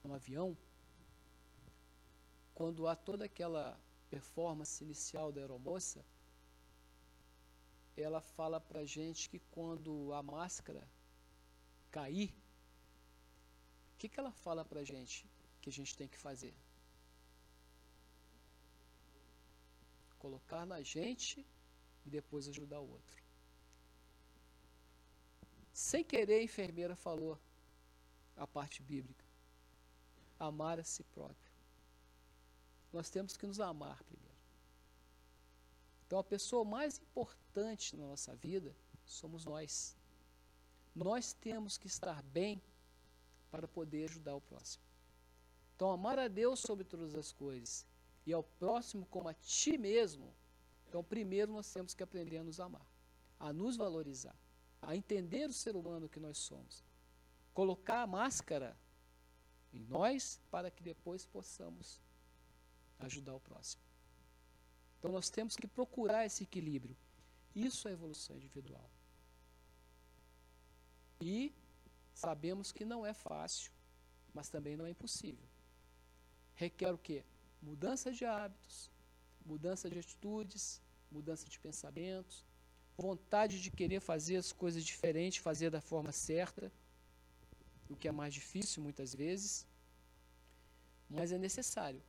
no 0.02 0.12
avião, 0.12 0.58
quando 2.52 2.88
há 2.88 2.96
toda 2.96 3.26
aquela 3.26 3.78
performance 4.10 4.82
inicial 4.82 5.30
da 5.30 5.40
aeromoça, 5.40 6.04
ela 7.96 8.20
fala 8.20 8.60
para 8.60 8.84
gente 8.84 9.30
que 9.30 9.38
quando 9.52 10.12
a 10.12 10.20
máscara 10.20 10.84
cair, 11.92 12.30
o 13.94 13.98
que, 13.98 14.08
que 14.08 14.18
ela 14.18 14.32
fala 14.32 14.64
para 14.64 14.82
gente 14.82 15.24
que 15.62 15.70
a 15.70 15.72
gente 15.72 15.96
tem 15.96 16.08
que 16.08 16.18
fazer? 16.18 16.54
Colocar 20.18 20.66
na 20.66 20.82
gente 20.82 21.46
e 22.04 22.10
depois 22.10 22.48
ajudar 22.48 22.80
o 22.80 22.90
outro. 22.90 23.27
Sem 25.78 26.02
querer, 26.02 26.40
a 26.40 26.42
enfermeira 26.42 26.96
falou 26.96 27.38
a 28.36 28.48
parte 28.48 28.82
bíblica. 28.82 29.24
Amar 30.36 30.80
a 30.80 30.82
si 30.82 31.04
próprio. 31.04 31.52
Nós 32.92 33.08
temos 33.08 33.36
que 33.36 33.46
nos 33.46 33.60
amar 33.60 34.02
primeiro. 34.02 34.34
Então, 36.04 36.18
a 36.18 36.24
pessoa 36.24 36.64
mais 36.64 36.98
importante 36.98 37.96
na 37.96 38.04
nossa 38.06 38.34
vida 38.34 38.74
somos 39.06 39.44
nós. 39.44 39.96
Nós 40.96 41.32
temos 41.32 41.78
que 41.78 41.86
estar 41.86 42.24
bem 42.24 42.60
para 43.48 43.68
poder 43.68 44.10
ajudar 44.10 44.34
o 44.34 44.40
próximo. 44.40 44.82
Então, 45.76 45.92
amar 45.92 46.18
a 46.18 46.26
Deus 46.26 46.58
sobre 46.58 46.82
todas 46.82 47.14
as 47.14 47.30
coisas 47.30 47.86
e 48.26 48.32
ao 48.32 48.42
próximo 48.42 49.06
como 49.06 49.28
a 49.28 49.34
ti 49.34 49.78
mesmo. 49.78 50.34
Então, 50.88 51.04
primeiro 51.04 51.52
nós 51.52 51.72
temos 51.72 51.94
que 51.94 52.02
aprender 52.02 52.38
a 52.38 52.42
nos 52.42 52.58
amar, 52.58 52.86
a 53.38 53.52
nos 53.52 53.76
valorizar, 53.76 54.34
a 54.80 54.96
entender 54.96 55.48
o 55.48 55.52
ser 55.52 55.76
humano 55.76 56.08
que 56.08 56.20
nós 56.20 56.38
somos, 56.38 56.84
colocar 57.52 58.02
a 58.02 58.06
máscara 58.06 58.76
em 59.72 59.80
nós 59.80 60.40
para 60.50 60.70
que 60.70 60.82
depois 60.82 61.26
possamos 61.26 62.00
ajudar 62.98 63.34
o 63.34 63.40
próximo. 63.40 63.82
Então 64.98 65.12
nós 65.12 65.30
temos 65.30 65.56
que 65.56 65.66
procurar 65.66 66.26
esse 66.26 66.42
equilíbrio. 66.42 66.96
Isso 67.54 67.88
é 67.88 67.92
evolução 67.92 68.36
individual. 68.36 68.90
E 71.20 71.52
sabemos 72.14 72.72
que 72.72 72.84
não 72.84 73.04
é 73.04 73.12
fácil, 73.12 73.72
mas 74.32 74.48
também 74.48 74.76
não 74.76 74.86
é 74.86 74.90
impossível. 74.90 75.46
Requer 76.54 76.92
o 76.92 76.98
quê? 76.98 77.24
Mudança 77.60 78.12
de 78.12 78.24
hábitos, 78.24 78.90
mudança 79.44 79.88
de 79.88 79.98
atitudes, 79.98 80.80
mudança 81.10 81.48
de 81.48 81.58
pensamentos, 81.58 82.44
vontade 82.98 83.60
de 83.62 83.70
querer 83.70 84.00
fazer 84.00 84.36
as 84.36 84.52
coisas 84.52 84.84
diferentes, 84.84 85.38
fazer 85.38 85.70
da 85.70 85.80
forma 85.80 86.10
certa, 86.10 86.72
o 87.88 87.94
que 87.96 88.08
é 88.08 88.12
mais 88.12 88.34
difícil 88.34 88.82
muitas 88.82 89.14
vezes, 89.14 89.66
mas 91.08 91.30
é 91.30 91.38
necessário. 91.38 92.02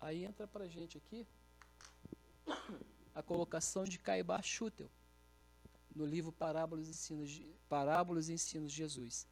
Aí 0.00 0.24
entra 0.24 0.46
para 0.46 0.64
a 0.64 0.68
gente 0.68 0.98
aqui 0.98 1.26
a 3.14 3.22
colocação 3.22 3.84
de 3.84 3.98
Caibá 3.98 4.42
Schutel 4.42 4.90
no 5.96 6.04
livro 6.04 6.30
Parábolas 6.30 6.88
e 6.88 6.90
Ensinos 6.90 7.30
de, 7.30 7.48
Parábolas 7.70 8.28
e 8.28 8.34
Ensinos 8.34 8.70
de 8.70 8.76
Jesus. 8.76 9.26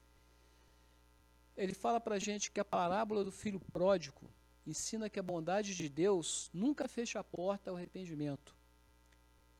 Ele 1.54 1.74
fala 1.74 2.00
para 2.00 2.14
a 2.14 2.18
gente 2.18 2.50
que 2.50 2.58
a 2.58 2.64
parábola 2.64 3.22
do 3.22 3.30
filho 3.30 3.60
pródigo 3.60 4.30
ensina 4.66 5.10
que 5.10 5.18
a 5.18 5.22
bondade 5.22 5.74
de 5.74 5.88
Deus 5.88 6.50
nunca 6.52 6.88
fecha 6.88 7.20
a 7.20 7.24
porta 7.24 7.70
ao 7.70 7.76
arrependimento 7.76 8.54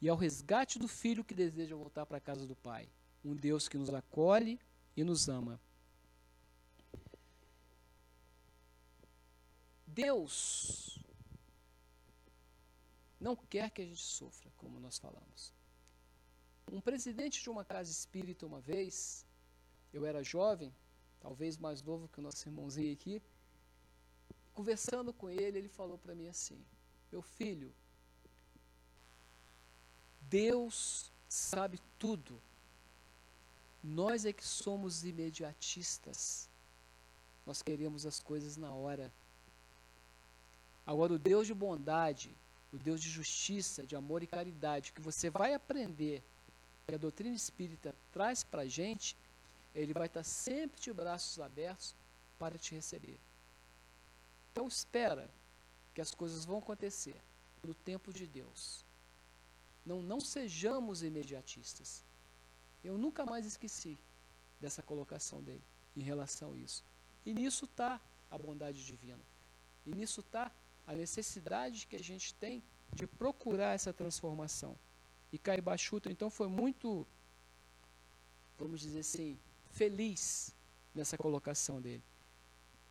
e 0.00 0.09
ao 0.09 0.16
resgate 0.16 0.78
do 0.78 0.88
filho 0.88 1.24
que 1.24 1.34
deseja 1.34 1.76
voltar 1.76 2.07
para 2.07 2.18
a 2.18 2.20
casa 2.20 2.46
do 2.46 2.57
Pai. 2.57 2.88
Um 3.24 3.36
Deus 3.36 3.68
que 3.68 3.78
nos 3.78 3.92
acolhe 3.92 4.61
e 4.96 5.05
nos 5.05 5.28
ama. 5.28 5.61
Deus 9.86 10.98
não 13.20 13.36
quer 13.36 13.70
que 13.70 13.82
a 13.82 13.84
gente 13.84 14.03
sofra, 14.03 14.50
como 14.57 14.80
nós 14.80 14.98
falamos. 14.98 15.53
Um 16.70 16.80
presidente 16.80 17.40
de 17.40 17.50
uma 17.50 17.64
casa 17.64 17.90
espírita, 17.90 18.46
uma 18.46 18.61
vez, 18.61 19.24
eu 19.92 20.05
era 20.05 20.22
jovem, 20.24 20.74
talvez 21.20 21.57
mais 21.57 21.82
novo 21.82 22.09
que 22.09 22.18
o 22.18 22.22
nosso 22.22 22.48
irmãozinho 22.48 22.92
aqui, 22.92 23.22
conversando 24.55 25.12
com 25.12 25.28
ele, 25.30 25.59
ele 25.59 25.68
falou 25.68 25.98
para 25.98 26.14
mim 26.14 26.28
assim: 26.28 26.59
Meu 27.11 27.22
filho, 27.22 27.72
Deus 30.22 31.11
sabe 31.28 31.80
tudo. 31.98 32.40
Nós 33.82 34.24
é 34.24 34.32
que 34.32 34.44
somos 34.44 35.05
imediatistas. 35.05 36.48
Nós 37.44 37.62
queremos 37.62 38.07
as 38.07 38.20
coisas 38.20 38.57
na 38.57 38.72
hora. 38.72 39.12
Agora, 40.86 41.12
o 41.12 41.18
Deus 41.18 41.46
de 41.46 41.55
bondade, 41.55 42.34
o 42.72 42.78
Deus 42.78 43.00
de 43.00 43.11
justiça, 43.11 43.82
de 43.84 43.96
amor 43.96 44.22
e 44.22 44.26
caridade, 44.26 44.92
que 44.92 45.00
você 45.00 45.28
vai 45.28 45.53
aprender, 45.55 46.22
que 46.86 46.94
a 46.94 46.98
doutrina 46.98 47.34
espírita 47.34 47.94
traz 48.12 48.44
para 48.44 48.62
a 48.62 48.68
gente, 48.68 49.16
ele 49.74 49.92
vai 49.92 50.07
estar 50.07 50.22
sempre 50.22 50.80
de 50.80 50.92
braços 50.92 51.40
abertos 51.40 51.94
para 52.38 52.59
te 52.59 52.74
receber. 52.74 53.18
Então 54.53 54.68
espera 54.68 55.28
que 55.94 56.00
as 56.00 56.14
coisas 56.14 56.44
vão 56.44 56.59
acontecer 56.59 57.16
no 57.62 57.74
tempo 57.74 58.12
de 58.12 58.26
Deus. 58.26 58.84
Não, 59.84 60.03
não 60.03 60.20
sejamos 60.20 61.03
imediatistas. 61.03 62.05
Eu 62.84 62.98
nunca 62.98 63.24
mais 63.24 63.46
esqueci 63.46 63.98
dessa 64.61 64.82
colocação 64.82 65.42
dele 65.42 65.64
em 65.96 66.03
relação 66.03 66.53
a 66.53 66.57
isso. 66.57 66.84
E 67.24 67.32
nisso 67.32 67.64
está 67.64 68.00
a 68.30 68.38
bondade 68.38 68.84
divina. 68.84 69.22
E 69.86 69.92
nisso 69.92 70.20
está 70.20 70.53
a 70.86 70.92
necessidade 70.92 71.86
que 71.86 71.96
a 71.96 72.03
gente 72.03 72.34
tem 72.34 72.62
de 72.94 73.07
procurar 73.07 73.74
essa 73.74 73.92
transformação. 73.92 74.76
E 75.32 75.38
Caibachuta, 75.38 76.11
então, 76.11 76.28
foi 76.28 76.48
muito, 76.48 77.07
vamos 78.59 78.80
dizer 78.80 79.00
assim, 79.00 79.38
feliz 79.70 80.55
nessa 80.94 81.16
colocação 81.16 81.80
dele. 81.80 82.03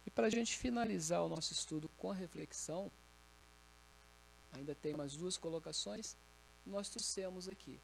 E 0.05 0.11
para 0.11 0.27
a 0.27 0.29
gente 0.29 0.57
finalizar 0.57 1.23
o 1.23 1.29
nosso 1.29 1.53
estudo 1.53 1.89
com 1.97 2.09
reflexão, 2.11 2.91
ainda 4.51 4.75
tem 4.75 4.95
mais 4.95 5.15
duas 5.15 5.37
colocações, 5.37 6.17
nós 6.65 6.89
trouxemos 6.89 7.47
aqui, 7.47 7.79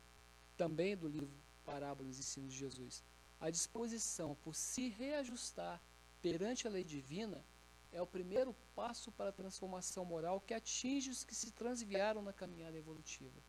também 0.56 0.96
do 0.96 1.08
livro 1.08 1.36
Parábolas 1.66 2.18
e 2.18 2.20
Ensinos 2.20 2.54
de 2.54 2.60
Jesus, 2.60 3.04
a 3.40 3.50
disposição 3.50 4.36
por 4.44 4.56
se 4.56 4.90
reajustar 4.90 5.82
perante 6.22 6.68
a 6.68 6.70
lei 6.72 6.84
divina 6.84 7.44
é 7.92 8.02
o 8.02 8.08
primeiro 8.08 8.56
passo 8.76 9.12
para 9.12 9.30
a 9.30 9.34
transformação 9.34 10.04
moral 10.04 10.42
que 10.42 10.54
atinge 10.54 11.10
os 11.10 11.24
que 11.24 11.36
se 11.36 11.52
transviaram 11.52 12.22
na 12.22 12.34
caminhada 12.34 12.78
evolutiva. 12.78 13.40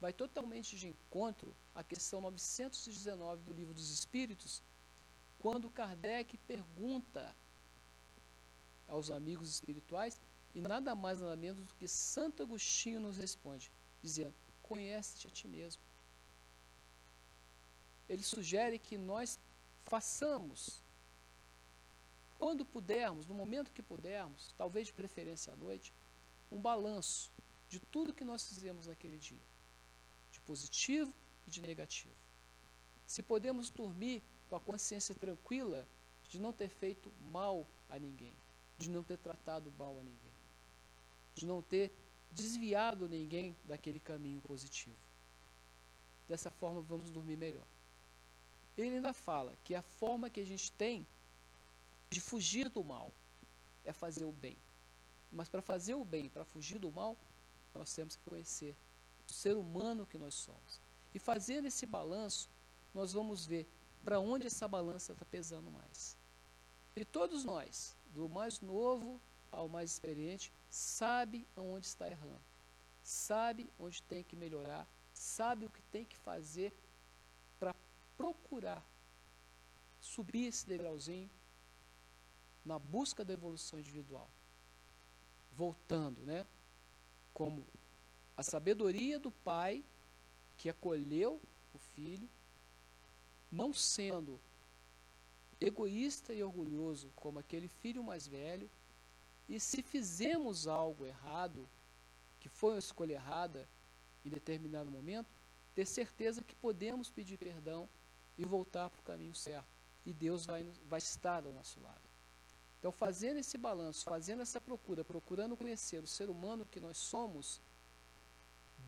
Vai 0.00 0.12
totalmente 0.12 0.76
de 0.76 0.88
encontro 0.88 1.56
à 1.74 1.82
questão 1.82 2.20
919 2.20 3.42
do 3.42 3.52
Livro 3.52 3.74
dos 3.74 3.90
Espíritos, 3.90 4.62
quando 5.38 5.70
Kardec 5.70 6.36
pergunta 6.38 7.34
aos 8.86 9.10
amigos 9.10 9.48
espirituais, 9.50 10.20
e 10.54 10.60
nada 10.60 10.94
mais 10.94 11.20
nada 11.20 11.36
menos 11.36 11.64
do 11.64 11.74
que 11.74 11.86
Santo 11.86 12.42
Agostinho 12.42 13.00
nos 13.00 13.16
responde, 13.16 13.70
dizendo: 14.02 14.34
Conhece-te 14.62 15.28
a 15.28 15.30
ti 15.30 15.46
mesmo. 15.46 15.82
Ele 18.08 18.22
sugere 18.22 18.78
que 18.78 18.96
nós 18.96 19.38
façamos 19.84 20.82
quando 22.38 22.64
pudermos, 22.64 23.26
no 23.26 23.34
momento 23.34 23.72
que 23.72 23.82
pudermos, 23.82 24.54
talvez 24.56 24.86
de 24.88 24.92
preferência 24.92 25.52
à 25.52 25.56
noite, 25.56 25.92
um 26.50 26.60
balanço 26.60 27.32
de 27.68 27.80
tudo 27.80 28.14
que 28.14 28.24
nós 28.24 28.46
fizemos 28.46 28.86
naquele 28.86 29.18
dia, 29.18 29.40
de 30.30 30.40
positivo 30.40 31.12
e 31.46 31.50
de 31.50 31.60
negativo. 31.60 32.14
Se 33.06 33.22
podemos 33.22 33.70
dormir 33.70 34.22
com 34.48 34.56
a 34.56 34.60
consciência 34.60 35.14
tranquila 35.14 35.86
de 36.28 36.38
não 36.38 36.52
ter 36.52 36.68
feito 36.68 37.12
mal 37.32 37.66
a 37.88 37.98
ninguém, 37.98 38.34
de 38.78 38.90
não 38.90 39.02
ter 39.02 39.18
tratado 39.18 39.72
mal 39.78 39.98
a 39.98 40.02
ninguém, 40.02 40.32
de 41.34 41.46
não 41.46 41.62
ter 41.62 41.92
desviado 42.30 43.08
ninguém 43.08 43.56
daquele 43.64 43.98
caminho 43.98 44.40
positivo. 44.40 44.96
Dessa 46.28 46.50
forma, 46.50 46.80
vamos 46.80 47.10
dormir 47.10 47.36
melhor. 47.36 47.66
Ele 48.76 48.96
ainda 48.96 49.12
fala 49.12 49.56
que 49.64 49.74
a 49.74 49.82
forma 49.82 50.28
que 50.28 50.40
a 50.40 50.44
gente 50.44 50.70
tem 50.72 51.06
de 52.10 52.20
fugir 52.20 52.68
do 52.68 52.84
mal 52.84 53.10
é 53.84 53.92
fazer 53.92 54.24
o 54.24 54.32
bem. 54.32 54.56
Mas 55.32 55.48
para 55.48 55.62
fazer 55.62 55.94
o 55.94 56.04
bem, 56.04 56.28
para 56.28 56.44
fugir 56.44 56.78
do 56.78 56.92
mal, 56.92 57.16
nós 57.74 57.94
temos 57.94 58.16
que 58.16 58.24
conhecer 58.24 58.76
o 59.28 59.32
ser 59.32 59.56
humano 59.56 60.06
que 60.06 60.18
nós 60.18 60.34
somos. 60.34 60.80
E 61.14 61.18
fazendo 61.18 61.66
esse 61.66 61.86
balanço, 61.86 62.50
nós 62.92 63.12
vamos 63.12 63.46
ver 63.46 63.66
para 64.04 64.20
onde 64.20 64.46
essa 64.46 64.68
balança 64.68 65.12
está 65.12 65.24
pesando 65.24 65.70
mais. 65.70 66.16
E 66.94 67.04
todos 67.04 67.44
nós, 67.44 67.95
do 68.16 68.30
mais 68.30 68.62
novo 68.62 69.20
ao 69.52 69.68
mais 69.68 69.92
experiente, 69.92 70.50
sabe 70.70 71.46
onde 71.54 71.86
está 71.86 72.08
errando, 72.08 72.40
sabe 73.02 73.70
onde 73.78 74.02
tem 74.02 74.24
que 74.24 74.34
melhorar, 74.34 74.88
sabe 75.12 75.66
o 75.66 75.70
que 75.70 75.82
tem 75.82 76.04
que 76.04 76.16
fazer 76.16 76.74
para 77.60 77.74
procurar 78.16 78.82
subir 80.00 80.46
esse 80.46 80.66
degrauzinho 80.66 81.30
na 82.64 82.78
busca 82.78 83.22
da 83.22 83.34
evolução 83.34 83.78
individual. 83.78 84.30
Voltando, 85.52 86.22
né? 86.22 86.46
Como 87.34 87.66
a 88.34 88.42
sabedoria 88.42 89.18
do 89.18 89.30
pai 89.30 89.84
que 90.56 90.70
acolheu 90.70 91.40
o 91.74 91.78
filho, 91.78 92.28
não 93.52 93.74
sendo 93.74 94.40
egoísta 95.60 96.32
e 96.34 96.42
orgulhoso 96.42 97.10
como 97.16 97.38
aquele 97.38 97.68
filho 97.68 98.02
mais 98.02 98.26
velho, 98.26 98.70
e 99.48 99.60
se 99.60 99.82
fizemos 99.82 100.66
algo 100.66 101.06
errado, 101.06 101.68
que 102.40 102.48
foi 102.48 102.72
uma 102.72 102.78
escolha 102.78 103.14
errada 103.14 103.68
em 104.24 104.28
determinado 104.28 104.90
momento, 104.90 105.30
ter 105.74 105.86
certeza 105.86 106.42
que 106.42 106.54
podemos 106.56 107.10
pedir 107.10 107.36
perdão 107.36 107.88
e 108.36 108.44
voltar 108.44 108.90
para 108.90 109.00
o 109.00 109.04
caminho 109.04 109.34
certo. 109.34 109.68
E 110.04 110.12
Deus 110.12 110.46
vai, 110.46 110.64
vai 110.88 110.98
estar 110.98 111.44
ao 111.44 111.52
nosso 111.52 111.80
lado. 111.80 112.06
Então, 112.78 112.92
fazendo 112.92 113.38
esse 113.38 113.56
balanço, 113.56 114.04
fazendo 114.04 114.42
essa 114.42 114.60
procura, 114.60 115.04
procurando 115.04 115.56
conhecer 115.56 116.02
o 116.02 116.06
ser 116.06 116.28
humano 116.28 116.66
que 116.66 116.80
nós 116.80 116.96
somos, 116.96 117.60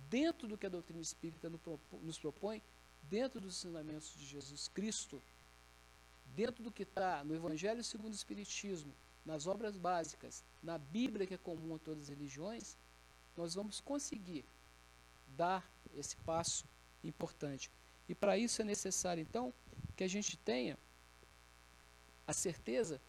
dentro 0.09 0.47
do 0.47 0.57
que 0.57 0.66
a 0.66 0.71
doutrina 0.71 1.01
espírita 1.01 1.51
nos 2.03 2.19
propõe, 2.19 2.62
dentro 3.03 3.41
dos 3.41 3.57
ensinamentos 3.57 4.12
de 4.14 4.27
Jesus 4.27 4.69
Cristo, 4.69 5.23
dentro 6.39 6.62
do 6.62 6.70
que 6.70 6.84
está 6.84 7.24
no 7.24 7.34
Evangelho 7.34 7.82
segundo 7.82 8.12
o 8.12 8.14
Espiritismo, 8.14 8.95
nas 9.26 9.49
obras 9.49 9.76
básicas, 9.76 10.45
na 10.62 10.78
Bíblia 10.78 11.26
que 11.26 11.34
é 11.34 11.39
comum 11.39 11.74
a 11.74 11.80
todas 11.80 12.05
as 12.05 12.09
religiões, 12.11 12.76
nós 13.36 13.57
vamos 13.57 13.80
conseguir 13.80 14.45
dar 15.36 15.68
esse 15.97 16.16
passo 16.18 16.64
importante. 17.03 17.72
E 18.09 18.14
para 18.14 18.39
isso 18.39 18.62
é 18.62 18.64
necessário, 18.64 19.20
então, 19.20 19.53
que 19.97 20.05
a 20.05 20.09
gente 20.09 20.36
tenha 20.36 20.78
a 22.24 22.32
certeza 22.32 23.01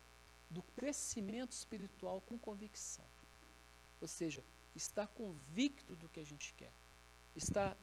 do 0.50 0.64
crescimento 0.64 1.52
espiritual 1.52 2.22
com 2.22 2.36
convicção. 2.36 3.06
Ou 4.02 4.08
seja, 4.08 4.44
estar 4.76 5.06
convicto 5.06 5.96
do 5.98 6.10
que 6.10 6.20
a 6.20 6.26
gente 6.26 6.52
quer. 6.56 6.72
Estar 7.36 7.78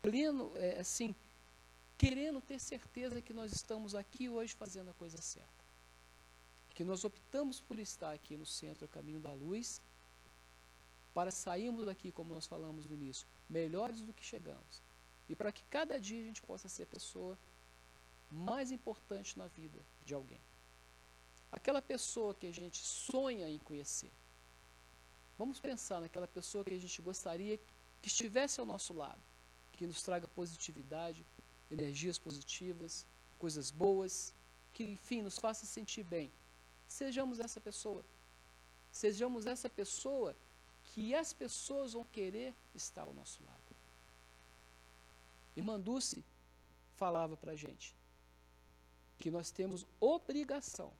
pleno, 0.00 0.50
é, 0.56 0.80
assim, 0.80 1.14
querendo 1.98 2.40
ter 2.40 2.60
certeza 2.60 3.20
que 3.20 3.34
nós 3.34 3.52
estamos 3.52 3.94
aqui 3.96 4.28
hoje 4.28 4.54
fazendo 4.54 4.90
a 4.90 4.94
coisa 4.94 5.20
certa. 5.20 5.64
Que 6.70 6.84
nós 6.84 7.04
optamos 7.04 7.60
por 7.60 7.76
estar 7.80 8.12
aqui 8.12 8.36
no 8.36 8.46
centro, 8.46 8.86
caminho 8.86 9.18
da 9.18 9.32
luz, 9.32 9.82
para 11.12 11.32
sairmos 11.32 11.86
daqui, 11.86 12.12
como 12.12 12.32
nós 12.32 12.46
falamos 12.46 12.86
no 12.86 12.94
início, 12.94 13.26
melhores 13.50 14.00
do 14.00 14.12
que 14.12 14.24
chegamos. 14.24 14.80
E 15.28 15.34
para 15.34 15.50
que 15.50 15.64
cada 15.64 15.98
dia 15.98 16.20
a 16.22 16.24
gente 16.24 16.40
possa 16.40 16.68
ser 16.68 16.84
a 16.84 16.86
pessoa 16.86 17.36
mais 18.30 18.70
importante 18.70 19.36
na 19.36 19.48
vida 19.48 19.80
de 20.04 20.14
alguém. 20.14 20.40
Aquela 21.50 21.82
pessoa 21.82 22.32
que 22.32 22.46
a 22.46 22.52
gente 22.52 22.78
sonha 22.78 23.48
em 23.48 23.58
conhecer. 23.58 24.12
Vamos 25.36 25.58
pensar 25.58 26.00
naquela 26.00 26.28
pessoa 26.28 26.64
que 26.64 26.74
a 26.74 26.78
gente 26.78 27.02
gostaria 27.02 27.58
que 28.00 28.08
estivesse 28.08 28.60
ao 28.60 28.66
nosso 28.66 28.92
lado, 28.92 29.20
que 29.72 29.86
nos 29.86 30.02
traga 30.02 30.28
positividade, 30.28 31.26
energias 31.70 32.18
positivas, 32.18 33.06
coisas 33.38 33.70
boas, 33.70 34.34
que 34.72 34.84
enfim 34.84 35.22
nos 35.22 35.38
faça 35.38 35.66
sentir 35.66 36.04
bem. 36.04 36.32
Sejamos 36.86 37.38
essa 37.38 37.60
pessoa. 37.60 38.04
Sejamos 38.90 39.46
essa 39.46 39.68
pessoa 39.68 40.34
que 40.84 41.14
as 41.14 41.32
pessoas 41.32 41.92
vão 41.92 42.04
querer 42.04 42.54
estar 42.74 43.02
ao 43.02 43.12
nosso 43.12 43.42
lado. 43.44 43.76
Irmã 45.56 45.78
Dulce 45.78 46.24
falava 46.96 47.36
para 47.36 47.52
a 47.52 47.56
gente 47.56 47.94
que 49.18 49.30
nós 49.30 49.50
temos 49.50 49.84
obrigação 50.00 50.92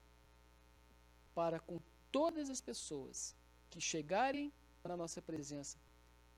para 1.34 1.60
com 1.60 1.80
todas 2.10 2.50
as 2.50 2.60
pessoas 2.60 3.34
que 3.70 3.80
chegarem 3.80 4.52
na 4.84 4.96
nossa 4.96 5.20
presença 5.20 5.76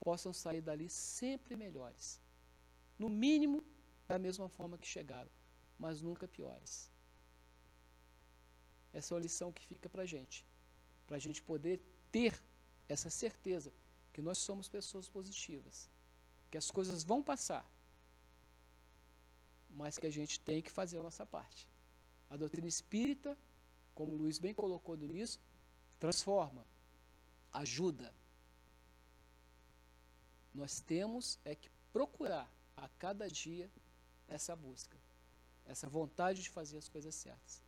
possam 0.01 0.33
sair 0.33 0.61
dali 0.61 0.89
sempre 0.91 1.57
melhores. 1.57 2.21
No 2.99 3.09
mínimo, 3.09 3.63
da 4.11 4.19
mesma 4.19 4.49
forma 4.49 4.77
que 4.77 4.89
chegaram, 4.89 5.31
mas 5.79 6.03
nunca 6.03 6.27
piores. 6.27 6.91
Essa 8.93 9.09
é 9.11 9.13
uma 9.15 9.23
lição 9.23 9.53
que 9.53 9.65
fica 9.65 9.89
para 9.89 10.03
a 10.03 10.07
gente, 10.15 10.45
para 11.07 11.17
a 11.17 11.21
gente 11.21 11.41
poder 11.41 11.81
ter 12.11 12.33
essa 12.89 13.09
certeza 13.09 13.73
que 14.13 14.21
nós 14.21 14.39
somos 14.39 14.69
pessoas 14.69 15.09
positivas, 15.09 15.89
que 16.51 16.59
as 16.59 16.73
coisas 16.73 17.05
vão 17.05 17.23
passar, 17.23 17.65
mas 19.71 19.97
que 19.97 20.09
a 20.09 20.11
gente 20.19 20.41
tem 20.41 20.61
que 20.61 20.73
fazer 20.73 20.99
a 20.99 21.05
nossa 21.05 21.25
parte. 21.25 21.69
A 22.29 22.37
doutrina 22.37 22.67
espírita, 22.67 23.39
como 23.95 24.15
o 24.15 24.17
Luiz 24.17 24.41
bem 24.41 24.53
colocou 24.53 24.97
no 24.97 25.05
início, 25.05 25.41
transforma, 26.01 26.67
ajuda. 27.53 28.13
Nós 30.53 30.81
temos 30.81 31.39
é 31.45 31.55
que 31.55 31.71
procurar 31.93 32.53
a 32.77 32.89
cada 32.89 33.29
dia 33.29 33.71
essa 34.31 34.55
busca, 34.57 34.97
essa 35.67 35.89
vontade 35.89 36.43
de 36.43 36.49
fazer 36.49 36.79
as 36.79 36.89
coisas 36.89 37.15
certas. 37.15 37.61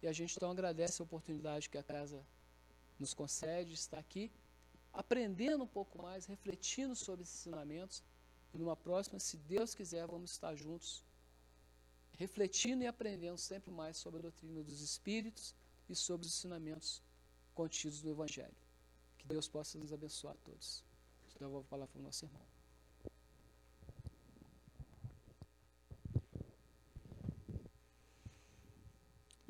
E 0.00 0.06
a 0.06 0.12
gente 0.12 0.36
então 0.36 0.50
agradece 0.50 1.02
a 1.02 1.04
oportunidade 1.04 1.68
que 1.68 1.78
a 1.78 1.82
casa 1.82 2.24
nos 2.98 3.12
concede 3.12 3.70
de 3.70 3.74
estar 3.74 3.98
aqui, 3.98 4.30
aprendendo 4.92 5.64
um 5.64 5.66
pouco 5.66 6.00
mais, 6.00 6.26
refletindo 6.26 6.94
sobre 6.94 7.22
esses 7.22 7.40
ensinamentos. 7.40 8.02
E 8.52 8.58
numa 8.58 8.76
próxima, 8.76 9.18
se 9.18 9.36
Deus 9.36 9.74
quiser, 9.74 10.06
vamos 10.06 10.30
estar 10.30 10.54
juntos, 10.54 11.02
refletindo 12.12 12.84
e 12.84 12.86
aprendendo 12.86 13.36
sempre 13.36 13.70
mais 13.70 13.96
sobre 13.96 14.20
a 14.20 14.22
doutrina 14.22 14.62
dos 14.62 14.80
Espíritos 14.80 15.54
e 15.88 15.94
sobre 15.94 16.26
os 16.26 16.32
ensinamentos 16.32 17.02
contidos 17.54 18.00
do 18.00 18.08
Evangelho. 18.08 18.54
Que 19.18 19.26
Deus 19.26 19.48
possa 19.48 19.78
nos 19.78 19.92
abençoar 19.92 20.34
a 20.34 20.44
todos. 20.44 20.84
Então 21.34 21.48
eu 21.48 21.52
vou 21.52 21.62
falar 21.64 21.88
para 21.88 21.98
o 21.98 22.02
nosso 22.02 22.24
irmão. 22.24 22.53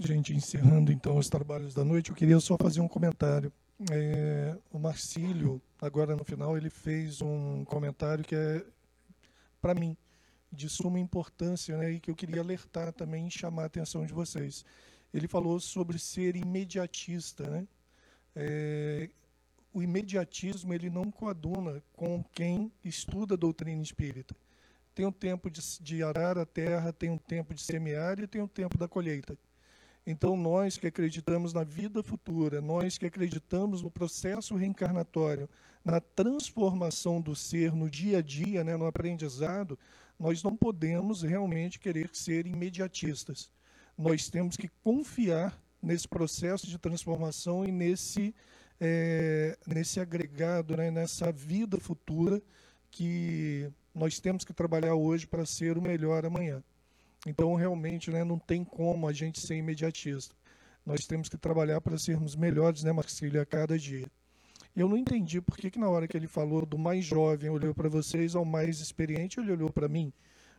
Gente, 0.07 0.35
encerrando 0.35 0.93
então 0.93 1.17
os 1.17 1.31
trabalhos 1.31 1.73
da 1.73 1.83
noite, 1.83 2.11
eu 2.11 2.17
queria 2.17 2.39
só 2.39 2.59
fazer 2.61 2.79
um 2.83 2.89
comentário. 2.89 3.51
É, 3.91 4.55
o 4.71 4.79
Marcílio, 4.79 5.63
agora 5.81 6.15
no 6.15 6.23
final, 6.23 6.59
ele 6.59 6.69
fez 6.69 7.23
um 7.23 7.65
comentário 7.65 8.23
que 8.23 8.37
é, 8.37 8.63
para 9.63 9.73
mim, 9.73 9.97
de 10.53 10.69
suma 10.69 11.01
importância 11.01 11.79
né, 11.79 11.93
e 11.93 12.01
que 12.01 12.11
eu 12.11 12.15
queria 12.15 12.43
alertar 12.43 12.93
também 12.93 13.27
e 13.29 13.31
chamar 13.31 13.63
a 13.63 13.67
atenção 13.67 14.05
de 14.05 14.13
vocês. 14.13 14.63
Ele 15.13 15.27
falou 15.27 15.59
sobre 15.59 15.99
ser 15.99 16.37
imediatista. 16.37 17.49
Né? 17.49 17.67
É, 18.37 19.09
o 19.73 19.83
imediatismo 19.83 20.75
ele 20.75 20.91
não 20.91 21.11
coaduna 21.11 21.83
com 21.95 22.23
quem 22.35 22.71
estuda 22.85 23.37
a 23.37 23.39
doutrina 23.39 23.83
espírita. 23.83 24.37
Tem 24.95 25.07
um 25.07 25.13
tempo 25.13 25.49
de, 25.49 25.63
de 25.81 26.03
arar 26.03 26.37
a 26.37 26.45
terra, 26.45 26.93
tem 26.93 27.09
um 27.09 27.17
tempo 27.19 27.55
de 27.55 27.63
semear 27.63 28.21
e 28.21 28.27
tem 28.27 28.43
um 28.43 28.47
tempo 28.47 28.77
da 28.77 28.87
colheita. 28.87 29.39
Então, 30.07 30.37
nós 30.37 30.77
que 30.77 30.87
acreditamos 30.87 31.55
na 31.55 31.65
vida 31.65 32.03
futura, 32.03 32.61
nós 32.61 32.99
que 32.99 33.07
acreditamos 33.07 33.81
no 33.81 33.91
processo 33.91 34.55
reencarnatório, 34.55 35.49
na 35.83 35.99
transformação 35.99 37.21
do 37.21 37.35
ser 37.35 37.73
no 37.73 37.89
dia 37.89 38.19
a 38.19 38.23
dia, 38.23 38.63
né, 38.63 38.77
no 38.77 38.87
aprendizado, 38.87 39.79
nós 40.19 40.43
não 40.43 40.55
podemos 40.55 41.23
realmente 41.23 41.79
querer 41.79 42.11
ser 42.13 42.47
imediatistas. 42.47 43.51
Nós 43.97 44.29
temos 44.29 44.57
que 44.57 44.69
confiar 44.83 45.59
nesse 45.83 46.07
processo 46.07 46.67
de 46.67 46.79
transformação 46.79 47.65
e 47.65 47.73
nesse, 47.73 48.35
é, 48.81 49.57
nesse 49.67 50.01
agregado, 50.01 50.77
né, 50.77 50.91
nessa 50.91 51.33
vida 51.33 51.79
futura 51.79 52.43
que 52.91 53.71
nós 53.95 54.21
temos 54.21 54.45
que 54.45 54.53
trabalhar 54.53 54.95
hoje 54.95 55.27
para 55.27 55.47
ser 55.47 55.79
o 55.79 55.83
melhor 55.83 56.27
amanhã. 56.27 56.63
Então, 57.27 57.55
realmente, 57.55 58.11
né, 58.11 58.23
não 58.23 58.39
tem 58.39 58.65
como 58.65 59.09
a 59.09 59.13
gente 59.13 59.41
ser 59.41 59.57
imediatista. 59.57 60.35
Nós 60.85 61.07
temos 61.07 61.29
que 61.29 61.39
trabalhar 61.39 61.81
para 61.81 61.99
sermos 61.99 62.37
melhores, 62.37 62.83
né, 62.83 62.93
Marcílio, 62.93 63.41
a 63.41 63.47
cada 63.47 63.79
dia. 63.79 64.07
Eu 64.77 64.89
não 64.89 64.97
entendi 64.97 65.41
por 65.41 65.57
que, 65.57 65.71
que 65.71 65.79
na 65.79 65.89
hora 65.89 66.07
que 66.07 66.17
ele 66.17 66.27
falou 66.27 66.67
do 66.67 66.77
mais 66.77 67.05
jovem 67.05 67.49
olhou 67.49 67.75
para 67.75 67.89
vocês, 67.89 68.35
ao 68.35 68.45
mais 68.45 68.81
experiente 68.81 69.39
ele 69.39 69.53
olhou 69.53 69.71
para 69.71 69.89
mim. 69.89 70.13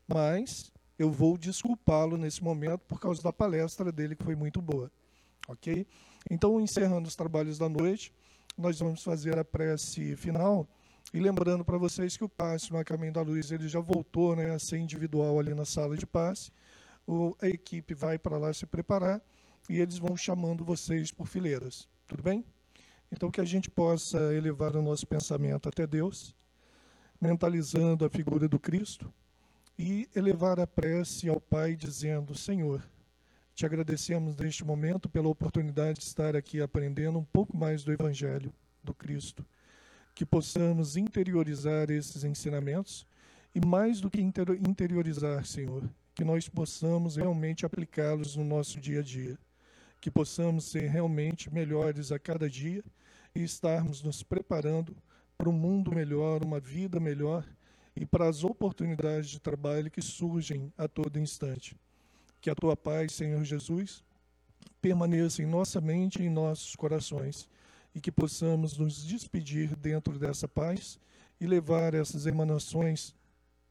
Mas 0.07 0.72
eu 0.97 1.11
vou 1.11 1.38
desculpá-lo 1.38 2.18
nesse 2.18 2.43
momento 2.43 2.80
por 2.88 2.99
causa 2.99 3.22
da 3.22 3.34
palestra 3.34 3.91
dele 3.91 4.16
que 4.16 4.24
foi 4.24 4.36
muito 4.36 4.61
boa. 4.61 4.89
Ok? 5.47 5.86
Então, 6.32 6.59
encerrando 6.59 7.07
os 7.07 7.16
trabalhos 7.16 7.57
da 7.57 7.70
noite, 7.70 8.11
nós 8.57 8.80
vamos 8.80 9.03
fazer 9.03 9.38
a 9.38 9.43
prece 9.43 10.16
final 10.16 10.68
e 11.14 11.20
lembrando 11.20 11.64
para 11.64 11.78
vocês 11.78 12.18
que 12.18 12.24
o 12.24 12.30
passe 12.30 12.72
no 12.74 12.84
Caminho 12.84 13.14
da 13.14 13.22
Luz 13.22 13.51
ele 13.51 13.68
já 13.68 13.80
voltou 13.80 14.36
né, 14.36 14.53
a 14.53 14.60
ser 14.60 14.78
individual 14.78 15.39
ali 15.39 15.53
na 15.53 15.66
sala 15.66 15.95
de 15.95 16.06
passe. 16.06 16.51
O, 17.08 17.36
a 17.41 17.47
equipe 17.47 17.93
vai 17.93 18.18
para 18.18 18.38
lá 18.38 18.51
se 18.51 18.66
preparar 18.66 19.22
e 19.70 19.80
eles 19.80 19.97
vão 19.97 20.18
chamando 20.18 20.66
vocês 20.66 21.12
por 21.12 21.28
fileiras. 21.28 21.88
Tudo 22.08 22.24
bem? 22.24 22.43
Então, 23.12 23.32
que 23.32 23.39
a 23.39 23.45
gente 23.45 23.70
possa 23.70 24.18
elevar 24.34 24.76
o 24.76 24.82
nosso 24.82 25.08
pensamento 25.08 25.70
até 25.70 25.86
Deus, 25.88 26.36
mentalizando 27.22 28.03
a 28.03 28.10
figura 28.10 28.49
do 28.49 28.60
Cristo 28.60 29.14
e 29.78 30.10
elevar 30.16 30.60
a 30.60 30.68
prece 30.68 31.30
ao 31.30 31.39
Pai, 31.39 31.76
dizendo: 31.76 32.36
Senhor, 32.36 32.84
te 33.53 33.66
agradecemos 33.66 34.36
neste 34.36 34.66
momento 34.66 35.08
pela 35.08 35.30
oportunidade 35.30 35.99
de 35.99 36.06
estar 36.06 36.36
aqui 36.36 36.62
aprendendo 36.62 37.18
um 37.20 37.24
pouco 37.24 37.56
mais 37.56 37.84
do 37.84 37.93
Evangelho 37.93 38.53
do 38.84 38.93
Cristo. 38.93 39.45
Que 40.16 40.26
possamos 40.26 40.97
interiorizar 40.97 41.91
esses 41.91 42.24
ensinamentos 42.24 43.05
e, 43.53 43.63
mais 43.63 44.01
do 44.01 44.09
que 44.09 44.22
interiorizar, 44.22 45.45
Senhor, 45.45 45.84
que 46.16 46.24
nós 46.24 46.49
possamos 46.49 47.18
realmente 47.18 47.66
aplicá-los 47.66 48.36
no 48.36 48.43
nosso 48.43 48.80
dia 48.80 49.01
a 49.01 49.03
dia. 49.03 49.38
Que 50.01 50.09
possamos 50.09 50.66
ser 50.66 50.89
realmente 50.89 51.53
melhores 51.53 52.11
a 52.11 52.18
cada 52.18 52.49
dia 52.49 52.84
e 53.36 53.43
estarmos 53.43 54.01
nos 54.01 54.24
preparando 54.24 54.95
para 55.38 55.49
um 55.49 55.53
mundo 55.53 55.93
melhor, 55.93 56.43
uma 56.43 56.59
vida 56.59 56.99
melhor 56.99 57.45
e 57.95 58.05
para 58.05 58.28
as 58.28 58.43
oportunidades 58.43 59.30
de 59.30 59.39
trabalho 59.39 59.91
que 59.91 60.01
surgem 60.01 60.72
a 60.78 60.88
todo 60.88 61.20
instante. 61.20 61.76
Que 62.39 62.49
a 62.49 62.55
tua 62.55 62.78
paz, 62.78 63.13
Senhor 63.13 63.43
Jesus, 63.43 64.01
permaneça 64.82 65.41
em 65.41 65.45
nossa 65.45 65.82
mente 65.82 66.22
e 66.22 66.26
em 66.26 66.30
nossos 66.30 66.76
corações 66.76 67.49
e 67.95 67.99
que 67.99 68.11
possamos 68.11 68.77
nos 68.77 69.03
despedir 69.03 69.75
dentro 69.75 70.19
dessa 70.19 70.47
paz 70.47 70.99
e 71.41 71.47
levar 71.47 71.95
essas 71.95 72.27
emanações 72.27 73.15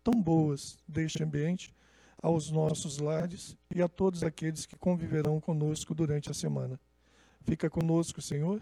tão 0.02 0.20
boas 0.20 0.76
deste 0.88 1.22
ambiente 1.22 1.72
aos 2.20 2.50
nossos 2.50 2.98
lares 2.98 3.54
e 3.72 3.80
a 3.80 3.86
todos 3.86 4.24
aqueles 4.24 4.66
que 4.66 4.76
conviverão 4.76 5.38
conosco 5.40 5.94
durante 5.94 6.30
a 6.30 6.34
semana. 6.34 6.80
Fica 7.42 7.68
conosco, 7.68 8.22
Senhor 8.22 8.60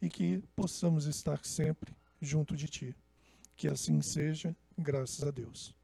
e 0.00 0.08
que 0.08 0.42
possamos 0.56 1.06
estar 1.06 1.44
sempre 1.44 1.94
junto 2.20 2.56
de 2.56 2.66
Ti. 2.66 2.96
Que 3.56 3.68
assim 3.68 4.00
seja, 4.00 4.56
graças 4.76 5.22
a 5.22 5.30
Deus. 5.30 5.74